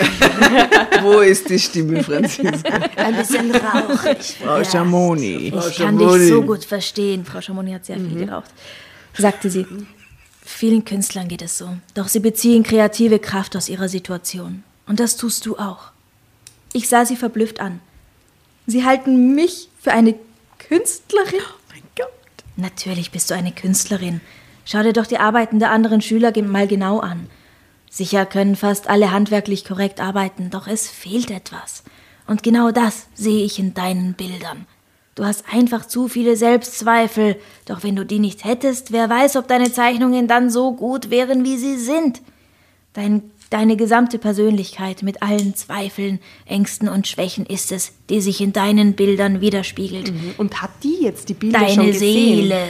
Wo 1.02 1.20
ist 1.20 1.50
die 1.50 1.58
Stimme, 1.58 2.04
Franziska? 2.04 2.52
Ein 2.98 3.16
bisschen 3.16 3.56
rauchig. 3.56 4.38
Frau 4.44 4.64
Schamoni. 4.64 5.54
Ich 5.56 5.78
kann 5.78 5.98
dich 5.98 6.28
so 6.28 6.42
gut 6.42 6.66
verstehen. 6.66 7.24
Frau 7.24 7.40
Schamoni 7.40 7.72
hat 7.72 7.86
sehr 7.86 7.98
viel 7.98 8.26
geraucht. 8.26 8.50
Sagte 9.18 9.50
sie. 9.50 9.66
Vielen 10.44 10.84
Künstlern 10.84 11.30
geht 11.30 11.42
es 11.42 11.58
so. 11.58 11.70
Doch 11.94 12.10
sie 12.10 12.20
beziehen 12.20 12.64
kreative 12.64 13.20
Kraft 13.20 13.56
aus 13.56 13.70
ihrer 13.70 13.88
Situation. 13.88 14.64
Und 14.86 15.00
das 15.00 15.16
tust 15.16 15.46
du 15.46 15.58
auch. 15.58 15.92
Ich 16.74 16.90
sah 16.90 17.06
sie 17.06 17.16
verblüfft 17.16 17.62
an. 17.62 17.80
Sie 18.68 18.84
halten 18.84 19.34
mich 19.34 19.70
für 19.82 19.92
eine 19.92 20.16
Künstlerin? 20.60 21.42
Natürlich 22.58 23.12
bist 23.12 23.30
du 23.30 23.34
eine 23.34 23.52
Künstlerin. 23.52 24.22
Schau 24.66 24.84
dir 24.84 24.94
doch 24.94 25.08
die 25.08 25.20
Arbeiten 25.20 25.60
der 25.60 25.72
anderen 25.72 26.02
Schüler 26.02 26.32
mal 26.44 26.68
genau 26.68 27.00
an. 27.00 27.28
Sicher 27.90 28.26
können 28.26 28.56
fast 28.56 28.90
alle 28.90 29.12
handwerklich 29.12 29.66
korrekt 29.66 30.00
arbeiten, 30.00 30.50
doch 30.50 30.68
es 30.68 30.88
fehlt 30.88 31.30
etwas. 31.30 31.84
Und 32.26 32.44
genau 32.44 32.72
das 32.72 33.08
sehe 33.14 33.44
ich 33.44 33.60
in 33.60 33.74
deinen 33.74 34.14
Bildern. 34.14 34.66
Du 35.16 35.26
hast 35.26 35.44
einfach 35.52 35.86
zu 35.86 36.08
viele 36.08 36.38
Selbstzweifel, 36.38 37.36
doch 37.66 37.84
wenn 37.84 37.98
du 37.98 38.06
die 38.06 38.20
nicht 38.20 38.46
hättest, 38.46 38.94
wer 38.94 39.10
weiß, 39.10 39.36
ob 39.36 39.48
deine 39.48 39.72
Zeichnungen 39.72 40.28
dann 40.30 40.50
so 40.50 40.72
gut 40.72 41.10
wären, 41.10 41.44
wie 41.44 41.58
sie 41.58 41.78
sind. 41.78 42.22
Dein, 42.94 43.30
deine 43.52 43.76
gesamte 43.76 44.18
Persönlichkeit 44.18 45.04
mit 45.04 45.22
allen 45.22 45.54
Zweifeln, 45.56 46.20
Ängsten 46.46 46.90
und 46.90 47.08
Schwächen 47.08 47.46
ist 47.46 47.72
es, 47.72 47.92
die 48.10 48.22
sich 48.22 48.42
in 48.42 48.54
deinen 48.54 48.94
Bildern 48.94 49.42
widerspiegelt. 49.42 50.12
Und 50.38 50.62
hat 50.62 50.72
die 50.84 51.04
jetzt 51.04 51.30
die 51.30 51.34
Bilder 51.36 51.60
schon 51.68 51.78
Deine 51.78 51.92
gesehen? 51.92 52.38
Seele. 52.38 52.64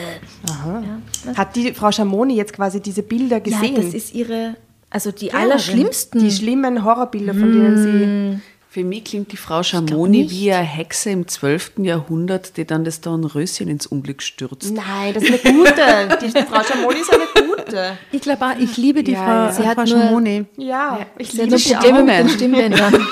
Hat 1.36 1.56
die 1.56 1.74
Frau 1.74 1.92
Schamoni 1.92 2.36
jetzt 2.36 2.54
quasi 2.54 2.82
diese 2.82 3.04
Bilder 3.04 3.40
gesehen? 3.40 3.76
Ja, 3.76 3.82
das 3.82 3.94
ist 3.94 4.14
ihre, 4.14 4.56
also 4.90 5.12
die 5.12 5.32
allerschlimmsten. 5.32 6.20
die 6.20 6.32
schlimmen 6.32 6.84
Horrorbilder, 6.84 7.34
von 7.34 7.52
denen 7.52 7.78
sie. 7.78 8.42
Für 8.74 8.86
mich 8.86 9.04
klingt 9.04 9.34
die 9.34 9.36
Frau 9.38 9.64
Schamoni 9.64 10.30
wie 10.32 10.50
eine 10.54 10.66
Hexe 10.66 11.10
im 11.10 11.28
12. 11.28 11.74
Jahrhundert, 11.80 12.56
die 12.56 12.64
dann 12.66 12.86
das 12.86 13.02
Dornröschen 13.02 13.68
ins 13.68 13.86
Unglück 13.86 14.22
stürzt. 14.22 14.72
Nein, 14.74 15.14
das 15.14 15.24
ist 15.24 15.46
eine 15.46 15.58
gute. 15.58 16.18
Die 16.26 16.42
Frau 16.44 16.64
Schamoni 16.64 17.00
ist 17.02 17.12
eine 17.14 17.48
gute. 17.50 17.98
Ich 18.14 18.22
glaube 18.22 18.46
auch, 18.46 18.58
ich 18.58 18.78
liebe 18.78 19.04
die 19.04 19.12
Ja, 19.12 19.52
Frau. 19.52 19.62
Sie 19.62 19.68
hat 19.68 19.76
Frau 19.76 19.84
nur- 19.84 20.02
Schamoni. 20.06 20.46
Ja, 20.56 21.00
ich 21.18 21.32
Sie 21.32 21.42
hat 21.42 21.50
liebe 21.50 21.50
nur 21.50 21.58
die 21.60 21.74
Probleme 21.74 22.04
mit 22.04 22.18
den 22.20 22.30
Stimmbändern. 22.30 23.08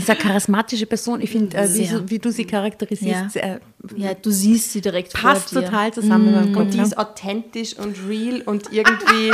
Das 0.00 0.08
ist 0.08 0.10
eine 0.10 0.18
charismatische 0.30 0.86
Person. 0.86 1.20
Ich 1.20 1.30
finde, 1.30 1.56
äh, 1.56 1.68
wie, 1.74 2.10
wie 2.10 2.18
du 2.18 2.30
sie 2.32 2.44
charakterisierst, 2.44 3.22
Ja. 3.22 3.28
sehr, 3.30 3.60
ja, 3.96 4.14
du 4.14 4.30
siehst 4.30 4.72
sie 4.72 4.80
direkt 4.80 5.12
passt 5.12 5.50
vor 5.50 5.60
dir. 5.62 5.68
total 5.68 5.92
zusammen. 5.92 6.52
Kopf, 6.52 6.62
Und 6.62 6.72
die 6.74 6.78
ja. 6.78 6.84
ist 6.84 6.98
authentisch 6.98 7.74
und 7.76 7.96
real 8.08 8.42
und 8.42 8.72
irgendwie 8.72 9.32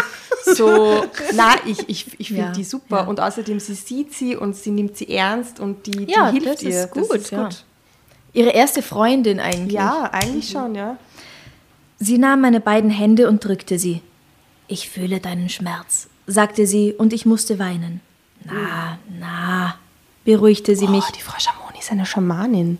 so. 0.54 1.04
Na, 1.34 1.54
ich, 1.66 1.88
ich, 1.88 2.06
ich 2.18 2.28
finde 2.28 2.42
Ja, 2.42 2.52
die 2.52 2.64
super. 2.64 3.08
Und 3.08 3.20
außerdem, 3.20 3.60
sie 3.60 3.74
sieht 3.74 4.12
sie 4.14 4.36
und 4.36 4.56
sie 4.56 4.70
nimmt 4.70 4.96
sie 4.96 5.08
ernst 5.08 5.60
und 5.60 5.86
die, 5.86 6.06
die 6.06 6.12
Ja, 6.12 6.30
hilft 6.30 6.46
das 6.46 6.62
ihr. 6.62 6.70
ist 6.84 6.90
gut, 6.90 7.10
Das 7.10 7.16
ist 7.22 7.30
ja. 7.30 7.44
gut. 7.44 7.64
Ihre 8.32 8.50
erste 8.50 8.82
Freundin 8.82 9.40
eigentlich. 9.40 9.72
Ja, 9.74 10.10
eigentlich 10.12 10.48
schon, 10.50 10.74
ja. 10.74 10.98
Sie 11.98 12.18
nahm 12.18 12.42
meine 12.42 12.60
beiden 12.60 12.90
Hände 12.90 13.28
und 13.28 13.42
drückte 13.44 13.78
sie. 13.78 14.02
Ich 14.68 14.90
fühle 14.90 15.20
deinen 15.20 15.48
Schmerz, 15.48 16.08
sagte 16.26 16.66
sie, 16.66 16.92
und 16.92 17.12
ich 17.12 17.24
musste 17.24 17.58
weinen. 17.58 18.00
Na, 18.44 18.98
na, 19.18 19.74
beruhigte 20.26 20.76
sie 20.76 20.88
mich. 20.88 21.04
Oh, 21.08 21.12
die 21.16 21.22
Frau 21.22 21.38
Schamoni 21.38 21.78
ist 21.78 21.90
eine 21.90 22.04
Schamanin. 22.04 22.78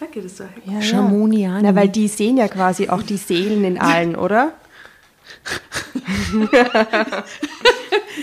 Sag 0.00 0.16
ihr 0.16 0.22
das 0.22 0.38
so? 0.38 0.44
Ja, 0.64 0.80
Schamoniani. 0.80 1.62
Na, 1.62 1.74
weil 1.76 1.88
die 1.88 2.08
sehen 2.08 2.38
ja 2.38 2.48
quasi 2.48 2.88
auch 2.88 3.02
die 3.02 3.18
Seelen 3.18 3.64
in 3.64 3.78
allen, 3.78 4.16
oder? 4.24 4.54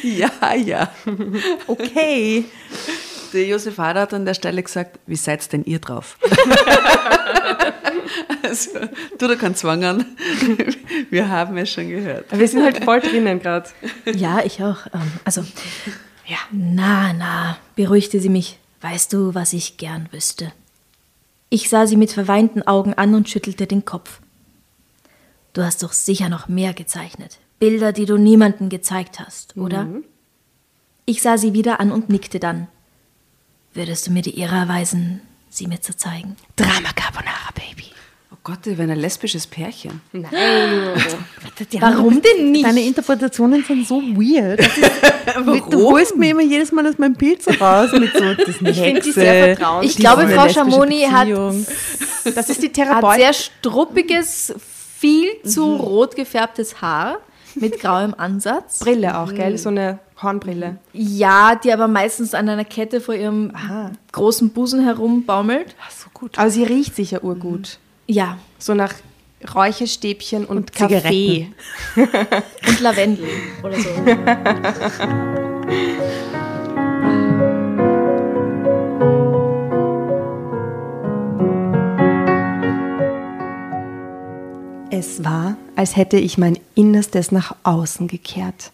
Ja, 0.03 0.53
ja. 0.55 0.89
Okay. 1.67 2.45
Der 3.33 3.45
Josef 3.45 3.77
Hader 3.77 4.01
hat 4.01 4.13
an 4.13 4.25
der 4.25 4.33
Stelle 4.33 4.61
gesagt, 4.61 4.99
wie 5.05 5.15
seid 5.15 5.51
denn 5.53 5.63
ihr 5.63 5.79
drauf? 5.79 6.17
also, 8.43 8.71
du 9.17 9.27
da 9.27 9.35
keinen 9.35 9.55
Zwang 9.55 9.83
an. 9.85 10.05
Wir 11.09 11.29
haben 11.29 11.55
es 11.57 11.71
schon 11.71 11.89
gehört. 11.89 12.25
Wir 12.37 12.47
sind 12.47 12.63
halt 12.63 12.83
voll 12.83 12.99
drinnen 12.99 13.39
gerade. 13.39 13.69
Ja, 14.05 14.41
ich 14.43 14.61
auch. 14.63 14.85
Ähm, 14.93 15.11
Also, 15.23 15.43
Ja. 16.27 16.37
Na, 16.51 17.13
na, 17.13 17.57
beruhigte 17.75 18.19
sie 18.19 18.29
mich. 18.29 18.57
Weißt 18.81 19.13
du, 19.13 19.35
was 19.35 19.53
ich 19.53 19.77
gern 19.77 20.09
wüsste? 20.11 20.51
Ich 21.49 21.69
sah 21.69 21.85
sie 21.85 21.97
mit 21.97 22.11
verweinten 22.11 22.63
Augen 22.63 22.93
an 22.93 23.13
und 23.13 23.29
schüttelte 23.29 23.67
den 23.67 23.85
Kopf. 23.85 24.21
Du 25.53 25.63
hast 25.63 25.83
doch 25.83 25.93
sicher 25.93 26.29
noch 26.29 26.47
mehr 26.47 26.73
gezeichnet. 26.73 27.39
Bilder, 27.59 27.91
die 27.91 28.05
du 28.05 28.17
niemandem 28.17 28.69
gezeigt 28.69 29.19
hast, 29.19 29.55
oder? 29.55 29.87
Ich 31.05 31.21
sah 31.21 31.37
sie 31.37 31.53
wieder 31.53 31.79
an 31.79 31.91
und 31.91 32.09
nickte 32.09 32.39
dann. 32.39 32.67
Würdest 33.73 34.07
du 34.07 34.11
mir 34.11 34.21
die 34.21 34.37
Ehre 34.39 34.55
erweisen, 34.55 35.21
sie 35.49 35.67
mir 35.67 35.81
zu 35.81 35.95
zeigen? 35.95 36.35
Drama 36.55 36.91
Carbonara, 36.95 37.51
Baby. 37.53 37.80
Oh 38.43 38.49
Gott, 38.49 38.59
wir 38.63 38.75
wären 38.75 38.89
ein 38.89 38.99
lesbisches 38.99 39.45
Pärchen. 39.45 40.01
warum 41.79 42.19
denn 42.23 42.51
nicht? 42.51 42.65
Deine 42.65 42.81
Interpretationen 42.81 43.63
sind 43.63 43.87
so 43.87 44.01
weird. 44.01 44.59
Das 44.59 44.77
ist, 44.77 44.91
Du 45.69 45.91
holst 45.91 46.17
mir 46.17 46.31
immer 46.31 46.41
jedes 46.41 46.71
Mal 46.71 46.87
aus 46.87 46.97
meinem 46.97 47.13
Bild 47.13 47.43
so 47.43 47.51
raus 47.51 47.91
mit 47.91 48.11
so, 48.13 48.33
das 48.33 48.55
Ich 48.61 48.81
finde 48.81 49.01
die 49.01 49.11
sehr 49.11 49.55
vertrauensvoll. 49.55 49.85
Ich 49.85 49.95
glaube, 49.95 50.27
Frau 50.27 50.49
Schamoni 50.49 51.01
hat. 51.01 51.27
Das 52.33 52.49
ist 52.49 52.63
die 52.63 52.67
hat 52.67 52.73
Therapeutin. 52.73 53.21
sehr 53.21 53.33
struppiges, 53.33 54.55
viel 54.97 55.29
zu 55.43 55.75
rot 55.75 56.15
gefärbtes 56.15 56.81
Haar 56.81 57.19
mit 57.53 57.79
grauem 57.79 58.15
Ansatz. 58.17 58.79
Brille 58.79 59.19
auch, 59.19 59.35
gell? 59.35 59.55
So 59.59 59.69
eine 59.69 59.99
Hornbrille. 60.19 60.77
Ja, 60.93 61.53
die 61.53 61.71
aber 61.71 61.87
meistens 61.87 62.33
an 62.33 62.49
einer 62.49 62.65
Kette 62.65 63.01
vor 63.01 63.13
ihrem 63.13 63.53
großen 64.11 64.49
Busen 64.49 64.83
herumbaumelt. 64.83 65.75
Ach, 65.85 65.91
so 65.91 66.09
gut. 66.11 66.39
Aber 66.39 66.49
sie 66.49 66.63
riecht 66.63 66.95
sicher 66.95 67.23
urgut. 67.23 67.77
Ja, 68.07 68.37
So 68.59 68.73
nach 68.73 68.93
Räucherstäbchen 69.55 70.45
und, 70.45 70.57
Und 70.57 70.73
Kaffee. 70.73 71.47
Und 71.95 72.79
Lavendel 72.79 73.27
oder 73.63 73.75
so. 73.75 73.89
Es 84.91 85.23
war, 85.23 85.55
als 85.75 85.95
hätte 85.95 86.17
ich 86.17 86.37
mein 86.37 86.59
Innerstes 86.75 87.31
nach 87.31 87.55
außen 87.63 88.07
gekehrt. 88.07 88.71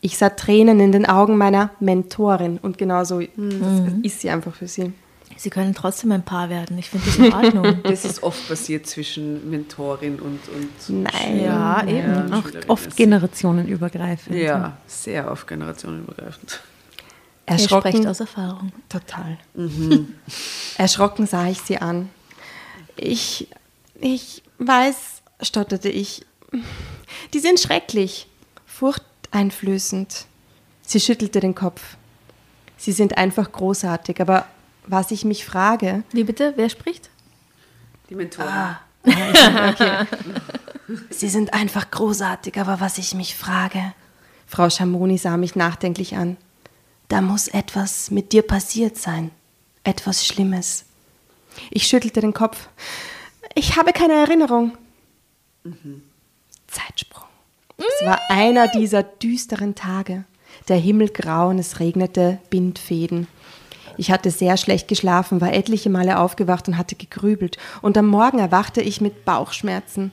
Ich 0.00 0.18
sah 0.18 0.30
Tränen 0.30 0.80
in 0.80 0.92
den 0.92 1.06
Augen 1.06 1.36
meiner 1.36 1.70
Mentorin 1.78 2.58
und 2.58 2.78
genauso 2.78 3.20
das 3.20 3.92
ist 4.02 4.20
sie 4.20 4.30
einfach 4.30 4.54
für 4.54 4.66
sie. 4.66 4.92
Sie 5.36 5.50
können 5.50 5.74
trotzdem 5.74 6.12
ein 6.12 6.22
Paar 6.22 6.48
werden. 6.48 6.78
Ich 6.78 6.90
finde 6.90 7.06
das 7.06 7.16
in 7.16 7.32
Ordnung. 7.32 7.82
Das 7.82 8.04
ist 8.04 8.22
oft 8.22 8.48
passiert 8.48 8.86
zwischen 8.86 9.50
Mentorin 9.50 10.18
und, 10.18 10.40
und 10.48 11.04
Nein. 11.04 11.40
ja, 11.40 11.86
eben. 11.86 12.32
Auch 12.32 12.44
oft 12.68 12.96
generationenübergreifend. 12.96 14.36
Ja, 14.36 14.76
sehr 14.86 15.30
oft 15.30 15.46
generationenübergreifend. 15.46 16.60
Er 17.46 17.58
spricht 17.58 17.72
Erschrocken, 17.72 18.06
aus 18.08 18.20
Erfahrung. 18.20 18.72
total. 18.88 19.38
Erschrocken 20.78 21.26
sah 21.26 21.48
ich 21.48 21.60
sie 21.60 21.78
an. 21.78 22.10
Ich, 22.96 23.48
ich 24.00 24.42
weiß, 24.58 25.22
stotterte 25.42 25.88
ich. 25.88 26.26
Die 27.34 27.38
sind 27.38 27.60
schrecklich, 27.60 28.26
furchteinflößend. 28.66 30.26
Sie 30.82 31.00
schüttelte 31.00 31.40
den 31.40 31.54
Kopf. 31.54 31.96
Sie 32.76 32.92
sind 32.92 33.16
einfach 33.16 33.52
großartig, 33.52 34.20
aber 34.20 34.46
was 34.86 35.10
ich 35.10 35.24
mich 35.24 35.44
frage, 35.44 36.02
Wie 36.12 36.24
bitte? 36.24 36.52
Wer 36.56 36.68
spricht? 36.68 37.10
Die 38.08 38.14
Mentorin. 38.14 38.76
Sie 41.10 41.28
sind 41.28 41.52
einfach 41.54 41.90
großartig, 41.90 42.58
aber 42.58 42.80
was 42.80 42.98
ich 42.98 43.14
mich 43.14 43.36
frage. 43.36 43.92
Frau 44.46 44.70
Schamoni 44.70 45.18
sah 45.18 45.36
mich 45.36 45.56
nachdenklich 45.56 46.16
an. 46.16 46.36
Da 47.08 47.20
muss 47.20 47.48
etwas 47.48 48.10
mit 48.10 48.32
dir 48.32 48.42
passiert 48.42 48.96
sein. 48.96 49.30
Etwas 49.84 50.26
Schlimmes. 50.26 50.84
Ich 51.70 51.86
schüttelte 51.86 52.20
den 52.20 52.32
Kopf. 52.34 52.68
Ich 53.54 53.76
habe 53.76 53.92
keine 53.92 54.14
Erinnerung. 54.14 54.76
Zeitsprung. 56.66 57.24
Es 57.78 58.06
war 58.06 58.20
einer 58.28 58.68
dieser 58.68 59.02
düsteren 59.02 59.74
Tage. 59.74 60.24
Der 60.68 60.76
Himmel 60.76 61.10
grau 61.10 61.50
und 61.50 61.58
es 61.58 61.80
regnete 61.80 62.38
Bindfäden. 62.50 63.28
Ich 63.96 64.10
hatte 64.10 64.30
sehr 64.30 64.56
schlecht 64.56 64.88
geschlafen, 64.88 65.40
war 65.40 65.52
etliche 65.52 65.90
Male 65.90 66.18
aufgewacht 66.18 66.68
und 66.68 66.76
hatte 66.76 66.96
gegrübelt. 66.96 67.58
Und 67.82 67.96
am 67.96 68.06
Morgen 68.06 68.38
erwachte 68.38 68.80
ich 68.80 69.00
mit 69.00 69.24
Bauchschmerzen. 69.24 70.12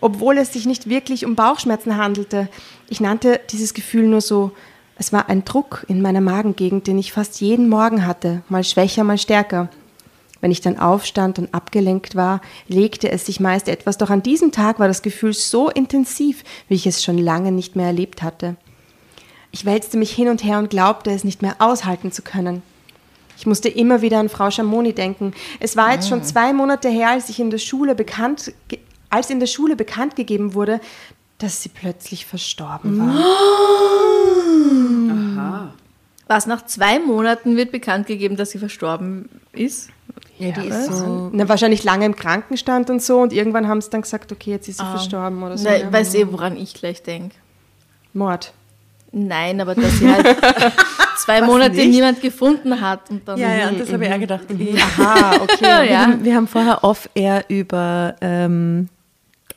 Obwohl 0.00 0.38
es 0.38 0.52
sich 0.52 0.66
nicht 0.66 0.88
wirklich 0.88 1.24
um 1.24 1.36
Bauchschmerzen 1.36 1.96
handelte. 1.96 2.48
Ich 2.88 3.00
nannte 3.00 3.40
dieses 3.50 3.74
Gefühl 3.74 4.06
nur 4.06 4.20
so, 4.20 4.52
es 4.98 5.12
war 5.12 5.28
ein 5.28 5.44
Druck 5.44 5.84
in 5.88 6.00
meiner 6.00 6.20
Magengegend, 6.20 6.86
den 6.86 6.98
ich 6.98 7.12
fast 7.12 7.40
jeden 7.40 7.68
Morgen 7.68 8.06
hatte, 8.06 8.42
mal 8.48 8.64
schwächer, 8.64 9.04
mal 9.04 9.18
stärker. 9.18 9.68
Wenn 10.40 10.50
ich 10.50 10.60
dann 10.60 10.78
aufstand 10.78 11.38
und 11.38 11.52
abgelenkt 11.54 12.14
war, 12.14 12.40
legte 12.68 13.10
es 13.10 13.26
sich 13.26 13.40
meist 13.40 13.68
etwas, 13.68 13.98
doch 13.98 14.10
an 14.10 14.22
diesem 14.22 14.52
Tag 14.52 14.78
war 14.78 14.88
das 14.88 15.02
Gefühl 15.02 15.32
so 15.32 15.70
intensiv, 15.70 16.44
wie 16.68 16.74
ich 16.74 16.86
es 16.86 17.02
schon 17.02 17.18
lange 17.18 17.52
nicht 17.52 17.76
mehr 17.76 17.86
erlebt 17.86 18.22
hatte. 18.22 18.56
Ich 19.50 19.64
wälzte 19.64 19.96
mich 19.96 20.14
hin 20.14 20.28
und 20.28 20.44
her 20.44 20.58
und 20.58 20.70
glaubte 20.70 21.10
es 21.10 21.24
nicht 21.24 21.42
mehr 21.42 21.56
aushalten 21.58 22.12
zu 22.12 22.22
können. 22.22 22.62
Ich 23.36 23.46
musste 23.46 23.68
immer 23.68 24.02
wieder 24.02 24.18
an 24.18 24.28
Frau 24.28 24.50
Schamoni 24.50 24.92
denken. 24.92 25.34
Es 25.60 25.76
war 25.76 25.92
jetzt 25.92 26.08
schon 26.08 26.24
zwei 26.24 26.52
Monate 26.52 26.88
her, 26.88 27.10
als 27.10 27.28
ich 27.28 27.38
in 27.38 27.50
der 27.50 27.58
Schule 27.58 27.94
bekannt, 27.94 28.52
als 29.10 29.30
in 29.30 29.40
der 29.40 29.46
Schule 29.46 29.76
bekannt 29.76 30.16
gegeben 30.16 30.54
wurde, 30.54 30.80
dass 31.38 31.62
sie 31.62 31.68
plötzlich 31.68 32.26
verstorben 32.26 32.98
war. 32.98 33.14
Was 36.28 36.46
nach 36.46 36.66
zwei 36.66 36.98
Monaten 36.98 37.56
wird 37.56 37.70
bekannt 37.70 38.06
gegeben, 38.06 38.36
dass 38.36 38.50
sie 38.50 38.58
verstorben 38.58 39.28
ist. 39.52 39.90
Ja, 40.38 40.50
die 40.50 40.68
ist 40.68 40.92
so. 40.92 41.30
Na, 41.32 41.48
wahrscheinlich 41.48 41.84
lange 41.84 42.04
im 42.04 42.16
Krankenstand 42.16 42.90
und 42.90 43.02
so 43.02 43.20
und 43.20 43.32
irgendwann 43.32 43.68
haben 43.68 43.80
sie 43.80 43.90
dann 43.90 44.02
gesagt, 44.02 44.32
okay, 44.32 44.50
jetzt 44.50 44.68
ist 44.68 44.78
sie 44.78 44.84
verstorben 44.84 45.42
oder 45.42 45.56
so. 45.56 45.68
Na, 45.68 45.92
weiß 45.92 46.14
eh, 46.14 46.30
woran 46.30 46.56
ich 46.56 46.74
gleich 46.74 47.02
denke. 47.02 47.36
Mord. 48.12 48.52
Nein, 49.12 49.60
aber 49.60 49.74
dass 49.74 49.98
sie 49.98 50.08
halt 50.10 50.26
zwei 51.18 51.40
Monate 51.42 51.76
nicht? 51.76 51.88
niemand 51.90 52.20
gefunden 52.20 52.80
hat 52.80 53.08
und 53.10 53.26
dann. 53.26 53.38
Ja, 53.38 53.54
ja, 53.54 53.70
das 53.70 53.92
habe 53.92 54.04
ich 54.06 54.12
auch 54.12 54.18
gedacht. 54.20 54.44
Aha, 54.50 55.36
okay. 55.42 55.90
Ja, 55.90 56.14
Wir, 56.22 56.34
haben, 56.34 56.46
vorher 56.48 56.84
off-air 56.84 57.44
über 57.48 58.16
ähm, 58.20 58.88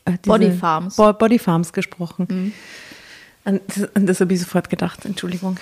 äh, 0.05 0.13
Body 0.25 0.51
Farms. 0.51 0.95
Bo 0.95 1.11
Body 1.13 1.39
Farms 1.39 1.73
gesprochen. 1.73 2.53
An, 3.43 3.59
das- 3.67 3.95
an 3.95 4.05
das 4.05 4.21
habe 4.21 4.33
ich 4.33 4.39
sofort 4.39 4.69
gedacht, 4.69 5.05
Entschuldigung. 5.05 5.57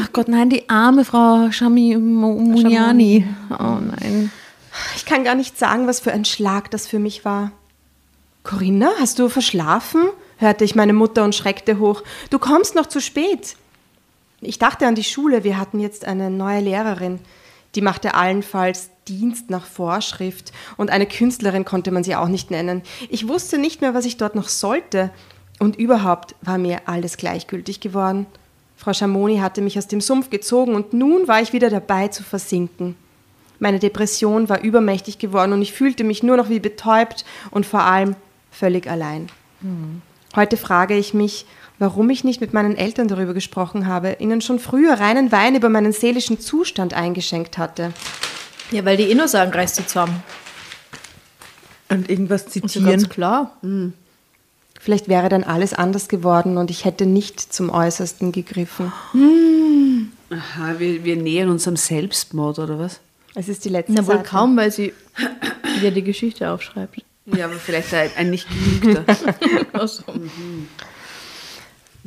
Ach 0.00 0.12
Gott, 0.12 0.28
nein, 0.28 0.50
die 0.50 0.68
arme 0.68 1.04
Frau 1.04 1.50
Shami 1.50 1.96
Mu- 1.96 2.38
Muniani. 2.38 3.26
Oh 3.50 3.78
nein. 3.80 4.30
Ich 4.96 5.04
kann 5.06 5.24
gar 5.24 5.34
nicht 5.34 5.58
sagen, 5.58 5.86
was 5.86 6.00
für 6.00 6.12
ein 6.12 6.24
Schlag 6.24 6.70
das 6.70 6.86
für 6.86 6.98
mich 6.98 7.24
war. 7.24 7.52
Corinna, 8.42 8.90
hast 9.00 9.18
du 9.18 9.28
verschlafen? 9.28 10.02
Hörte 10.40 10.64
ich 10.64 10.74
meine 10.74 10.92
Mutter 10.92 11.22
und 11.24 11.34
schreckte 11.34 11.78
hoch. 11.78 12.02
Du 12.30 12.38
kommst 12.38 12.74
noch 12.74 12.86
zu 12.86 13.00
spät. 13.00 13.56
Ich 14.40 14.58
dachte 14.58 14.86
an 14.86 14.94
die 14.94 15.04
Schule, 15.04 15.44
wir 15.44 15.58
hatten 15.58 15.80
jetzt 15.80 16.06
eine 16.06 16.30
neue 16.30 16.60
Lehrerin. 16.60 17.20
Die 17.74 17.82
machte 17.82 18.14
allenfalls 18.14 18.90
Dienst 19.06 19.50
nach 19.50 19.66
Vorschrift 19.66 20.52
und 20.76 20.90
eine 20.90 21.06
Künstlerin 21.06 21.64
konnte 21.64 21.90
man 21.90 22.04
sie 22.04 22.16
auch 22.16 22.28
nicht 22.28 22.50
nennen. 22.50 22.82
Ich 23.10 23.28
wusste 23.28 23.58
nicht 23.58 23.80
mehr, 23.80 23.94
was 23.94 24.06
ich 24.06 24.16
dort 24.16 24.34
noch 24.34 24.48
sollte. 24.48 25.10
Und 25.58 25.76
überhaupt 25.76 26.34
war 26.40 26.58
mir 26.58 26.80
alles 26.86 27.18
gleichgültig 27.18 27.80
geworden. 27.80 28.26
Frau 28.76 28.94
Schamoni 28.94 29.38
hatte 29.38 29.60
mich 29.60 29.76
aus 29.76 29.88
dem 29.88 30.00
Sumpf 30.00 30.30
gezogen 30.30 30.74
und 30.74 30.94
nun 30.94 31.28
war 31.28 31.42
ich 31.42 31.52
wieder 31.52 31.68
dabei 31.68 32.08
zu 32.08 32.22
versinken. 32.22 32.96
Meine 33.58 33.78
Depression 33.78 34.48
war 34.48 34.62
übermächtig 34.62 35.18
geworden 35.18 35.52
und 35.52 35.60
ich 35.60 35.74
fühlte 35.74 36.02
mich 36.02 36.22
nur 36.22 36.38
noch 36.38 36.48
wie 36.48 36.60
betäubt 36.60 37.26
und 37.50 37.66
vor 37.66 37.82
allem 37.82 38.16
völlig 38.50 38.88
allein. 38.88 39.28
Heute 40.36 40.56
frage 40.56 40.96
ich 40.96 41.12
mich, 41.14 41.46
warum 41.78 42.08
ich 42.10 42.24
nicht 42.24 42.40
mit 42.40 42.52
meinen 42.52 42.76
Eltern 42.76 43.08
darüber 43.08 43.34
gesprochen 43.34 43.86
habe, 43.86 44.16
ihnen 44.20 44.40
schon 44.40 44.58
früher 44.58 44.94
reinen 44.94 45.32
Wein 45.32 45.54
über 45.56 45.68
meinen 45.68 45.92
seelischen 45.92 46.38
Zustand 46.38 46.94
eingeschenkt 46.94 47.58
hatte. 47.58 47.92
Ja, 48.70 48.84
weil 48.84 48.96
die 48.96 49.04
eh 49.10 49.14
nur 49.14 49.28
sagen, 49.28 49.50
reiß 49.52 49.74
die 49.74 49.86
zusammen. 49.86 50.22
Und 51.88 52.08
irgendwas 52.08 52.42
Ist 52.44 52.54
ja 52.54 52.62
zitieren. 52.62 52.86
ganz 52.90 53.08
klar. 53.08 53.56
Vielleicht 54.78 55.08
wäre 55.08 55.28
dann 55.28 55.42
alles 55.42 55.74
anders 55.74 56.08
geworden 56.08 56.56
und 56.58 56.70
ich 56.70 56.84
hätte 56.84 57.04
nicht 57.06 57.40
zum 57.52 57.70
Äußersten 57.70 58.30
gegriffen. 58.30 58.92
Aha, 60.30 60.78
wir, 60.78 61.02
wir 61.04 61.16
nähern 61.16 61.48
uns 61.50 61.66
am 61.66 61.74
Selbstmord, 61.76 62.60
oder 62.60 62.78
was? 62.78 63.00
Es 63.34 63.48
ist 63.48 63.64
die 63.64 63.68
letzte 63.68 63.92
Na 63.94 64.06
wohl 64.06 64.16
Seite. 64.18 64.28
kaum, 64.28 64.56
weil 64.56 64.70
sie 64.70 64.92
ja 65.82 65.90
die 65.90 66.02
Geschichte 66.02 66.48
aufschreibt. 66.50 67.04
Ja, 67.26 67.44
aber 67.44 67.54
vielleicht 67.54 67.92
ein, 67.94 68.10
ein 68.16 68.30
nicht 68.30 68.48
geübter. 68.48 69.04
Also. 69.72 70.02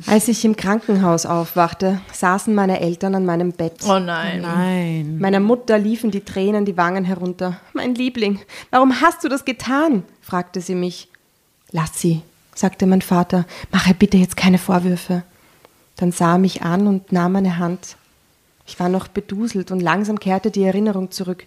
Als 0.06 0.26
ich 0.26 0.44
im 0.44 0.56
Krankenhaus 0.56 1.24
aufwachte, 1.24 2.00
saßen 2.12 2.52
meine 2.52 2.80
Eltern 2.80 3.14
an 3.14 3.24
meinem 3.24 3.52
Bett. 3.52 3.78
Oh 3.86 4.00
nein. 4.00 4.42
Nein. 4.42 5.18
Meiner 5.18 5.38
Mutter 5.38 5.78
liefen 5.78 6.10
die 6.10 6.24
Tränen 6.24 6.64
die 6.64 6.76
Wangen 6.76 7.04
herunter. 7.04 7.60
Mein 7.74 7.94
Liebling, 7.94 8.40
warum 8.70 9.00
hast 9.00 9.22
du 9.22 9.28
das 9.28 9.44
getan? 9.44 10.02
fragte 10.20 10.60
sie 10.60 10.74
mich. 10.74 11.08
Lass 11.70 12.00
sie, 12.00 12.22
sagte 12.54 12.86
mein 12.86 13.02
Vater, 13.02 13.46
mache 13.70 13.94
bitte 13.94 14.16
jetzt 14.16 14.36
keine 14.36 14.58
Vorwürfe. 14.58 15.22
Dann 15.96 16.10
sah 16.10 16.32
er 16.32 16.38
mich 16.38 16.62
an 16.62 16.88
und 16.88 17.12
nahm 17.12 17.32
meine 17.32 17.58
Hand. 17.58 17.96
Ich 18.66 18.80
war 18.80 18.88
noch 18.88 19.06
beduselt 19.06 19.70
und 19.70 19.80
langsam 19.80 20.18
kehrte 20.18 20.50
die 20.50 20.64
Erinnerung 20.64 21.12
zurück, 21.12 21.44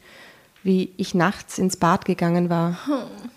wie 0.67 0.91
ich 0.97 1.15
nachts 1.15 1.57
ins 1.57 1.77
Bad 1.77 2.03
gegangen 2.03 2.49
war. 2.49 2.77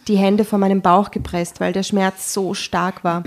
Die 0.08 0.16
Hände 0.16 0.44
vor 0.44 0.58
meinem 0.58 0.82
Bauch 0.82 1.12
gepresst, 1.12 1.60
weil 1.60 1.72
der 1.72 1.84
Schmerz 1.84 2.34
so 2.34 2.54
stark 2.54 3.04
war, 3.04 3.22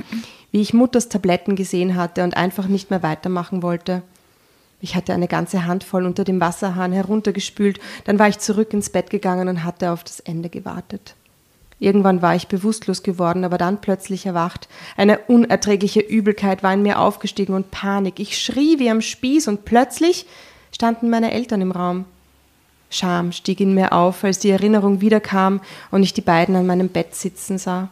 wie 0.52 0.60
ich 0.60 0.74
Mutters 0.74 1.08
Tabletten 1.08 1.56
gesehen 1.56 1.96
hatte 1.96 2.26
und 2.26 2.36
einfach 2.36 2.68
nicht 2.68 2.90
mehr 2.90 3.02
weitermachen 3.02 3.64
wollte. 3.64 4.04
Ich 4.82 4.96
hatte 4.96 5.14
eine 5.14 5.30
ganze 5.30 5.66
Handvoll 5.66 6.06
unter 6.06 6.26
dem 6.26 6.42
Wasserhahn 6.42 6.92
heruntergespült, 6.92 7.80
dann 8.04 8.20
war 8.20 8.28
ich 8.28 8.40
zurück 8.40 8.74
ins 8.74 8.90
Bett 8.90 9.10
gegangen 9.10 9.48
und 9.48 9.64
hatte 9.64 9.92
auf 9.92 10.04
das 10.04 10.20
Ende 10.20 10.50
gewartet. 10.50 11.16
Irgendwann 11.80 12.22
war 12.22 12.36
ich 12.36 12.50
bewusstlos 12.50 13.04
geworden, 13.04 13.46
aber 13.46 13.58
dann 13.58 13.80
plötzlich 13.80 14.26
erwacht. 14.26 14.68
Eine 14.98 15.20
unerträgliche 15.20 16.02
Übelkeit 16.02 16.62
war 16.62 16.74
in 16.74 16.82
mir 16.82 17.00
aufgestiegen 17.00 17.56
und 17.56 17.72
Panik. 17.72 18.20
Ich 18.20 18.38
schrie 18.38 18.80
wie 18.80 18.90
am 18.90 19.02
Spieß 19.02 19.48
und 19.48 19.64
plötzlich 19.64 20.26
standen 20.74 21.10
meine 21.10 21.32
Eltern 21.32 21.62
im 21.62 21.72
Raum. 21.72 22.04
Scham 22.94 23.32
stieg 23.32 23.60
in 23.60 23.74
mir 23.74 23.92
auf, 23.94 24.24
als 24.24 24.40
die 24.40 24.52
Erinnerung 24.52 25.02
wiederkam 25.02 25.62
und 25.92 26.04
ich 26.04 26.14
die 26.14 26.22
beiden 26.22 26.56
an 26.56 26.66
meinem 26.66 26.90
Bett 26.90 27.16
sitzen 27.16 27.58
sah. 27.58 27.90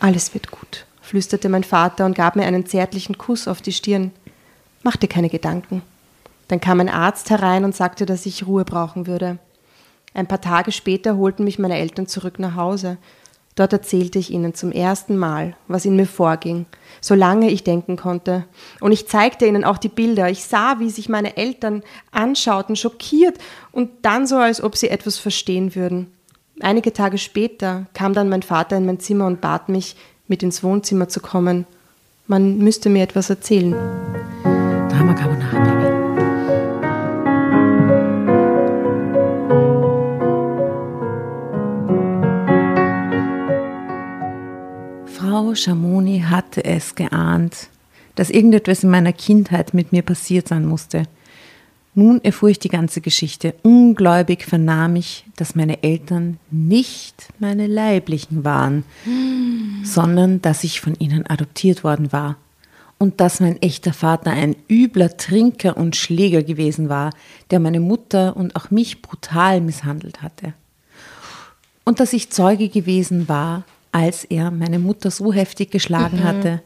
Alles 0.00 0.34
wird 0.34 0.50
gut, 0.50 0.86
flüsterte 1.00 1.48
mein 1.48 1.64
Vater 1.64 2.04
und 2.04 2.16
gab 2.16 2.34
mir 2.34 2.44
einen 2.44 2.66
zärtlichen 2.66 3.16
Kuss 3.16 3.46
auf 3.46 3.62
die 3.62 3.72
Stirn. 3.72 4.10
Mach 4.82 4.96
dir 4.96 5.06
keine 5.06 5.28
Gedanken. 5.28 5.82
Dann 6.48 6.60
kam 6.60 6.80
ein 6.80 6.88
Arzt 6.88 7.30
herein 7.30 7.64
und 7.64 7.76
sagte, 7.76 8.04
dass 8.04 8.26
ich 8.26 8.46
Ruhe 8.46 8.64
brauchen 8.64 9.06
würde. 9.06 9.38
Ein 10.14 10.26
paar 10.26 10.40
Tage 10.40 10.72
später 10.72 11.16
holten 11.16 11.44
mich 11.44 11.58
meine 11.58 11.78
Eltern 11.78 12.06
zurück 12.06 12.38
nach 12.38 12.56
Hause. 12.56 12.98
Dort 13.54 13.72
erzählte 13.72 14.18
ich 14.18 14.30
ihnen 14.30 14.54
zum 14.54 14.72
ersten 14.72 15.16
Mal, 15.16 15.56
was 15.68 15.84
in 15.84 15.94
mir 15.94 16.06
vorging, 16.06 16.64
solange 17.02 17.50
ich 17.50 17.64
denken 17.64 17.96
konnte. 17.96 18.44
Und 18.80 18.92
ich 18.92 19.08
zeigte 19.08 19.46
ihnen 19.46 19.64
auch 19.64 19.76
die 19.76 19.90
Bilder. 19.90 20.30
Ich 20.30 20.44
sah, 20.44 20.78
wie 20.78 20.88
sich 20.88 21.10
meine 21.10 21.36
Eltern 21.36 21.82
anschauten, 22.12 22.76
schockiert 22.76 23.36
und 23.70 23.90
dann 24.02 24.26
so, 24.26 24.36
als 24.36 24.62
ob 24.62 24.76
sie 24.76 24.88
etwas 24.88 25.18
verstehen 25.18 25.74
würden. 25.74 26.10
Einige 26.60 26.92
Tage 26.92 27.18
später 27.18 27.86
kam 27.92 28.14
dann 28.14 28.28
mein 28.28 28.42
Vater 28.42 28.76
in 28.76 28.86
mein 28.86 29.00
Zimmer 29.00 29.26
und 29.26 29.40
bat 29.40 29.68
mich, 29.68 29.96
mit 30.28 30.42
ins 30.42 30.62
Wohnzimmer 30.62 31.08
zu 31.08 31.20
kommen. 31.20 31.66
Man 32.26 32.58
müsste 32.58 32.88
mir 32.88 33.02
etwas 33.02 33.28
erzählen. 33.28 33.72
Drama 34.42 35.12
Carbonara, 35.12 35.71
Frau 45.32 45.54
Schamoni 45.54 46.24
hatte 46.28 46.62
es 46.62 46.94
geahnt, 46.94 47.68
dass 48.16 48.28
irgendetwas 48.28 48.84
in 48.84 48.90
meiner 48.90 49.14
Kindheit 49.14 49.72
mit 49.72 49.90
mir 49.90 50.02
passiert 50.02 50.48
sein 50.48 50.66
musste. 50.66 51.04
Nun 51.94 52.22
erfuhr 52.22 52.50
ich 52.50 52.58
die 52.58 52.68
ganze 52.68 53.00
Geschichte. 53.00 53.54
Ungläubig 53.62 54.44
vernahm 54.44 54.94
ich, 54.94 55.24
dass 55.36 55.54
meine 55.54 55.82
Eltern 55.82 56.38
nicht 56.50 57.28
meine 57.38 57.66
leiblichen 57.66 58.44
waren, 58.44 58.84
sondern 59.84 60.42
dass 60.42 60.64
ich 60.64 60.82
von 60.82 60.96
ihnen 60.96 61.26
adoptiert 61.26 61.82
worden 61.82 62.12
war. 62.12 62.36
Und 62.98 63.22
dass 63.22 63.40
mein 63.40 63.56
echter 63.62 63.94
Vater 63.94 64.32
ein 64.32 64.54
übler 64.68 65.16
Trinker 65.16 65.78
und 65.78 65.96
Schläger 65.96 66.42
gewesen 66.42 66.90
war, 66.90 67.08
der 67.50 67.58
meine 67.58 67.80
Mutter 67.80 68.36
und 68.36 68.54
auch 68.54 68.70
mich 68.70 69.00
brutal 69.00 69.62
misshandelt 69.62 70.20
hatte. 70.20 70.52
Und 71.84 72.00
dass 72.00 72.12
ich 72.12 72.28
Zeuge 72.28 72.68
gewesen 72.68 73.30
war, 73.30 73.64
als 73.92 74.24
er 74.24 74.50
meine 74.50 74.78
Mutter 74.78 75.10
so 75.10 75.32
heftig 75.32 75.70
geschlagen 75.70 76.24
hatte. 76.24 76.62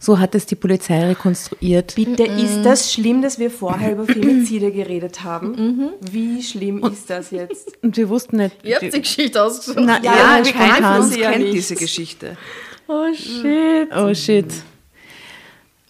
So 0.00 0.20
hat 0.20 0.36
es 0.36 0.46
die 0.46 0.54
Polizei 0.54 1.04
rekonstruiert. 1.06 1.96
Bitte, 1.96 2.22
ist 2.22 2.62
das 2.62 2.92
schlimm, 2.92 3.20
dass 3.20 3.40
wir 3.40 3.50
vorher 3.50 3.92
über 3.92 4.06
Femizide 4.06 4.70
geredet 4.70 5.24
haben? 5.24 5.90
Wie 6.00 6.40
schlimm 6.40 6.84
ist 6.84 7.10
das 7.10 7.32
jetzt? 7.32 7.72
Und 7.82 7.96
wir 7.96 8.08
wussten 8.08 8.36
nicht. 8.36 8.56
Ihr 8.62 8.76
habt 8.76 8.94
die 8.94 9.00
Geschichte 9.02 9.42
ausgesucht. 9.42 9.76
Na, 9.80 10.00
Ja, 10.00 10.38
ja, 10.38 10.44
wir 10.44 10.52
kannten 10.52 11.02
Uns 11.02 11.14
sie 11.14 11.20
ja 11.20 11.32
kennt 11.32 11.42
nicht. 11.46 11.54
diese 11.54 11.74
Geschichte. 11.74 12.36
Oh 12.86 13.12
shit. 13.12 13.88
Oh 13.92 14.14
shit. 14.14 14.46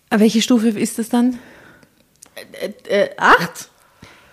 Aber 0.08 0.20
welche 0.20 0.40
Stufe 0.40 0.68
ist 0.68 0.98
das 0.98 1.10
dann? 1.10 1.38
Äh, 2.88 3.10
acht? 3.18 3.68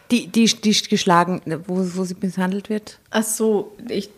Die, 0.10 0.28
die, 0.28 0.45
die 0.45 0.72
geschlagen, 0.89 1.41
wo, 1.68 1.76
wo 1.95 2.03
sie 2.06 2.16
misshandelt 2.22 2.70
wird? 2.70 2.97
Ach 3.10 3.24
so, 3.24 3.76
ich. 3.89 4.10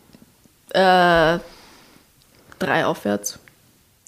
Äh, 0.74 1.40
drei 2.60 2.86
aufwärts. 2.86 3.40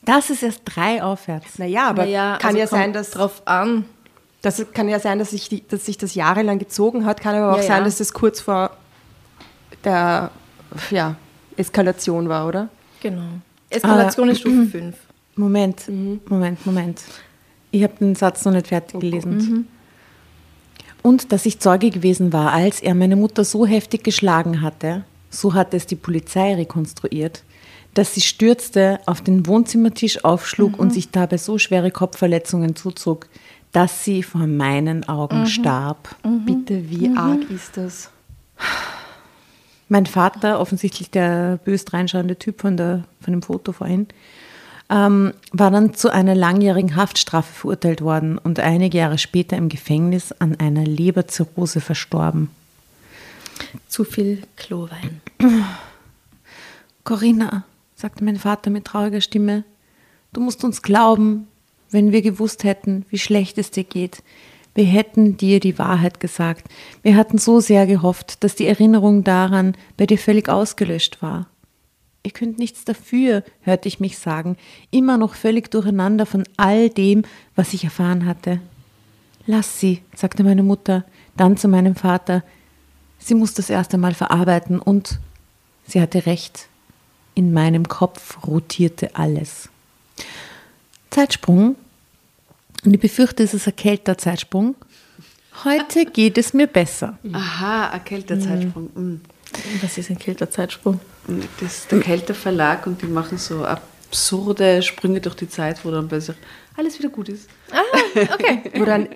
Das 0.04 0.30
ist 0.30 0.44
erst 0.44 0.62
drei 0.66 1.04
aufwärts. 1.04 1.60
Naja, 1.60 1.90
aber 1.90 2.04
Naja, 2.04 2.38
kann 2.40 2.50
also 2.50 2.60
ja 2.60 2.68
sein, 2.68 2.94
dass 2.94 3.12
Drauf 3.12 3.42
an. 3.46 3.86
das 4.42 4.66
kann 4.74 4.88
ja 4.88 5.00
sein, 5.00 5.20
dass 5.20 5.32
sich, 5.32 5.50
die, 5.50 5.68
dass 5.68 5.86
sich 5.86 5.98
das 5.98 6.16
jahrelang 6.16 6.60
gezogen 6.60 7.06
hat, 7.06 7.22
kann 7.22 7.36
aber 7.36 7.54
auch 7.54 7.58
Ja, 7.58 7.64
sein, 7.64 7.78
ja. 7.80 7.84
dass 7.84 7.98
das 7.98 8.14
kurz 8.14 8.40
vor 8.42 8.72
der 9.84 10.32
ja, 10.92 11.16
Eskalation 11.58 12.30
war, 12.30 12.48
oder? 12.48 12.70
Genau. 13.02 13.24
Eskalation 13.70 14.30
ist 14.30 14.40
Stufe 14.40 14.66
5. 14.66 14.96
Moment, 15.36 15.84
Moment, 16.30 16.66
Moment. 16.66 17.02
Ich 17.72 17.84
habe 17.84 17.94
den 18.00 18.16
Satz 18.16 18.44
noch 18.46 18.52
nicht 18.52 18.68
fertig 18.68 19.00
gelesen. 19.00 19.68
Und 21.02 21.32
dass 21.32 21.46
ich 21.46 21.60
Zeuge 21.60 21.92
gewesen 21.92 22.34
war, 22.34 22.52
als 22.52 22.82
er 22.82 22.94
meine 22.94 23.16
Mutter 23.16 23.46
so 23.46 23.66
heftig 23.66 24.04
geschlagen 24.04 24.62
hatte, 24.62 25.06
so 25.30 25.54
hat 25.54 25.74
es 25.74 25.86
die 25.86 25.96
Polizei 25.96 26.56
rekonstruiert, 26.56 27.44
dass 27.94 28.14
sie 28.14 28.22
stürzte, 28.22 29.00
auf 29.06 29.22
den 29.22 29.46
Wohnzimmertisch 29.46 30.24
aufschlug 30.24 30.78
und 30.78 30.94
sich 30.94 31.12
dabei 31.12 31.38
so 31.38 31.58
schwere 31.58 31.92
Kopfverletzungen 31.92 32.76
zuzog, 32.76 33.28
dass 33.72 34.04
sie 34.04 34.24
vor 34.24 34.48
meinen 34.48 35.08
Augen 35.08 35.46
starb. 35.46 36.16
Bitte, 36.46 36.90
wie 36.90 37.16
arg 37.16 37.50
ist 37.50 37.78
das? 37.78 38.10
Mein 39.88 40.06
Vater, 40.06 40.60
offensichtlich 40.60 41.10
der 41.10 41.60
bös 41.64 41.86
reinschauende 41.92 42.38
Typ 42.38 42.62
von, 42.62 42.78
der, 42.78 43.06
von 43.22 43.34
dem 43.34 43.42
Foto 43.42 43.72
vorhin, 43.72 44.08
ähm, 44.90 45.34
war 45.52 45.72
dann 45.72 45.94
zu 45.94 46.12
einer 46.12 46.36
langjährigen 46.36 46.96
Haftstrafe 46.96 47.52
verurteilt 47.52 48.02
worden 48.02 48.38
und 48.38 48.60
einige 48.60 48.98
Jahre 48.98 49.18
später 49.18 49.58
im 49.58 49.70
Gefängnis 49.70 50.32
an 50.32 50.56
einer 50.60 50.84
Leberzirrhose 50.84 51.82
verstorben. 51.82 52.50
Zu 53.88 54.04
viel 54.04 54.44
Klowein. 54.56 55.22
Corinna, 57.04 57.64
sagte 58.00 58.24
mein 58.24 58.38
Vater 58.38 58.70
mit 58.70 58.86
trauriger 58.86 59.20
Stimme, 59.20 59.66
du 60.32 60.40
musst 60.40 60.64
uns 60.64 60.82
glauben, 60.82 61.48
wenn 61.92 62.14
wir 62.14 62.22
gewusst 62.22 62.64
hätten, 62.64 63.06
wie 63.10 63.18
schlecht 63.18 63.58
es 63.58 63.72
dir 63.72 63.84
geht. 63.84 64.24
Wir 64.74 64.86
hätten 64.86 65.36
dir 65.36 65.60
die 65.60 65.78
Wahrheit 65.78 66.22
gesagt. 66.22 66.68
Wir 67.02 67.18
hatten 67.18 67.38
so 67.38 67.60
sehr 67.60 67.86
gehofft, 67.88 68.44
dass 68.44 68.56
die 68.56 68.68
Erinnerung 68.68 69.26
daran 69.26 69.76
bei 69.98 70.06
dir 70.06 70.18
völlig 70.18 70.48
ausgelöscht 70.48 71.22
war. 71.22 71.48
Ihr 72.24 72.32
könnt 72.32 72.58
nichts 72.58 72.86
dafür, 72.86 73.44
hörte 73.62 73.90
ich 73.90 74.00
mich 74.00 74.18
sagen, 74.18 74.56
immer 74.92 75.18
noch 75.18 75.34
völlig 75.34 75.70
durcheinander 75.70 76.26
von 76.26 76.46
all 76.56 76.90
dem, 76.90 77.24
was 77.56 77.74
ich 77.74 77.84
erfahren 77.84 78.26
hatte. 78.26 78.62
Lass 79.46 79.80
sie, 79.80 80.02
sagte 80.16 80.46
meine 80.46 80.64
Mutter, 80.64 81.04
dann 81.36 81.58
zu 81.58 81.68
meinem 81.68 81.96
Vater. 81.96 82.44
Sie 83.18 83.36
muss 83.36 83.56
das 83.56 83.70
erst 83.70 83.94
einmal 83.94 84.14
verarbeiten 84.14 84.80
und 84.80 85.20
sie 85.86 86.00
hatte 86.00 86.26
recht. 86.26 86.70
In 87.40 87.54
meinem 87.54 87.88
Kopf 87.88 88.46
rotierte 88.46 89.16
alles. 89.16 89.70
Zeitsprung. 91.10 91.78
Und 92.84 92.94
ich 92.94 93.00
befürchte, 93.00 93.44
es 93.44 93.54
ist 93.54 93.66
ein 93.66 93.78
kälter 93.78 94.18
Zeitsprung. 94.18 94.76
Heute 95.64 96.06
geht 96.14 96.38
es 96.38 96.54
mir 96.54 96.68
besser. 96.68 97.18
Aha, 97.32 97.92
ein 97.92 98.04
Kälterzeitsprung. 98.04 98.90
Mhm. 98.94 99.22
Was 99.82 99.98
ist 99.98 100.10
ein 100.10 100.20
kälter 100.20 100.52
Zeitsprung? 100.52 101.00
Das 101.62 101.78
ist 101.78 101.92
der 101.94 102.02
Kälterverlag 102.02 102.86
und 102.86 103.02
die 103.02 103.06
machen 103.06 103.38
so 103.38 103.64
absurde 103.64 104.82
Sprünge 104.82 105.22
durch 105.22 105.36
die 105.36 105.48
Zeit, 105.48 105.86
wo 105.86 105.92
dann 105.92 106.10
plötzlich 106.10 106.36
alles 106.76 107.00
wieder 107.00 107.08
gut 107.08 107.30
ist. 107.30 107.50
Okay. 108.14 108.64
Wo 108.76 108.84
dann 108.84 109.08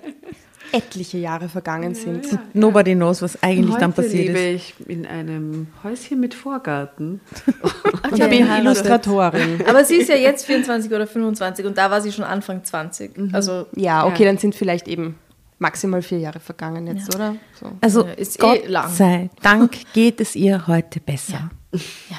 etliche 0.74 1.18
Jahre 1.18 1.48
vergangen 1.48 1.94
sind. 1.94 2.26
Nobody 2.52 2.94
knows, 2.94 3.22
was 3.22 3.42
eigentlich 3.42 3.70
Heute 3.72 3.80
dann 3.80 3.92
passiert 3.92 4.26
lebe 4.28 4.38
ist. 4.38 4.74
ich 4.80 4.88
in 4.88 5.06
einem 5.06 5.68
Häuschen 5.82 6.20
mit 6.20 6.34
Vorgarten. 6.34 7.20
Und 8.10 8.18
ich 8.18 8.28
bin 8.28 8.46
Illustratorin. 8.46 9.64
Aber 9.66 9.84
sie 9.84 9.96
ist 9.96 10.08
ja 10.08 10.16
jetzt 10.16 10.44
24 10.46 10.92
oder 10.92 11.06
25 11.06 11.64
und 11.66 11.78
da 11.78 11.90
war 11.90 12.00
sie 12.00 12.12
schon 12.12 12.24
Anfang 12.24 12.62
20. 12.62 13.32
Also 13.32 13.66
Ja, 13.74 14.06
okay, 14.06 14.24
dann 14.24 14.36
sind 14.38 14.54
vielleicht 14.54 14.86
eben 14.88 15.16
maximal 15.58 16.02
vier 16.02 16.18
Jahre 16.18 16.40
vergangen 16.40 16.86
jetzt, 16.86 17.08
Ja. 17.12 17.14
oder? 17.18 17.36
So. 17.58 17.72
Also 17.80 18.04
Ja, 18.06 18.12
ist 18.12 18.36
eh 18.36 18.40
Gott 18.40 18.68
lang. 18.68 18.88
sei 18.90 19.30
Dank 19.42 19.76
geht 19.94 20.20
es 20.20 20.36
ihr 20.36 20.66
heute 20.66 21.00
besser. 21.00 21.50
ja, 21.72 22.16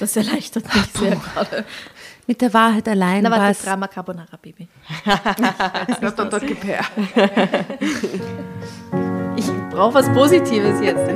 das 0.00 0.16
erleichtert 0.16 0.64
mich 0.74 0.84
sehr 0.98 1.16
gerade. 1.16 1.64
Mit 2.26 2.40
der 2.40 2.54
Wahrheit 2.54 2.88
allein 2.88 3.22
Na 3.22 3.30
war 3.30 3.38
warte, 3.38 3.52
es 3.52 3.62
Drama 3.62 3.88
Carbonara, 3.88 4.36
Baby. 4.40 4.68
Das 6.00 6.16
hat 6.16 6.32
dort 6.32 6.46
gepär. 6.46 6.84
Ich 9.36 9.50
brauche 9.70 9.94
was 9.94 10.12
Positives 10.12 10.80
jetzt. 10.82 11.08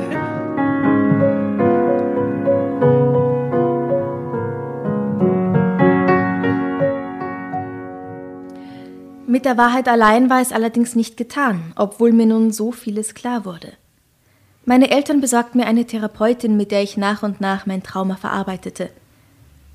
Mit 9.26 9.44
der 9.44 9.58
Wahrheit 9.58 9.88
allein 9.88 10.30
war 10.30 10.40
es 10.40 10.52
allerdings 10.52 10.94
nicht 10.94 11.16
getan, 11.16 11.72
obwohl 11.76 12.12
mir 12.12 12.24
nun 12.24 12.50
so 12.52 12.72
vieles 12.72 13.14
klar 13.14 13.44
wurde. 13.44 13.72
Meine 14.64 14.90
Eltern 14.90 15.20
besorgten 15.20 15.60
mir 15.60 15.66
eine 15.66 15.84
Therapeutin, 15.84 16.56
mit 16.56 16.70
der 16.70 16.82
ich 16.82 16.96
nach 16.96 17.22
und 17.22 17.40
nach 17.40 17.66
mein 17.66 17.82
Trauma 17.82 18.16
verarbeitete. 18.16 18.88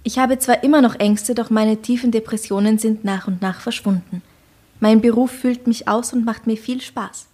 Ich 0.09 0.17
habe 0.17 0.39
zwar 0.39 0.63
immer 0.63 0.81
noch 0.81 0.95
Ängste, 0.95 1.35
doch 1.35 1.51
meine 1.51 1.83
tiefen 1.83 2.09
Depressionen 2.09 2.79
sind 2.79 3.05
nach 3.05 3.27
und 3.27 3.43
nach 3.43 3.61
verschwunden. 3.61 4.23
Mein 4.79 5.01
Beruf 5.01 5.29
füllt 5.29 5.67
mich 5.67 5.87
aus 5.87 6.13
und 6.13 6.25
macht 6.25 6.47
mir 6.47 6.57
viel 6.57 6.81
Spaß. 6.81 7.27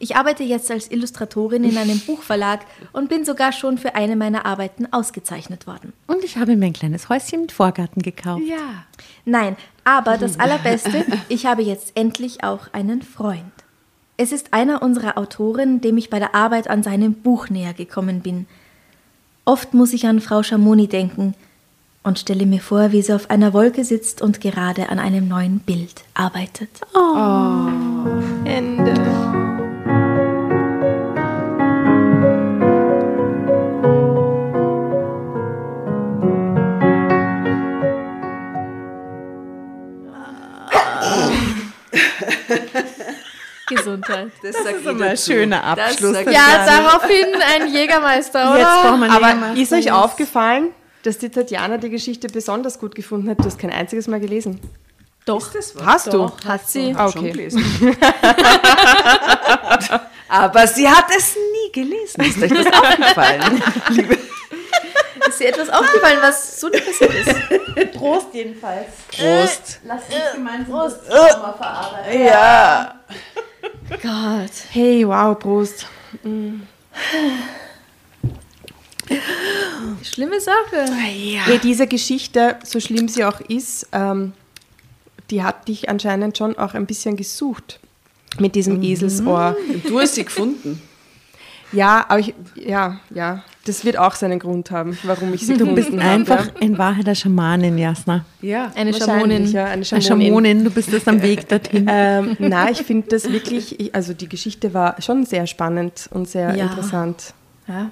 Ich 0.00 0.16
arbeite 0.16 0.42
jetzt 0.42 0.68
als 0.72 0.90
Illustratorin 0.90 1.62
in 1.62 1.78
einem 1.78 2.00
Buchverlag 2.06 2.62
und 2.92 3.08
bin 3.08 3.24
sogar 3.24 3.52
schon 3.52 3.78
für 3.78 3.94
eine 3.94 4.16
meiner 4.16 4.46
Arbeiten 4.46 4.92
ausgezeichnet 4.92 5.68
worden. 5.68 5.92
und 6.08 6.24
ich 6.24 6.36
habe 6.36 6.56
mir 6.56 6.66
ein 6.66 6.72
kleines 6.72 7.08
Häuschen 7.08 7.42
mit 7.42 7.52
Vorgarten 7.52 8.02
gekauft. 8.02 8.42
Ja. 8.44 8.84
Nein, 9.24 9.56
aber 9.84 10.18
das 10.18 10.40
Allerbeste, 10.40 11.06
ich 11.28 11.46
habe 11.46 11.62
jetzt 11.62 11.92
endlich 11.94 12.42
auch 12.42 12.72
einen 12.72 13.02
Freund. 13.02 13.52
Es 14.16 14.32
ist 14.32 14.52
einer 14.52 14.82
unserer 14.82 15.18
Autoren, 15.18 15.80
dem 15.80 15.96
ich 15.96 16.10
bei 16.10 16.18
der 16.18 16.34
Arbeit 16.34 16.68
an 16.68 16.82
seinem 16.82 17.14
Buch 17.14 17.48
näher 17.48 17.74
gekommen 17.74 18.22
bin. 18.22 18.48
Oft 19.44 19.72
muss 19.72 19.92
ich 19.92 20.08
an 20.08 20.20
Frau 20.20 20.42
Schamoni 20.42 20.88
denken 20.88 21.36
und 22.02 22.18
stelle 22.18 22.46
mir 22.46 22.60
vor, 22.60 22.92
wie 22.92 23.02
sie 23.02 23.14
auf 23.14 23.30
einer 23.30 23.52
Wolke 23.52 23.84
sitzt 23.84 24.22
und 24.22 24.40
gerade 24.40 24.88
an 24.88 24.98
einem 24.98 25.28
neuen 25.28 25.60
Bild 25.60 26.04
arbeitet. 26.14 26.70
Ende. 28.44 28.94
Gesundheit. 43.68 44.30
Das 44.42 44.56
sagt 44.56 44.80
ist 44.80 44.86
ein 44.86 45.16
schöner 45.16 45.64
Abschluss. 45.64 46.12
Das 46.12 46.32
Ja, 46.32 46.64
daraufhin 46.66 47.26
ein 47.54 47.72
Jägermeister, 47.72 48.50
oder? 48.50 48.58
Jetzt 48.58 48.82
brauchen 48.82 49.00
wir 49.00 49.10
Aber 49.10 49.26
Jägermeister. 49.28 49.60
ist 49.60 49.72
euch 49.72 49.92
aufgefallen, 49.92 50.68
dass 51.02 51.18
die 51.18 51.28
Tatjana 51.30 51.76
die 51.78 51.90
Geschichte 51.90 52.28
besonders 52.28 52.78
gut 52.78 52.94
gefunden 52.94 53.28
hat? 53.30 53.38
Du 53.40 53.44
hast 53.44 53.58
kein 53.58 53.70
einziges 53.70 54.06
Mal 54.08 54.20
gelesen. 54.20 54.60
Doch, 55.24 55.52
das? 55.52 55.74
Hast 55.84 56.12
du? 56.12 56.30
hat 56.46 56.68
sie. 56.68 56.94
Ah, 56.96 57.10
Schon 57.10 57.22
okay. 57.22 57.32
gelesen. 57.32 57.62
Aber 60.28 60.66
sie 60.66 60.88
hat 60.88 61.06
es 61.16 61.36
nie 61.36 61.72
gelesen. 61.72 62.22
Ist 62.22 62.42
euch 62.42 62.50
das 62.50 62.66
aufgefallen? 62.72 63.62
Ist 65.28 65.40
dir 65.40 65.48
etwas 65.48 65.68
aufgefallen, 65.68 66.18
was 66.22 66.60
so 66.60 66.70
passiert 66.70 67.14
ist? 67.14 67.92
Prost 67.92 68.28
jedenfalls. 68.32 68.86
Prost. 69.08 69.80
Lass 69.84 70.02
uns 70.04 70.32
gemeinsam 70.34 70.78
das 70.78 71.00
Ja. 72.14 72.94
Gott. 73.90 74.52
Hey, 74.70 75.06
wow, 75.06 75.38
Prost. 75.38 75.86
Schlimme 80.02 80.40
Sache. 80.40 80.84
Ja, 81.16 81.56
diese 81.62 81.86
Geschichte, 81.86 82.56
so 82.64 82.80
schlimm 82.80 83.08
sie 83.08 83.24
auch 83.24 83.40
ist, 83.40 83.88
ähm, 83.92 84.32
die 85.30 85.42
hat 85.42 85.68
dich 85.68 85.88
anscheinend 85.88 86.38
schon 86.38 86.56
auch 86.58 86.74
ein 86.74 86.86
bisschen 86.86 87.16
gesucht 87.16 87.80
mit 88.38 88.54
diesem 88.54 88.82
Eselsohr. 88.82 89.56
Und 89.72 89.88
du 89.88 90.00
hast 90.00 90.14
sie 90.14 90.24
gefunden. 90.24 90.82
Ja, 91.70 92.06
aber 92.08 92.20
ich, 92.20 92.32
ja, 92.54 92.98
ja, 93.14 93.44
das 93.66 93.84
wird 93.84 93.98
auch 93.98 94.14
seinen 94.14 94.38
Grund 94.38 94.70
haben, 94.70 94.96
warum 95.02 95.34
ich 95.34 95.42
sie 95.46 95.54
Du 95.54 95.66
bist 95.74 95.88
gefunden 95.90 96.02
habe. 96.02 96.14
einfach 96.14 96.48
in 96.60 96.78
Wahrheit 96.78 97.04
eine 97.04 97.14
Schamanin, 97.14 97.76
Jasna. 97.76 98.24
Ja. 98.40 98.72
Eine 98.74 98.94
Schamonin. 98.94 99.52
Ja, 99.52 99.66
eine. 99.66 99.84
Schamonin, 99.84 100.64
du 100.64 100.70
bist 100.70 100.90
jetzt 100.90 101.06
am 101.06 101.20
Weg 101.20 101.46
dorthin. 101.46 101.86
Ähm, 101.90 102.36
nein, 102.38 102.68
ich 102.72 102.78
finde 102.84 103.08
das 103.08 103.30
wirklich, 103.30 103.78
ich, 103.78 103.94
also 103.94 104.14
die 104.14 104.30
Geschichte 104.30 104.72
war 104.72 104.96
schon 105.02 105.26
sehr 105.26 105.46
spannend 105.46 106.08
und 106.10 106.26
sehr 106.26 106.56
Ja. 106.56 106.64
interessant. 106.68 107.34
Ja, 107.66 107.90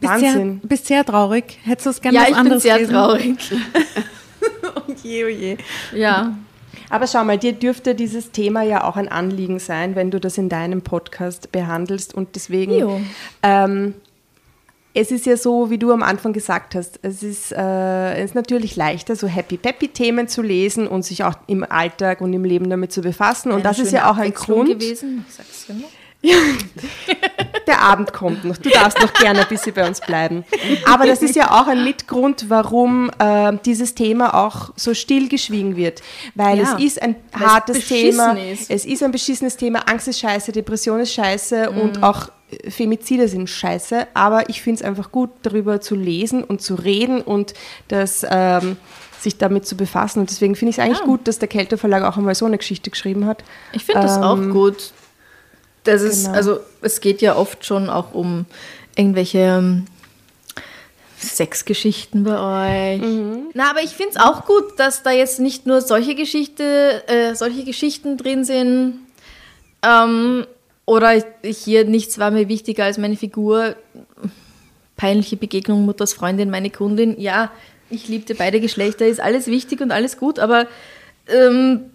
Wahnsinn. 0.00 0.60
bist 0.62 0.86
sehr 0.86 1.04
traurig. 1.04 1.58
Hättest 1.64 1.86
du 1.86 1.90
es 1.90 2.00
gerne 2.00 2.16
ja 2.16 2.22
was 2.22 2.28
ich 2.28 2.34
bin 2.34 2.40
anderes 2.40 2.62
sehr 2.62 2.74
gelesen? 2.74 2.92
traurig. 2.94 3.36
Oh 4.64 4.92
je, 5.02 5.24
oh 5.24 5.28
je. 5.28 5.56
Ja. 5.94 6.36
Aber 6.90 7.06
schau 7.06 7.24
mal, 7.24 7.38
dir 7.38 7.52
dürfte 7.52 7.94
dieses 7.94 8.30
Thema 8.30 8.62
ja 8.62 8.84
auch 8.84 8.96
ein 8.96 9.08
Anliegen 9.08 9.58
sein, 9.58 9.94
wenn 9.94 10.10
du 10.10 10.20
das 10.20 10.38
in 10.38 10.48
deinem 10.48 10.82
Podcast 10.82 11.52
behandelst. 11.52 12.14
Und 12.14 12.34
deswegen, 12.34 12.72
Jo. 12.78 13.00
ähm, 13.42 13.94
es 14.94 15.10
ist 15.10 15.26
ja 15.26 15.36
so, 15.36 15.70
wie 15.70 15.78
du 15.78 15.92
am 15.92 16.02
Anfang 16.02 16.32
gesagt 16.32 16.74
hast, 16.74 16.98
es 17.02 17.22
ist, 17.22 17.52
äh, 17.52 18.14
es 18.14 18.26
ist 18.30 18.34
natürlich 18.34 18.74
leichter, 18.76 19.16
so 19.16 19.26
Happy-Peppy-Themen 19.26 20.28
zu 20.28 20.40
lesen 20.42 20.86
und 20.88 21.04
sich 21.04 21.24
auch 21.24 21.34
im 21.46 21.64
Alltag 21.68 22.20
und 22.20 22.32
im 22.32 22.44
Leben 22.44 22.70
damit 22.70 22.92
zu 22.92 23.00
befassen. 23.02 23.48
Und 23.50 23.56
Eine 23.56 23.62
das 23.64 23.78
ist 23.78 23.92
ja 23.92 24.10
auch 24.10 24.16
ein 24.16 24.32
Grund. 24.32 24.68
gewesen. 24.68 25.24
Ich 25.28 25.34
sag's 25.34 25.66
immer. 25.68 25.84
der 27.66 27.80
Abend 27.80 28.12
kommt 28.12 28.44
noch. 28.44 28.56
Du 28.56 28.70
darfst 28.70 29.00
noch 29.00 29.12
gerne 29.14 29.40
ein 29.42 29.48
bisschen 29.48 29.74
bei 29.74 29.86
uns 29.86 30.00
bleiben. 30.00 30.44
Aber 30.86 31.06
das 31.06 31.22
ist 31.22 31.36
ja 31.36 31.50
auch 31.60 31.66
ein 31.66 31.84
Mitgrund, 31.84 32.46
warum 32.48 33.10
äh, 33.18 33.52
dieses 33.64 33.94
Thema 33.94 34.34
auch 34.34 34.70
so 34.76 34.94
stillgeschwiegen 34.94 35.76
wird. 35.76 36.02
Weil 36.34 36.58
Ja, 36.58 36.76
es 36.76 36.84
ist 36.84 37.02
ein 37.02 37.16
hartes 37.32 37.86
Thema. 37.88 38.32
ist. 38.32 38.70
Es 38.70 38.84
ist 38.84 39.02
ein 39.02 39.12
beschissenes 39.12 39.56
Thema. 39.56 39.88
Angst 39.88 40.08
ist 40.08 40.18
scheiße, 40.20 40.52
Depression 40.52 41.00
ist 41.00 41.12
scheiße 41.12 41.70
Mhm. 41.72 41.80
und 41.80 42.02
auch 42.02 42.28
äh, 42.50 42.70
Femizide 42.70 43.28
sind 43.28 43.48
scheiße. 43.48 44.08
Aber 44.14 44.48
ich 44.48 44.62
finde 44.62 44.80
es 44.80 44.86
einfach 44.86 45.12
gut, 45.12 45.30
darüber 45.42 45.80
zu 45.80 45.94
lesen 45.94 46.42
und 46.44 46.62
zu 46.62 46.74
reden 46.74 47.20
und 47.20 47.54
das. 47.88 48.26
Ähm, 48.28 48.76
sich 49.20 49.36
damit 49.36 49.66
zu 49.66 49.76
befassen. 49.76 50.20
Und 50.20 50.30
deswegen 50.30 50.54
finde 50.54 50.70
ich 50.70 50.78
es 50.78 50.84
eigentlich 50.84 51.00
Ja. 51.00 51.04
gut, 51.04 51.26
dass 51.26 51.40
der 51.40 51.48
Kelter 51.48 51.76
Verlag 51.76 52.04
auch 52.04 52.16
einmal 52.16 52.36
so 52.36 52.46
eine 52.46 52.56
Geschichte 52.56 52.88
geschrieben 52.88 53.26
hat. 53.26 53.42
Ich 53.72 53.84
finde 53.84 54.02
das 54.02 54.16
auch 54.18 54.36
Ähm, 54.38 54.52
gut. 54.52 54.92
Das 55.84 56.02
ist, 56.02 56.24
genau. 56.24 56.36
also 56.36 56.60
es 56.82 57.00
geht 57.00 57.22
ja 57.22 57.36
oft 57.36 57.64
schon 57.64 57.88
auch 57.88 58.12
um 58.14 58.46
irgendwelche 58.96 59.38
ähm, 59.38 59.86
Sexgeschichten 61.18 62.24
bei 62.24 62.96
euch. 62.96 63.02
Na, 63.54 63.70
aber 63.70 63.82
ich 63.82 63.90
finde 63.90 64.12
es 64.12 64.16
auch 64.16 64.44
gut, 64.44 64.78
dass 64.78 65.02
da 65.02 65.10
jetzt 65.10 65.40
nicht 65.40 65.66
nur 65.66 65.80
solche 65.80 66.14
Geschichte, 66.14 67.02
äh, 67.08 67.34
solche 67.34 67.64
Geschichten 67.64 68.16
drin 68.16 68.44
sind. 68.44 69.00
Ähm, 69.82 70.46
oder 70.84 71.22
hier 71.44 71.84
nichts 71.84 72.18
war 72.18 72.30
mir 72.30 72.48
wichtiger 72.48 72.84
als 72.84 72.98
meine 72.98 73.16
Figur. 73.16 73.76
Peinliche 74.96 75.36
Begegnung, 75.36 75.84
Mutters 75.84 76.12
Freundin, 76.12 76.50
meine 76.50 76.70
Kundin. 76.70 77.20
Ja, 77.20 77.50
ich 77.90 78.08
liebte 78.08 78.34
beide 78.34 78.60
Geschlechter, 78.60 79.06
ist 79.06 79.20
alles 79.20 79.46
wichtig 79.46 79.80
und 79.80 79.92
alles 79.92 80.16
gut, 80.18 80.38
aber 80.38 80.66
ähm, 81.28 81.90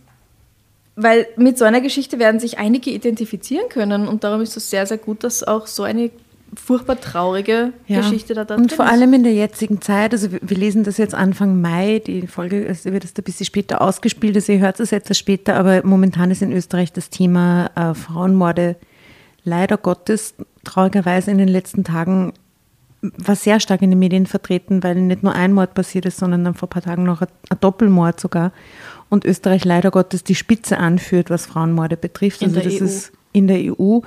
weil 0.96 1.28
mit 1.38 1.58
so 1.58 1.66
einer 1.66 1.82
Geschichte 1.82 2.20
werden 2.20 2.40
sich 2.40 2.60
einige 2.60 2.92
identifizieren 2.92 3.70
können 3.70 4.08
und 4.08 4.24
darum 4.24 4.42
ist 4.42 4.56
es 4.58 4.70
sehr, 4.70 4.86
sehr 4.86 4.98
gut, 4.98 5.24
dass 5.24 5.44
auch 5.44 5.68
so 5.68 5.84
eine 5.84 6.12
furchtbar 6.56 7.02
traurige 7.02 7.74
Geschichte 7.88 8.36
da, 8.36 8.46
da 8.46 8.56
Und 8.56 8.70
drin 8.70 8.78
vor 8.78 8.86
ist. 8.86 8.92
allem 8.92 9.14
in 9.14 9.24
der 9.24 9.34
jetzigen 9.34 9.82
Zeit, 9.82 10.14
also 10.14 10.32
wir 10.32 10.40
wir 10.42 10.58
lesen 10.58 10.84
das 10.84 10.98
jetzt 10.98 11.16
Anfang 11.16 11.62
Mai, 11.62 12.00
die 12.06 12.28
Folge 12.28 12.66
es 12.66 12.86
wird 12.86 13.04
jetzt 13.04 13.18
ein 13.18 13.24
bisschen 13.24 13.48
später 13.48 13.82
ausgespielt, 13.82 14.36
also 14.36 14.52
ihr 14.52 14.60
hört 14.60 14.80
es 14.80 14.92
etwas 14.92 15.18
später, 15.18 15.56
aber 15.56 15.84
momentan 15.84 16.30
ist 16.30 16.44
in 16.44 16.52
Österreich 16.52 16.94
das 16.94 17.10
Thema 17.10 17.72
äh, 17.76 17.96
Frauenmorde 17.96 18.76
leider 19.44 19.78
Gottes 19.78 20.36
traurigerweise 20.64 21.32
in 21.32 21.38
den 21.38 21.48
letzten 21.48 21.84
Tagen 21.84 22.34
war 23.18 23.36
sehr 23.36 23.60
stark 23.60 23.82
in 23.82 23.90
den 23.90 24.00
Medien 24.00 24.26
vertreten, 24.26 24.82
weil 24.82 24.96
nicht 24.96 25.24
nur 25.24 25.34
ein 25.34 25.52
Mord 25.54 25.74
passiert 25.74 26.06
ist, 26.06 26.18
sondern 26.18 26.46
dann 26.46 26.54
vor 26.54 26.68
ein 26.68 26.70
paar 26.70 26.82
Tagen 26.82 27.04
noch 27.04 27.22
ein, 27.22 27.28
ein 27.50 27.58
Doppelmord 27.60 28.20
sogar. 28.20 28.54
Und 29.14 29.26
Österreich 29.26 29.64
leider 29.64 29.92
Gottes 29.92 30.24
die 30.24 30.34
Spitze 30.34 30.80
anführt, 30.80 31.30
was 31.30 31.46
Frauenmorde 31.46 31.98
betrifft. 31.98 32.42
In 32.42 32.48
also 32.48 32.62
der 32.62 32.72
das 32.72 32.82
EU. 32.82 32.86
ist 32.86 33.12
in 33.32 33.46
der 33.46 33.60
EU, 33.80 34.00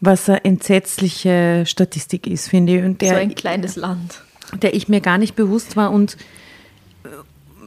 was 0.00 0.28
eine 0.28 0.44
entsetzliche 0.44 1.64
Statistik 1.66 2.28
ist, 2.28 2.48
finde 2.48 2.78
ich. 2.78 2.84
Und 2.84 3.02
so 3.02 3.08
der, 3.08 3.16
ein 3.16 3.34
kleines 3.34 3.74
Land. 3.74 4.22
der 4.62 4.74
ich 4.74 4.88
mir 4.88 5.00
gar 5.00 5.18
nicht 5.18 5.34
bewusst 5.34 5.74
war. 5.76 5.90
Und 5.90 6.16
äh, 7.02 7.08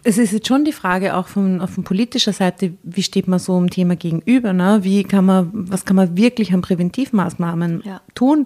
es 0.06 0.18
ist 0.18 0.32
jetzt 0.32 0.48
schon 0.48 0.64
die 0.64 0.72
Frage 0.72 1.18
auch 1.18 1.28
von, 1.28 1.68
von 1.68 1.84
politischer 1.84 2.32
Seite, 2.32 2.72
wie 2.84 3.04
steht 3.04 3.28
man 3.28 3.40
so 3.40 3.58
einem 3.58 3.70
Thema 3.70 3.98
gegenüber? 3.98 4.54
Ne? 4.54 4.80
Wie 4.84 5.04
kann 5.04 5.26
man, 5.26 5.50
was 5.52 5.84
kann 5.84 5.98
man 5.98 6.16
wirklich 6.16 6.54
an 6.54 6.62
Präventivmaßnahmen 6.62 7.84
Ja. 7.86 8.00
tun? 8.16 8.46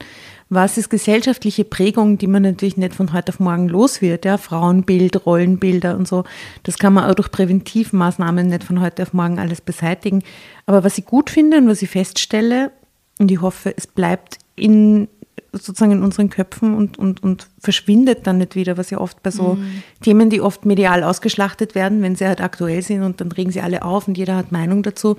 Was 0.50 0.78
ist 0.78 0.90
gesellschaftliche 0.90 1.66
Prägung, 1.66 2.20
die 2.20 2.28
man 2.28 2.44
natürlich 2.44 2.78
nicht 2.78 2.94
von 2.94 3.14
heute 3.14 3.32
auf 3.32 3.40
morgen 3.40 3.68
los 3.68 4.02
wird? 4.02 4.26
Ja? 4.26 4.38
Frauenbild, 4.38 5.26
Rollenbilder 5.26 5.98
und 5.98 6.08
so. 6.08 6.24
Das 6.64 6.78
kann 6.78 6.94
man 6.94 7.10
auch 7.10 7.16
durch 7.16 7.32
Präventivmaßnahmen 7.32 8.48
nicht 8.48 8.64
von 8.64 8.80
heute 8.80 9.04
auf 9.04 9.14
morgen 9.14 9.40
alles 9.40 9.62
beseitigen. 9.62 10.24
Aber 10.68 10.84
was 10.84 10.98
ich 11.00 11.06
gut 11.06 11.30
finde 11.32 11.58
und 11.58 11.68
was 11.68 11.82
ich 11.82 11.90
feststelle, 11.90 12.72
und 13.18 13.32
ich 13.32 13.42
hoffe, 13.42 13.74
es 13.76 13.88
bleibt 13.88 14.40
in 14.56 15.08
sozusagen 15.54 15.94
in 15.94 16.04
unseren 16.04 16.30
Köpfen 16.30 16.74
und, 16.74 17.00
und, 17.00 17.24
und 17.24 17.48
verschwindet 17.60 18.28
dann 18.28 18.40
nicht 18.40 18.56
wieder, 18.56 18.78
was 18.78 18.90
ja 18.90 19.00
oft 19.00 19.24
bei 19.24 19.32
so 19.32 19.58
Themen, 20.02 20.30
die 20.30 20.42
oft 20.42 20.66
medial 20.66 21.02
ausgeschlachtet 21.04 21.76
werden, 21.76 22.02
wenn 22.02 22.16
sie 22.16 22.28
halt 22.28 22.42
aktuell 22.42 22.82
sind 22.82 23.04
und 23.04 23.22
dann 23.22 23.32
regen 23.32 23.52
sie 23.52 23.62
alle 23.62 23.84
auf 23.84 24.08
und 24.08 24.18
jeder 24.18 24.36
hat 24.36 24.52
Meinung 24.52 24.84
dazu 24.84 25.18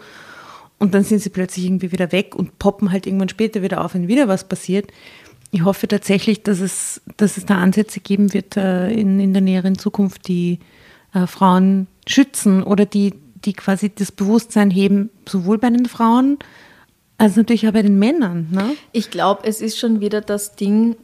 und 0.79 0.95
dann 0.95 1.05
sind 1.05 1.21
sie 1.21 1.31
plötzlich 1.31 1.65
irgendwie 1.65 1.93
wieder 1.93 2.13
weg 2.13 2.35
und 2.35 2.59
poppen 2.59 2.93
halt 2.93 3.07
irgendwann 3.07 3.29
später 3.29 3.63
wieder 3.63 3.85
auf, 3.85 3.95
wenn 3.95 4.09
wieder 4.09 4.29
was 4.29 4.45
passiert. 4.45 4.91
Ich 5.51 5.65
hoffe 5.65 5.89
tatsächlich, 5.89 6.43
dass 6.43 6.61
es, 6.61 7.01
dass 7.17 7.37
es 7.37 7.47
da 7.47 7.57
Ansätze 7.57 8.01
geben 8.01 8.35
wird 8.35 8.57
äh, 8.57 8.91
in, 8.91 9.21
in 9.21 9.33
der 9.33 9.43
näheren 9.43 9.79
Zukunft, 9.79 10.29
die 10.29 10.59
äh, 11.15 11.27
Frauen 11.27 11.87
schützen 12.07 12.63
oder 12.63 12.85
die, 12.85 13.15
die 13.45 13.55
quasi 13.55 13.91
das 13.95 14.13
Bewusstsein 14.13 14.71
heben, 14.71 15.11
sowohl 15.27 15.59
bei 15.59 15.71
den 15.71 15.87
Frauen 15.87 16.39
als 17.19 17.37
natürlich 17.37 17.67
auch 17.67 17.73
bei 17.73 17.83
den 17.83 17.99
Männern. 17.99 18.49
Ne? 18.51 18.77
Ich 18.93 19.11
glaube, 19.11 19.45
es 19.45 19.63
ist 19.63 19.79
schon 19.79 20.01
wieder 20.01 20.21
das 20.21 20.57
Ding, 20.57 20.97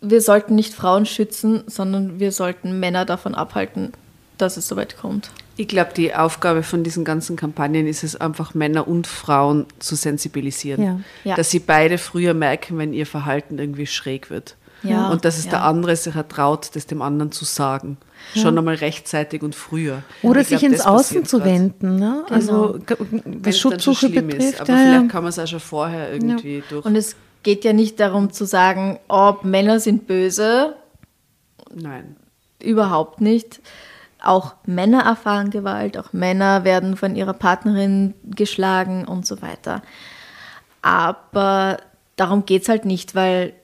wir 0.00 0.20
sollten 0.20 0.54
nicht 0.54 0.74
Frauen 0.74 1.06
schützen, 1.06 1.64
sondern 1.66 2.20
wir 2.20 2.30
sollten 2.30 2.78
Männer 2.78 3.04
davon 3.04 3.34
abhalten, 3.34 3.92
dass 4.38 4.56
es 4.56 4.68
soweit 4.68 4.96
kommt. 4.96 5.30
Ich 5.56 5.68
glaube, 5.68 5.90
die 5.96 6.14
Aufgabe 6.14 6.62
von 6.62 6.82
diesen 6.82 7.04
ganzen 7.04 7.36
Kampagnen 7.36 7.86
ist 7.86 8.02
es 8.02 8.16
einfach, 8.16 8.54
Männer 8.54 8.88
und 8.88 9.06
Frauen 9.06 9.66
zu 9.78 9.94
sensibilisieren. 9.94 10.82
Ja. 10.82 11.00
Ja. 11.22 11.36
Dass 11.36 11.50
sie 11.50 11.60
beide 11.60 11.98
früher 11.98 12.34
merken, 12.34 12.76
wenn 12.78 12.92
ihr 12.92 13.06
Verhalten 13.06 13.58
irgendwie 13.58 13.86
schräg 13.86 14.30
wird. 14.30 14.56
Ja. 14.82 15.08
Und 15.10 15.24
dass 15.24 15.38
es 15.38 15.44
Ja. 15.46 15.52
der 15.52 15.62
andere 15.64 15.94
sich 15.96 16.14
ertraut, 16.14 16.70
das 16.74 16.86
dem 16.86 17.00
anderen 17.02 17.30
zu 17.32 17.44
sagen. 17.44 17.96
Schon 18.34 18.58
einmal 18.58 18.74
rechtzeitig 18.76 19.42
und 19.42 19.54
früher. 19.54 20.02
Oder 20.22 20.40
Ich 20.40 20.48
glaub, 20.48 20.60
sich 20.60 20.68
ins 20.68 20.80
Außen 20.80 21.24
zu 21.24 21.38
grad. 21.38 21.46
wenden. 21.48 21.96
Ne? 21.96 22.24
Also 22.30 22.78
g- 22.84 22.94
Wenn's 22.98 23.46
was 23.46 23.58
Schutzsuche 23.58 24.08
schlimm 24.08 24.28
ist. 24.30 24.36
betrifft. 24.38 24.60
Aber 24.62 24.72
ja, 24.72 24.78
vielleicht 24.78 25.08
kann 25.10 25.22
man 25.22 25.30
es 25.30 25.38
auch 25.38 25.46
schon 25.46 25.60
vorher 25.60 26.12
irgendwie 26.12 26.62
durch. 26.68 26.84
Und 26.84 26.96
es 26.96 27.16
geht 27.42 27.64
ja 27.64 27.72
nicht 27.72 28.00
darum 28.00 28.32
zu 28.32 28.44
sagen, 28.46 28.98
oh, 29.08 29.34
Männer 29.42 29.78
sind 29.78 30.06
böse, 30.06 30.74
Nein. 31.74 32.16
überhaupt 32.62 33.20
nicht. 33.20 33.60
Auch 34.24 34.54
Männer 34.66 35.02
erfahren 35.02 35.50
Gewalt, 35.50 35.98
auch 35.98 36.12
Männer 36.12 36.64
werden 36.64 36.96
von 36.96 37.16
ihrer 37.16 37.34
Partnerin 37.34 38.14
geschlagen 38.24 39.04
und 39.04 39.26
so 39.26 39.42
weiter. 39.42 39.82
Aber 40.82 41.78
darum 42.16 42.46
geht 42.46 42.62
es 42.62 42.68
halt 42.68 42.84
nicht, 42.84 43.14
weil 43.14 43.54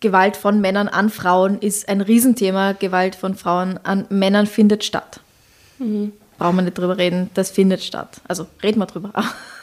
Gewalt 0.00 0.36
von 0.36 0.60
Männern 0.60 0.88
an 0.88 1.10
Frauen 1.10 1.58
ist 1.58 1.88
ein 1.88 2.00
Riesenthema. 2.00 2.72
Gewalt 2.72 3.14
von 3.14 3.34
Frauen 3.34 3.78
an 3.82 4.06
Männern 4.10 4.46
findet 4.46 4.84
statt. 4.84 5.20
Brauchen 6.38 6.56
wir 6.56 6.62
nicht 6.62 6.76
drüber 6.76 6.98
reden, 6.98 7.30
das 7.34 7.50
findet 7.50 7.82
statt. 7.82 8.20
Also 8.28 8.46
reden 8.62 8.78
wir 8.78 8.86
drüber. 8.86 9.12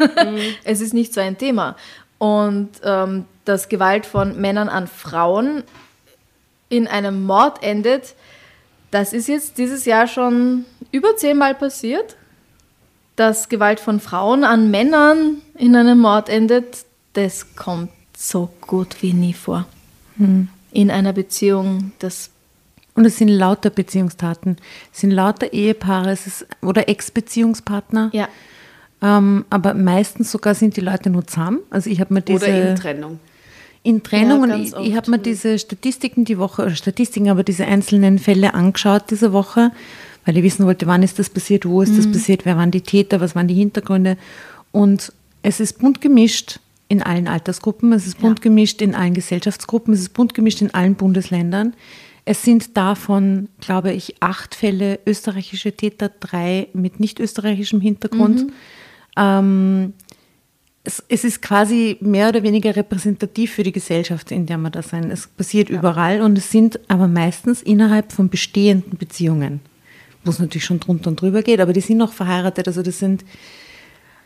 es 0.63 0.81
ist 0.81 0.93
nicht 0.93 1.13
so 1.13 1.21
ein 1.21 1.37
Thema. 1.37 1.75
Und 2.17 2.69
ähm, 2.83 3.25
dass 3.45 3.69
Gewalt 3.69 4.05
von 4.05 4.39
Männern 4.39 4.69
an 4.69 4.87
Frauen 4.87 5.63
in 6.69 6.87
einem 6.87 7.23
Mord 7.25 7.61
endet, 7.61 8.15
das 8.93 9.11
ist 9.11 9.27
jetzt 9.27 9.57
dieses 9.57 9.85
Jahr 9.85 10.07
schon 10.07 10.65
über 10.91 11.15
zehnmal 11.17 11.55
passiert. 11.55 12.15
Dass 13.15 13.49
Gewalt 13.49 13.79
von 13.79 13.99
Frauen 13.99 14.43
an 14.43 14.71
Männern 14.71 15.37
in 15.55 15.75
einem 15.75 15.99
Mord 15.99 16.29
endet, 16.29 16.85
das 17.13 17.55
kommt 17.55 17.91
so 18.17 18.49
gut 18.61 19.01
wie 19.01 19.13
nie 19.13 19.33
vor. 19.33 19.65
In 20.71 20.91
einer 20.91 21.13
Beziehung, 21.13 21.91
das 21.99 22.31
Und 22.95 23.05
es 23.05 23.17
sind 23.17 23.27
lauter 23.27 23.69
Beziehungstaten. 23.69 24.57
Es 24.91 25.01
sind 25.01 25.11
lauter 25.11 25.53
Ehepaare 25.53 26.11
es 26.11 26.25
ist, 26.27 26.47
oder 26.61 26.89
Ex-Beziehungspartner. 26.89 28.09
ja, 28.13 28.27
Ähm, 29.01 29.45
aber 29.49 29.73
meistens 29.73 30.31
sogar 30.31 30.55
sind 30.55 30.77
die 30.77 30.81
Leute 30.81 31.09
nur 31.09 31.27
zusammen. 31.27 31.59
Also 31.69 31.89
ich 31.89 31.99
habe 31.99 32.13
mir 32.13 32.21
diese... 32.21 32.45
Oder 32.45 32.69
in 32.69 32.75
Trennung. 32.75 33.19
In 33.83 34.01
Trennung 34.01 34.49
Ja, 34.49 34.55
und 34.55 34.63
ich, 34.63 34.73
ich 34.73 34.95
habe 34.95 35.11
mir 35.11 35.19
diese 35.19 35.59
Statistiken 35.59 36.25
die 36.25 36.37
Woche, 36.37 36.73
Statistiken, 36.75 37.29
aber 37.29 37.43
diese 37.43 37.65
einzelnen 37.65 38.17
Fälle 38.17 38.53
angeschaut 38.53 39.03
diese 39.11 39.33
Woche, 39.33 39.71
weil 40.25 40.37
ich 40.37 40.43
wissen 40.43 40.65
wollte, 40.65 40.87
wann 40.87 41.03
ist 41.03 41.19
das 41.19 41.29
passiert, 41.29 41.65
wo 41.65 41.81
ist 41.81 41.97
das 41.97 42.09
passiert, 42.09 42.45
wer 42.45 42.55
waren 42.55 42.71
die 42.71 42.81
Täter, 42.81 43.19
was 43.19 43.35
waren 43.35 43.47
die 43.47 43.55
Hintergründe. 43.55 44.17
Und 44.71 45.11
es 45.41 45.59
ist 45.59 45.79
bunt 45.79 45.99
gemischt 45.99 46.59
in 46.87 47.03
allen 47.03 47.27
Altersgruppen, 47.27 47.91
es 47.91 48.07
ist 48.07 48.19
bunt 48.19 48.41
gemischt 48.41 48.81
in 48.81 48.95
allen 48.95 49.13
Gesellschaftsgruppen, 49.13 49.93
es 49.93 49.99
ist 49.99 50.13
bunt 50.13 50.33
gemischt 50.33 50.61
in 50.61 50.73
allen 50.73 50.95
Bundesländern. 50.95 51.73
Es 52.25 52.43
sind 52.43 52.77
davon, 52.77 53.49
glaube 53.59 53.91
ich, 53.91 54.15
acht 54.21 54.55
Fälle 54.55 54.99
österreichische 55.05 55.73
Täter, 55.73 56.09
drei 56.09 56.69
mit 56.73 57.01
nicht 57.01 57.19
österreichischem 57.19 57.81
Hintergrund. 57.81 58.47
Ähm, 59.17 59.93
es, 60.83 61.01
es 61.07 61.23
ist 61.23 61.41
quasi 61.41 61.97
mehr 62.01 62.29
oder 62.29 62.43
weniger 62.43 62.75
repräsentativ 62.75 63.53
für 63.53 63.63
die 63.63 63.71
Gesellschaft, 63.71 64.31
in 64.31 64.45
der 64.45 64.57
wir 64.57 64.69
da 64.69 64.81
sind. 64.81 65.09
Es 65.11 65.27
passiert 65.27 65.69
überall 65.69 66.21
und 66.21 66.37
es 66.37 66.51
sind 66.51 66.79
aber 66.89 67.07
meistens 67.07 67.61
innerhalb 67.61 68.11
von 68.11 68.29
bestehenden 68.29 68.97
Beziehungen, 68.97 69.61
wo 70.25 70.31
es 70.31 70.39
natürlich 70.39 70.65
schon 70.65 70.79
drunter 70.81 71.09
und 71.09 71.21
drüber 71.21 71.41
geht, 71.41 71.61
aber 71.61 71.71
die 71.73 71.81
sind 71.81 71.97
noch 71.97 72.11
verheiratet. 72.13 72.67
Also 72.67 72.81
das 72.81 72.99
sind 72.99 73.23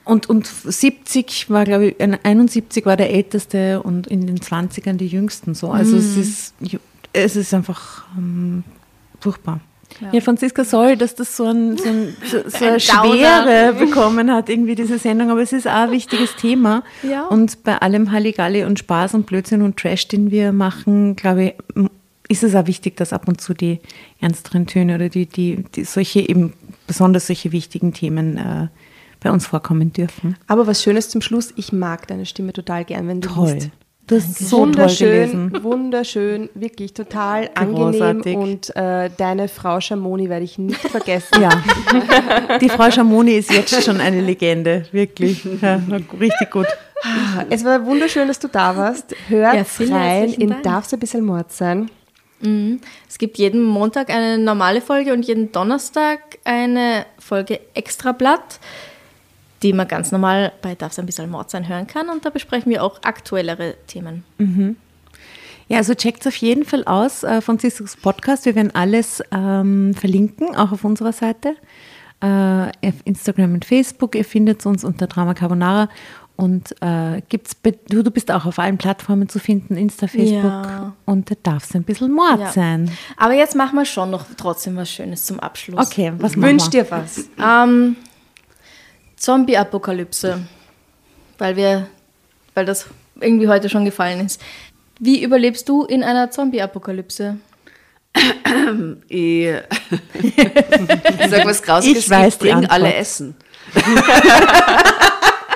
und, 0.04 0.30
und 0.30 0.48
70 0.48 1.50
war, 1.50 1.66
glaube 1.66 1.88
ich, 1.90 2.02
ein- 2.02 2.18
71 2.24 2.86
war 2.86 2.96
der 2.96 3.12
älteste 3.12 3.84
und 3.84 4.08
in 4.08 4.26
den 4.26 4.38
20ern 4.40 4.94
die 4.94 5.08
jüngsten 5.08 5.54
so. 5.54 5.70
Also 5.70 5.98
es 5.98 6.16
ist 6.18 6.54
es 7.14 7.36
ist 7.36 7.54
einfach 7.54 8.06
ähm, 8.18 8.64
furchtbar. 9.20 9.60
Ja, 10.12 10.22
Franziska, 10.22 10.64
sorry, 10.64 10.96
dass 10.96 11.16
das 11.16 11.36
so, 11.36 11.46
ein, 11.46 11.78
so, 11.78 11.90
ein, 11.90 12.16
so, 12.24 12.38
so 12.50 12.58
eine 12.66 12.74
Ein 12.76 12.80
Schwere 12.80 13.74
bekommen 13.74 14.32
hat, 14.32 14.50
irgendwie 14.50 14.76
diese 14.76 15.00
Sendung, 15.00 15.32
aber 15.32 15.42
es 15.42 15.54
ist 15.54 15.68
auch 15.68 15.72
ein 15.72 15.92
wichtiges 15.92 16.36
Thema. 16.36 16.84
Ja. 17.04 17.26
Und 17.26 17.64
bei 17.64 17.78
allem 17.78 18.12
Halligalli 18.12 18.64
und 18.64 18.80
Spaß 18.80 19.16
und 19.16 19.26
Blödsinn 19.26 19.62
und 19.62 19.78
Trash, 19.78 20.08
den 20.08 20.32
wir 20.32 20.52
machen, 20.52 21.16
glaube 21.16 21.56
ich, 21.76 21.86
ist 22.30 22.44
es 22.44 22.56
auch 22.56 22.68
wichtig, 22.68 22.98
dass 22.98 23.14
ab 23.14 23.28
und 23.28 23.42
zu 23.42 23.54
die 23.54 23.80
ernsteren 24.20 24.68
Töne 24.68 24.96
oder 24.96 25.10
die, 25.10 25.26
die, 25.26 25.64
die 25.76 25.84
solche 25.84 26.20
eben, 26.20 26.54
besonders 26.86 27.28
solche 27.28 27.52
wichtigen 27.52 27.94
Themen 27.94 28.38
äh, 28.38 28.68
bei 29.20 29.32
uns 29.32 29.48
vorkommen 29.48 29.94
dürfen. 29.94 30.36
Aber 30.48 30.68
was 30.68 30.84
Schönes 30.84 31.10
zum 31.10 31.22
Schluss, 31.22 31.54
ich 31.56 31.72
mag 31.72 32.08
deine 32.08 32.26
Stimme 32.26 32.54
total 32.54 32.86
gern, 32.86 33.08
wenn 33.08 33.22
du 33.22 33.30
Toll. 33.30 33.54
liest. 33.54 33.70
Du 34.08 34.16
hast 34.16 34.40
so 34.40 34.58
toll 34.60 34.68
wunderschön, 34.68 35.10
gelesen. 35.52 35.64
wunderschön, 35.64 36.50
wirklich 36.54 36.94
total 36.94 37.50
angenehm 37.56 37.92
Großartig. 37.92 38.38
und 38.38 38.76
äh, 38.76 39.10
deine 39.18 39.50
Frau 39.50 39.82
Schamoni 39.82 40.30
werde 40.30 40.46
ich 40.46 40.58
nicht 40.58 40.80
vergessen. 40.90 41.42
Ja, 41.42 41.50
die 42.60 42.70
Frau 42.70 42.90
Schamoni 42.90 43.34
ist 43.34 43.52
jetzt 43.52 43.84
schon 43.84 44.00
eine 44.00 44.22
Legende, 44.22 44.86
wirklich. 44.94 45.44
Ja, 45.62 45.82
richtig 46.20 46.50
gut. 46.52 46.68
Es 47.50 47.64
war 47.66 47.86
wunderschön, 47.86 48.28
dass 48.30 48.40
du 48.40 48.48
da 48.48 48.76
warst. 48.78 49.14
Hört 49.28 49.54
Ja, 49.56 49.96
rein 49.96 50.32
in 50.34 50.50
Dank. 50.50 50.64
Darf's 50.64 50.94
ein 50.94 51.00
bisschen 51.00 51.26
Mord 51.26 51.52
sein. 51.52 51.92
Es 53.10 53.18
gibt 53.18 53.38
jeden 53.38 53.64
Montag 53.64 54.10
eine 54.10 54.38
normale 54.38 54.80
Folge 54.80 55.12
und 55.12 55.24
jeden 55.28 55.52
Donnerstag 55.52 56.20
eine 56.44 57.06
Folge 57.20 57.60
Extrablatt, 57.74 58.60
die 59.64 59.74
man 59.74 59.88
ganz 59.88 60.12
normal 60.12 60.52
bei 60.62 60.76
Darf 60.76 60.92
es 60.92 61.00
ein 61.00 61.06
bisschen 61.06 61.30
Mord 61.30 61.50
sein 61.50 61.68
hören 61.68 61.88
kann. 61.88 62.10
Und 62.10 62.26
da 62.26 62.30
besprechen 62.30 62.72
wir 62.72 62.84
auch 62.84 63.00
aktuellere 63.04 63.76
Themen. 63.88 64.24
Ja, 65.68 65.78
also 65.78 65.94
checkt 65.96 66.26
auf 66.28 66.36
jeden 66.38 66.64
Fall 66.64 66.84
aus, 66.86 67.24
äh, 67.24 67.42
Franziskus 67.42 67.98
Podcast. 67.98 68.46
Wir 68.46 68.56
werden 68.56 68.74
alles 68.74 69.22
ähm, 69.32 69.94
verlinken, 69.94 70.56
auch 70.56 70.72
auf 70.72 70.84
unserer 70.84 71.12
Seite. 71.14 71.56
Äh, 72.22 72.28
auf 72.28 72.96
Instagram 73.04 73.54
und 73.56 73.66
Facebook. 73.66 74.16
Ihr 74.16 74.26
findet 74.26 74.66
uns 74.66 74.84
unter 74.84 75.08
Drama 75.08 75.34
Carbonara. 75.34 75.90
Und 76.36 76.76
äh, 76.84 77.22
gibt's 77.30 77.58
du, 77.90 78.04
du 78.04 78.12
bist 78.12 78.32
auch 78.32 78.46
auf 78.46 78.60
allen 78.60 78.78
Plattformen 78.78 79.28
zu 79.28 79.40
finden, 79.40 79.76
Insta, 79.76 80.06
Facebook. 80.08 80.44
Ja. 80.44 80.94
Und 81.06 81.32
da 81.32 81.36
darf 81.42 81.64
es 81.64 81.76
ein 81.76 81.82
bisschen 81.84 82.12
Mord 82.14 82.40
Ja. 82.40 82.52
sein. 82.52 82.92
Aber 83.18 83.34
jetzt 83.34 83.56
machen 83.56 83.76
wir 83.76 83.86
schon 83.86 84.12
noch 84.12 84.24
trotzdem 84.38 84.76
was 84.78 84.90
Schönes 84.90 85.26
zum 85.26 85.40
Abschluss. 85.40 85.88
Okay, 85.88 86.14
was 86.20 86.36
machen 86.36 86.50
Wünsch 86.52 86.66
wir? 86.72 86.84
dir 86.84 86.92
was. 86.92 87.28
Ähm, 87.44 87.96
Zombie-Apokalypse, 89.18 90.40
weil 91.38 91.56
wir, 91.56 91.88
weil 92.54 92.66
das 92.66 92.86
irgendwie 93.20 93.48
heute 93.48 93.70
schon 93.70 93.86
gefallen 93.86 94.26
ist. 94.26 94.42
Wie 95.00 95.22
überlebst 95.24 95.68
du 95.70 95.84
in 95.86 96.04
einer 96.04 96.32
Zombie-Apokalypse? 96.32 97.38
Ich, 99.10 99.48
ich 99.48 100.36
sag 101.30 101.46
was 101.46 101.62
Grausiges, 101.62 102.06
Ich 102.06 102.10
weiß 102.10 102.38
die 102.40 102.46
bring 102.46 102.66
alle 102.68 102.94
Essen. 102.94 103.36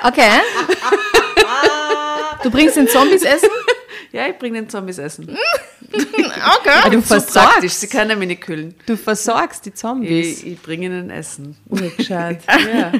Okay. 0.03 0.30
Du 2.43 2.49
bringst 2.49 2.76
den 2.76 2.88
Zombies 2.88 3.22
Essen? 3.22 3.49
Ja, 4.12 4.28
ich 4.28 4.38
bring 4.38 4.53
den 4.53 4.70
Zombies 4.70 4.97
Essen. 4.97 5.38
Okay. 5.93 6.89
du 6.89 7.01
So 7.01 7.20
praktisch, 7.20 7.74
sie 7.74 7.88
können 7.88 8.18
mich 8.18 8.28
nicht 8.30 8.41
kühlen. 8.41 8.74
Du 8.86 8.95
versorgst 8.95 9.66
die 9.66 9.74
Zombies. 9.74 10.41
Ich, 10.41 10.47
ich 10.53 10.62
bringe 10.62 10.86
ihnen 10.86 11.09
Essen. 11.09 11.57
Urgescheit. 11.68 12.41
Ja. 12.74 12.93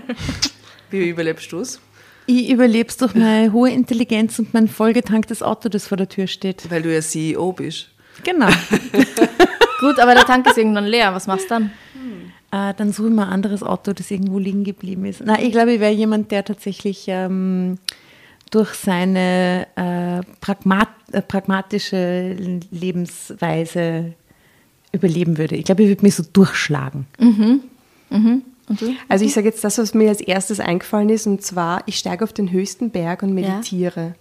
Wie 0.90 1.08
überlebst 1.08 1.50
du 1.54 1.60
es? 1.60 1.80
Ich 2.26 2.50
überlebe 2.50 2.94
durch 2.98 3.16
meine 3.16 3.54
hohe 3.54 3.72
Intelligenz 3.72 4.40
und 4.40 4.54
mein 4.54 4.68
vollgetanktes 4.68 5.42
Auto, 5.42 5.70
das 5.70 5.88
vor 5.88 5.96
der 5.96 6.10
Tür 6.10 6.28
steht. 6.28 6.70
Weil 6.70 6.82
du 6.82 6.94
ja 6.94 7.02
CEO 7.02 7.54
bist. 7.54 7.88
Genau. 8.24 8.48
Gut, 9.80 10.00
aber 10.00 10.14
der 10.14 10.26
Tank 10.26 10.48
ist 10.48 10.58
irgendwann 10.58 10.86
leer. 10.86 11.14
Was 11.16 11.28
machst 11.28 11.46
du 11.46 11.50
dann? 11.50 11.72
Äh, 12.52 12.74
dann 12.76 12.92
suche 12.92 13.08
ich 13.08 13.14
mir 13.14 13.24
ein 13.24 13.34
anderes 13.34 13.64
Auto, 13.64 13.94
das 13.94 14.12
irgendwo 14.12 14.38
liegen 14.38 14.66
geblieben 14.66 15.06
ist. 15.06 15.22
Na, 15.24 15.42
ich 15.42 15.52
glaube, 15.52 15.74
ich 15.74 15.80
wäre 15.80 15.94
jemand, 15.94 16.32
der 16.32 16.44
tatsächlich 16.44 17.06
ähm, 17.08 17.78
durch 18.52 18.74
seine 18.74 19.68
äh, 19.76 20.22
pragmat 20.40 20.90
äh, 21.12 21.22
pragmatische 21.22 22.36
Lebensweise 22.72 24.14
überleben 24.92 25.38
würde. 25.38 25.56
Ich 25.56 25.66
glaube, 25.66 25.84
ich 25.84 25.90
würde 25.90 26.04
mich 26.04 26.16
so 26.16 26.24
durchschlagen. 26.32 27.08
Also 29.10 29.26
ich 29.26 29.34
sage 29.34 29.48
jetzt 29.48 29.64
das, 29.64 29.78
was 29.78 29.94
mir 29.94 30.10
als 30.10 30.22
erstes 30.22 30.60
eingefallen 30.60 31.10
ist, 31.10 31.28
und 31.28 31.42
zwar, 31.42 31.84
ich 31.88 31.98
steige 31.98 32.24
auf 32.24 32.34
den 32.34 32.52
höchsten 32.52 32.90
Berg 32.90 33.24
und 33.24 33.34
meditiere. 33.34 34.16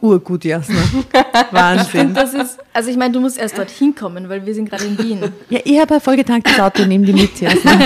Urgut, 0.00 0.44
Jasna. 0.44 0.80
Wahnsinn. 1.50 2.14
Das 2.14 2.34
ist, 2.34 2.58
also 2.72 2.90
ich 2.90 2.96
meine, 2.96 3.12
du 3.12 3.20
musst 3.20 3.38
erst 3.38 3.58
dorthin 3.58 3.94
kommen, 3.94 4.28
weil 4.28 4.44
wir 4.44 4.54
sind 4.54 4.68
gerade 4.70 4.84
in 4.84 4.98
Wien. 4.98 5.32
Ja, 5.50 5.60
ich 5.64 5.78
habe 5.78 5.94
ein 5.94 6.00
vollgetanktes 6.00 6.58
Auto, 6.58 6.84
nehme 6.84 7.04
die 7.04 7.12
mit, 7.12 7.40
Jasna. 7.40 7.78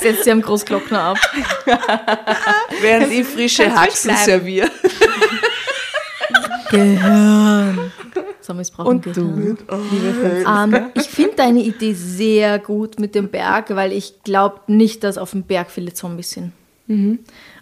Setzt 0.00 0.24
sie 0.24 0.32
am 0.32 0.42
Großglockner 0.42 1.00
ab. 1.00 1.18
Während 2.80 3.12
ich 3.12 3.26
frische 3.26 3.72
Haxen 3.74 4.16
serviere. 4.16 4.70
Gehirn. 6.70 7.92
Zombies 8.40 8.70
brauchen 8.70 8.88
Und 8.88 9.02
Gehirn. 9.04 9.58
du? 9.66 9.74
Ähm, 10.46 10.86
ich 10.94 11.04
finde 11.04 11.36
deine 11.36 11.60
Idee 11.60 11.94
sehr 11.94 12.58
gut 12.58 12.98
mit 12.98 13.14
dem 13.14 13.28
Berg, 13.28 13.74
weil 13.74 13.92
ich 13.92 14.22
glaube 14.22 14.60
nicht, 14.66 15.04
dass 15.04 15.18
auf 15.18 15.30
dem 15.30 15.44
Berg 15.44 15.70
viele 15.70 15.94
Zombies 15.94 16.30
sind. 16.30 16.52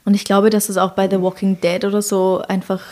Und 0.05 0.15
ich 0.15 0.25
glaube, 0.25 0.51
dass 0.51 0.69
es 0.69 0.77
auch 0.77 0.93
bei 0.93 1.09
The 1.09 1.21
Walking 1.21 1.61
Dead 1.61 1.85
oder 1.85 2.03
so 2.03 2.43
einfach 2.49 2.83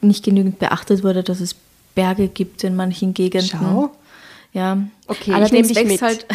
nicht 0.00 0.24
genügend 0.24 0.58
beachtet 0.58 1.02
wurde, 1.02 1.22
dass 1.22 1.40
es 1.40 1.54
Berge 1.94 2.28
gibt 2.28 2.62
in 2.64 2.76
manchen 2.76 3.14
Gegenden. 3.14 3.48
Schau. 3.50 3.90
Ja. 4.52 4.78
Okay, 5.10 5.30
ich 5.30 5.34
allerdings 5.34 5.68
dich 5.68 5.76
wächst 5.76 5.90
mit. 5.90 6.02
halt 6.02 6.26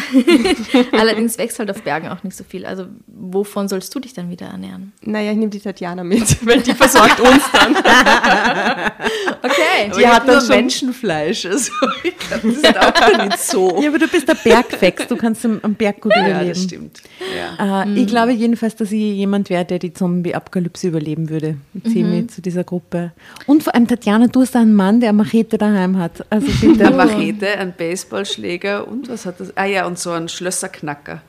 allerdings 0.92 1.38
wächst 1.38 1.58
halt 1.60 1.70
auf 1.70 1.82
Bergen 1.82 2.08
auch 2.08 2.22
nicht 2.24 2.36
so 2.36 2.42
viel. 2.44 2.66
Also 2.66 2.86
wovon 3.06 3.68
sollst 3.68 3.94
du 3.94 4.00
dich 4.00 4.12
dann 4.14 4.30
wieder 4.30 4.46
ernähren? 4.46 4.92
Naja, 5.02 5.30
ich 5.30 5.36
nehme 5.38 5.50
die 5.50 5.60
Tatjana 5.60 6.02
mit, 6.04 6.44
weil 6.46 6.60
die 6.60 6.72
versorgt 6.74 7.20
uns 7.20 7.42
dann. 7.52 7.76
Okay. 9.42 9.90
Die 9.94 10.00
ich 10.00 10.06
hat 10.06 10.26
dann 10.26 10.40
schon- 10.40 10.48
Menschenfleisch. 10.56 11.46
Also 11.46 11.70
ich 12.02 12.16
glaub, 12.16 12.42
das 12.42 12.52
ist 12.54 12.78
auch 12.78 13.24
nicht 13.24 13.38
so. 13.38 13.80
Ja, 13.82 13.88
aber 13.88 13.98
du 13.98 14.08
bist 14.08 14.26
der 14.28 14.34
Bergfex, 14.34 15.06
du 15.06 15.16
kannst 15.16 15.44
am 15.44 15.60
am 15.62 15.74
Berg 15.74 16.00
gut 16.00 16.12
Ja, 16.16 16.26
überleben. 16.28 16.48
das 16.48 16.62
stimmt. 16.62 17.02
Ja. 17.58 17.82
Äh, 17.84 17.94
Ich 18.00 18.06
glaube 18.06 18.32
jedenfalls, 18.32 18.74
dass 18.76 18.90
ich 18.90 18.98
jemand 19.00 19.50
wäre, 19.50 19.64
der 19.64 19.78
die 19.78 19.92
Zombie-Apokalypse 19.92 20.88
überleben 20.88 21.28
würde. 21.28 21.56
Ich 21.74 21.92
zähle 21.92 22.08
mich 22.08 22.30
zu 22.30 22.40
dieser 22.42 22.64
Gruppe. 22.64 23.12
Und 23.46 23.62
vor 23.62 23.74
allem, 23.74 23.86
Tatjana, 23.86 24.26
du 24.28 24.40
hast 24.42 24.56
einen 24.56 24.74
Mann, 24.74 25.00
der 25.00 25.10
eine 25.10 25.18
Machete 25.18 25.58
daheim 25.58 25.98
hat. 25.98 26.24
Also 26.30 26.46
bitte. 26.60 26.86
Eine 26.86 26.96
Machete, 26.96 27.48
ein 27.58 27.74
Baseballschläger 27.76 28.63
und 28.72 29.08
was 29.08 29.26
hat 29.26 29.40
das? 29.40 29.56
Ah 29.56 29.64
ja, 29.64 29.86
und 29.86 29.98
so 29.98 30.10
ein 30.10 30.28
Schlösserknacker. 30.28 31.22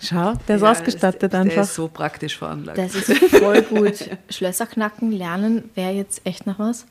Schau, 0.00 0.34
der 0.48 0.56
ist 0.56 0.62
Ja, 0.62 0.70
ausgestattet 0.72 1.32
der, 1.32 1.40
einfach. 1.40 1.54
Der 1.54 1.62
ist 1.62 1.74
so 1.74 1.88
praktisch 1.88 2.36
veranlagt. 2.36 2.76
Das 2.76 2.94
ist 2.94 3.12
voll 3.36 3.62
gut. 3.62 4.10
Schlösser 4.30 4.66
knacken 4.66 5.12
lernen 5.12 5.70
wäre 5.76 5.92
jetzt 5.92 6.22
echt 6.24 6.46
noch 6.46 6.58
was. 6.58 6.86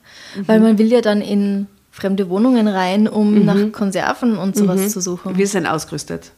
Weil 0.45 0.61
man 0.61 0.77
will 0.77 0.91
ja 0.91 1.01
dann 1.01 1.21
in 1.21 1.67
fremde 1.91 2.29
Wohnungen 2.29 2.69
rein, 2.69 3.09
um 3.09 3.43
nach 3.43 3.71
Konserven 3.73 4.37
und 4.37 4.55
sowas 4.55 4.89
zu 4.91 5.01
suchen. 5.01 5.37
Wir 5.37 5.47
sind 5.47 5.67
ausgerüstet. 5.67 6.31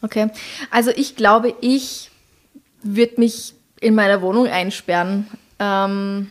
Okay. 0.00 0.30
Also 0.70 0.90
ich 0.94 1.16
glaube, 1.16 1.54
ich 1.60 2.10
würde 2.82 3.14
mich 3.18 3.54
in 3.80 3.94
meiner 3.96 4.22
Wohnung 4.22 4.46
einsperren 4.46 5.26
ähm, 5.58 6.30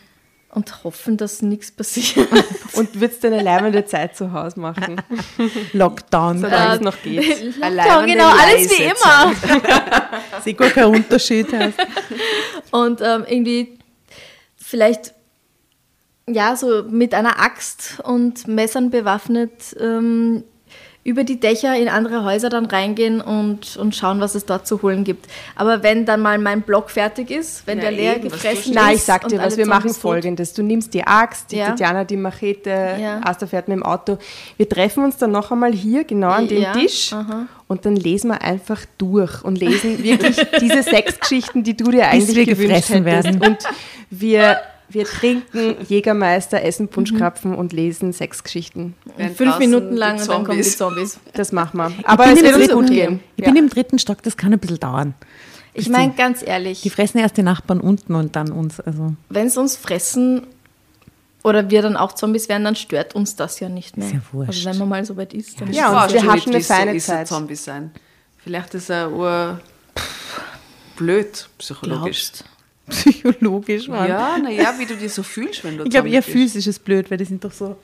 und 0.50 0.84
hoffen, 0.84 1.16
dass 1.16 1.42
nichts 1.42 1.70
passiert. 1.70 2.28
Und 2.74 3.00
würdest 3.00 3.22
du 3.22 3.28
eine 3.28 3.42
leibende 3.42 3.84
Zeit 3.84 4.16
zu 4.16 4.32
Hause 4.32 4.60
machen, 4.60 5.00
Lockdown. 5.72 6.38
solange 6.40 6.74
es 6.76 6.80
noch 6.80 7.02
geht. 7.02 7.62
Alleine 7.62 8.06
genau, 8.06 8.28
alles 8.28 8.70
wie 8.70 8.84
immer. 8.84 9.34
Sie 10.44 10.54
gar 10.54 10.70
kein 10.70 10.86
Unterschied 10.86 11.52
heißt. 11.52 11.78
Und 12.70 13.00
ähm, 13.00 13.24
irgendwie 13.28 13.78
vielleicht 14.56 15.14
ja 16.26 16.56
so 16.56 16.84
mit 16.84 17.14
einer 17.14 17.40
Axt 17.40 18.00
und 18.04 18.46
Messern 18.46 18.90
bewaffnet 18.90 19.76
ähm, 19.80 20.44
über 21.08 21.24
die 21.24 21.40
Dächer 21.40 21.74
in 21.74 21.88
andere 21.88 22.22
Häuser 22.22 22.50
dann 22.50 22.66
reingehen 22.66 23.22
und, 23.22 23.78
und 23.78 23.96
schauen, 23.96 24.20
was 24.20 24.34
es 24.34 24.44
dort 24.44 24.66
zu 24.66 24.82
holen 24.82 25.04
gibt. 25.04 25.26
Aber 25.56 25.82
wenn 25.82 26.04
dann 26.04 26.20
mal 26.20 26.36
mein 26.38 26.60
Block 26.60 26.90
fertig 26.90 27.30
ist, 27.30 27.66
wenn 27.66 27.78
Ja, 27.78 27.84
der 27.84 27.92
leer 27.92 28.16
eben, 28.16 28.28
gefressen 28.28 28.72
ist. 28.72 28.74
Nein, 28.74 28.94
ich 28.96 29.02
sag 29.04 29.26
dir 29.26 29.38
was, 29.38 29.56
wir 29.56 29.66
machen 29.66 29.94
folgendes. 29.94 30.52
Du 30.52 30.62
nimmst 30.62 30.92
die 30.92 31.02
Axt, 31.06 31.50
die 31.50 31.56
Ja. 31.56 31.68
Tatjana 31.70 32.04
die 32.04 32.18
Machete, 32.18 32.70
Ja. 33.00 33.20
Asta 33.24 33.46
fährt 33.46 33.68
mit 33.68 33.76
dem 33.78 33.82
Auto. 33.84 34.18
Wir 34.58 34.68
treffen 34.68 35.02
uns 35.04 35.16
dann 35.16 35.30
noch 35.32 35.50
einmal 35.50 35.72
hier, 35.72 36.04
genau 36.04 36.28
an 36.28 36.46
dem 36.46 36.60
Ja, 36.62 36.72
Tisch. 36.74 37.12
aha. 37.14 37.46
Und 37.68 37.86
dann 37.86 37.96
lesen 37.96 38.28
wir 38.28 38.42
einfach 38.42 38.80
durch 38.98 39.42
und 39.44 39.58
lesen 39.58 40.02
wirklich 40.02 40.36
diese 40.60 40.82
sechs 40.82 41.18
Geschichten, 41.20 41.62
die 41.64 41.74
du 41.76 41.90
dir 41.90 42.08
eigentlich 42.08 42.36
wir 42.36 42.44
gewünscht 42.46 42.88
gefressen 42.88 43.04
hättest. 43.06 43.40
werden. 43.40 43.42
Und 43.50 43.58
wir, 44.10 44.58
wir 44.90 45.04
trinken 45.04 45.76
Jägermeister, 45.86 46.62
essen 46.62 46.88
Punschkrapfen 46.88 47.54
und 47.54 47.72
lesen 47.72 48.12
sechs 48.12 48.42
Geschichten. 48.42 48.94
Während 49.16 49.36
Fünf 49.36 49.58
Minuten 49.58 49.96
lang 49.96 50.18
und 50.20 50.28
dann 50.28 50.44
kommen 50.44 50.58
die 50.58 50.64
Zombies. 50.64 51.18
Das 51.34 51.52
machen 51.52 51.76
wir. 51.78 51.92
Aber 52.04 52.26
es 52.32 52.42
wird 52.42 52.54
uns 52.56 52.68
gut 52.70 52.88
gehen. 52.88 53.20
Ich 53.36 53.44
Ja. 53.44 53.52
bin 53.52 53.62
im 53.64 53.68
dritten 53.68 53.98
Stock, 53.98 54.22
das 54.22 54.36
kann 54.36 54.52
ein 54.52 54.58
bisschen 54.58 54.80
dauern. 54.80 55.14
Ich 55.74 55.88
meine 55.88 56.12
ganz 56.14 56.42
ehrlich, 56.44 56.80
Die 56.80 56.90
fressen 56.90 57.18
erst 57.18 57.36
die 57.36 57.42
Nachbarn 57.42 57.80
unten 57.80 58.14
und 58.14 58.34
dann 58.34 58.50
uns. 58.50 58.80
Also. 58.80 59.14
wenn 59.28 59.46
es 59.46 59.56
uns 59.56 59.76
fressen 59.76 60.46
oder 61.44 61.70
wir 61.70 61.82
dann 61.82 61.96
auch 61.96 62.12
Zombies 62.14 62.48
werden, 62.48 62.64
dann 62.64 62.74
stört 62.74 63.14
uns 63.14 63.36
das 63.36 63.60
ja 63.60 63.68
nicht 63.68 63.96
mehr. 63.96 64.08
Ist 64.08 64.14
ja 64.14 64.20
wurscht. 64.32 64.48
Also 64.66 64.70
wenn 64.70 64.78
man 64.78 64.88
mal 64.88 65.04
so 65.04 65.16
weit 65.16 65.34
ist, 65.34 65.60
dann 65.60 65.72
Ja, 65.72 65.88
und 65.90 65.94
weiß 65.96 66.12
wir 66.14 66.22
hatten 66.22 66.34
nicht, 66.36 66.48
eine 66.48 66.62
so 66.62 66.74
feine 66.74 66.94
ist, 66.94 67.08
ein 67.10 67.16
Zeit. 67.18 67.28
Zombie 67.28 67.54
sein. 67.54 67.90
Vielleicht 68.38 68.74
ist 68.74 68.90
er 68.90 69.12
ur 69.12 69.60
blöd, 70.96 71.48
psychologisch. 71.58 72.32
glaubst. 72.32 72.44
Psychologisch, 72.90 73.88
Mann. 73.88 74.08
Ja, 74.08 74.38
naja, 74.38 74.74
wie 74.78 74.86
du 74.86 74.96
dich 74.96 75.12
so 75.12 75.22
fühlst, 75.22 75.64
wenn 75.64 75.76
du 75.78 75.84
Ich 75.84 75.90
glaube 75.90 76.04
Zombie 76.08 76.14
eher 76.16 76.22
bist. 76.22 76.32
physisches 76.32 76.78
blöd, 76.78 77.10
weil 77.10 77.18
die 77.18 77.24
sind 77.24 77.44
doch 77.44 77.52
so. 77.52 77.76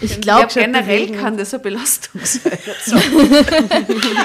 Ich 0.00 0.12
Ja, 0.12 0.20
glaube, 0.20 0.46
generell 0.54 1.10
kann 1.12 1.36
das 1.36 1.52
eine 1.52 1.62
Belastung 1.62 2.20
sein. 2.24 2.58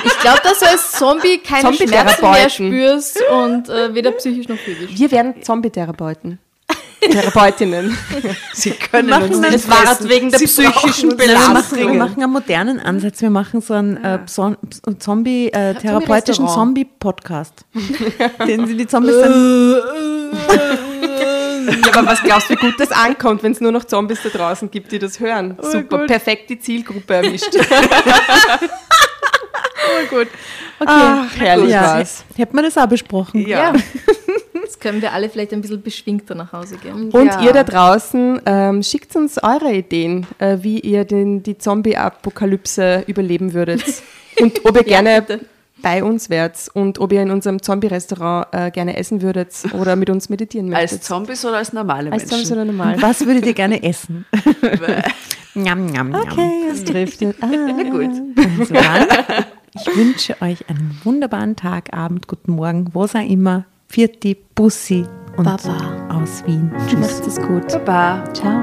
ich 0.06 0.20
glaub, 0.20 0.42
dass 0.44 0.60
du 0.60 0.66
als 0.68 0.92
Zombie 0.94 1.40
keine 1.40 1.74
Schmerzen 1.74 2.32
mehr 2.32 2.50
spürst 2.50 3.20
und 3.30 3.68
äh, 3.70 3.94
weder 3.94 4.12
psychisch 4.12 4.48
noch 4.48 4.58
physisch. 4.58 4.92
Wir 4.98 5.12
werden 5.12 5.44
Zombie-Therapeuten. 5.44 6.40
Therapeutinnen. 7.02 7.98
Sie 8.54 8.72
können 8.72 9.10
machen 9.10 9.36
uns 9.36 9.42
Das 9.42 9.70
war 9.70 9.78
fressen. 9.78 10.10
wegen 10.10 10.30
der 10.30 10.40
Sie 10.40 10.48
psychischen 10.48 11.10
Nein, 11.10 11.20
wir, 11.20 11.36
machen, 11.36 11.78
wir 11.78 11.86
bringen. 11.86 11.98
machen 11.98 12.22
einen 12.24 12.32
modernen 12.34 12.80
Ansatz. 12.80 13.22
Wir 13.22 13.30
machen 13.30 13.62
so 13.62 13.74
einen 13.74 13.98
äh, 14.04 14.20
Zombie, 14.26 15.48
äh, 15.48 15.76
therapeutischen. 15.76 16.48
Zombie-Podcast. 16.48 17.66
Den 18.48 18.68
sie 18.68 18.76
die 18.78 18.88
Zombies 18.88 19.16
dann. 19.22 19.82
Ja, 21.86 21.94
aber 21.94 22.08
was 22.08 22.24
glaubst 22.24 22.50
du, 22.50 22.54
wie 22.54 22.58
gut 22.58 22.80
das 22.80 22.92
ankommt, 22.92 23.44
wenn 23.44 23.52
es 23.52 23.62
nur 23.62 23.72
noch 23.72 23.84
Zombies 23.84 24.20
da 24.24 24.30
draußen 24.30 24.72
gibt, 24.72 24.92
die 24.92 24.98
das 24.98 25.20
hören? 25.20 25.56
Super, 25.62 26.00
perfekt 26.08 26.50
die 26.50 26.58
Zielgruppe 26.58 27.14
erwischt. 27.14 27.56
Okay, 30.02 30.28
Ach, 30.86 31.38
herrlich 31.38 31.72
ja. 31.72 31.82
war's. 31.82 32.24
Hätten 32.36 32.56
wir 32.56 32.64
das 32.64 32.78
auch 32.78 32.88
besprochen? 32.88 33.46
Ja. 33.46 33.74
Jetzt 34.70 34.82
können 34.82 35.02
wir 35.02 35.14
alle 35.14 35.30
vielleicht 35.30 35.52
ein 35.52 35.62
bisschen 35.62 35.82
beschwingter 35.82 36.36
nach 36.36 36.54
Hause 36.54 36.78
gehen. 36.78 37.10
Und 37.10 37.26
Ja. 37.26 37.42
ihr 37.42 37.54
da 37.54 37.64
draußen, 37.64 38.40
ähm, 38.46 38.84
schickt 38.84 39.16
uns 39.16 39.42
eure 39.42 39.74
Ideen, 39.74 40.28
äh, 40.38 40.58
wie 40.62 40.80
ihr 40.80 41.06
den, 41.06 41.42
die 41.42 41.58
Zombie-Apokalypse 41.58 43.04
überleben 43.08 43.54
würdet. 43.54 43.84
Und 44.40 44.64
ob 44.66 44.76
ihr 44.78 44.84
gerne 44.84 45.24
bitte. 45.24 45.46
bei 45.82 46.04
uns 46.04 46.30
wärt 46.30 46.56
und 46.76 47.00
ob 47.00 47.12
ihr 47.12 47.22
in 47.24 47.32
unserem 47.32 47.62
Zombie-Restaurant 47.64 48.48
äh, 48.52 48.70
gerne 48.70 48.96
essen 48.96 49.22
würdet 49.24 49.54
oder 49.74 49.96
mit 49.96 50.10
uns 50.12 50.30
meditieren 50.30 50.70
möchtet. 50.70 51.00
Als 51.00 51.08
Zombies 51.08 51.44
oder 51.46 51.58
als 51.58 51.74
normale 51.74 52.12
Als 52.12 52.28
Zombies 52.28 52.50
Menschen? 52.50 52.54
oder 52.54 52.66
normal. 52.66 53.02
Was 53.02 53.26
würdet 53.26 53.46
ihr 53.48 53.54
gerne 53.56 53.82
essen? 53.84 54.26
njam, 55.56 55.88
njam, 55.88 56.10
njam. 56.10 56.22
Okay, 56.32 56.52
es 56.72 56.84
trifft. 56.86 57.22
Ah. 57.42 57.48
Na 57.48 57.84
gut. 57.90 58.12
Also 59.74 59.90
ich 59.92 59.96
wünsche 59.98 60.36
euch 60.42 60.70
einen 60.70 61.00
wunderbaren 61.04 61.56
Tag, 61.56 61.92
Abend, 61.94 62.28
guten 62.28 62.52
Morgen, 62.54 62.90
was 62.94 63.16
auch 63.16 63.28
immer. 63.28 63.66
Vierti, 63.92 64.38
Bussi 64.54 65.04
und 65.36 65.46
Baba. 65.46 66.08
aus 66.10 66.46
Wien. 66.46 66.72
Tschüss. 66.88 67.00
Macht 67.00 67.26
es 67.26 67.42
gut. 67.42 67.68
Baba. 67.86 68.24
Ciao. 68.36 68.60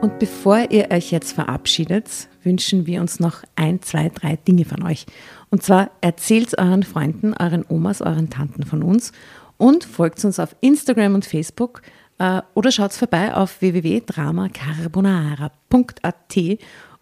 Und 0.00 0.18
bevor 0.18 0.70
ihr 0.70 0.90
euch 0.90 1.10
jetzt 1.10 1.32
verabschiedet, 1.32 2.30
wünschen 2.42 2.86
wir 2.86 3.02
uns 3.02 3.20
noch 3.20 3.42
ein, 3.54 3.82
zwei, 3.82 4.08
drei 4.08 4.36
Dinge 4.36 4.64
von 4.64 4.82
euch. 4.82 5.04
Und 5.50 5.62
zwar 5.62 5.90
erzählt 6.00 6.58
euren 6.58 6.84
Freunden, 6.84 7.34
euren 7.34 7.66
Omas, 7.68 8.00
euren 8.00 8.30
Tanten 8.30 8.64
von 8.64 8.82
uns 8.82 9.12
und 9.58 9.84
folgt 9.84 10.24
uns 10.24 10.38
auf 10.38 10.56
Instagram 10.62 11.16
und 11.16 11.26
Facebook 11.26 11.82
äh, 12.18 12.40
oder 12.54 12.72
schaut 12.72 12.94
vorbei 12.94 13.34
auf 13.34 13.60
www.dramacarbonara.at, 13.60 16.58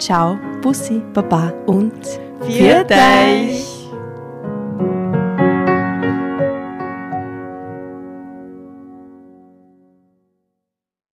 ciao, 0.00 0.38
Bussi, 0.62 1.02
Baba 1.12 1.52
und 1.66 1.92
Viert 2.46 2.90
euch! 2.90 3.79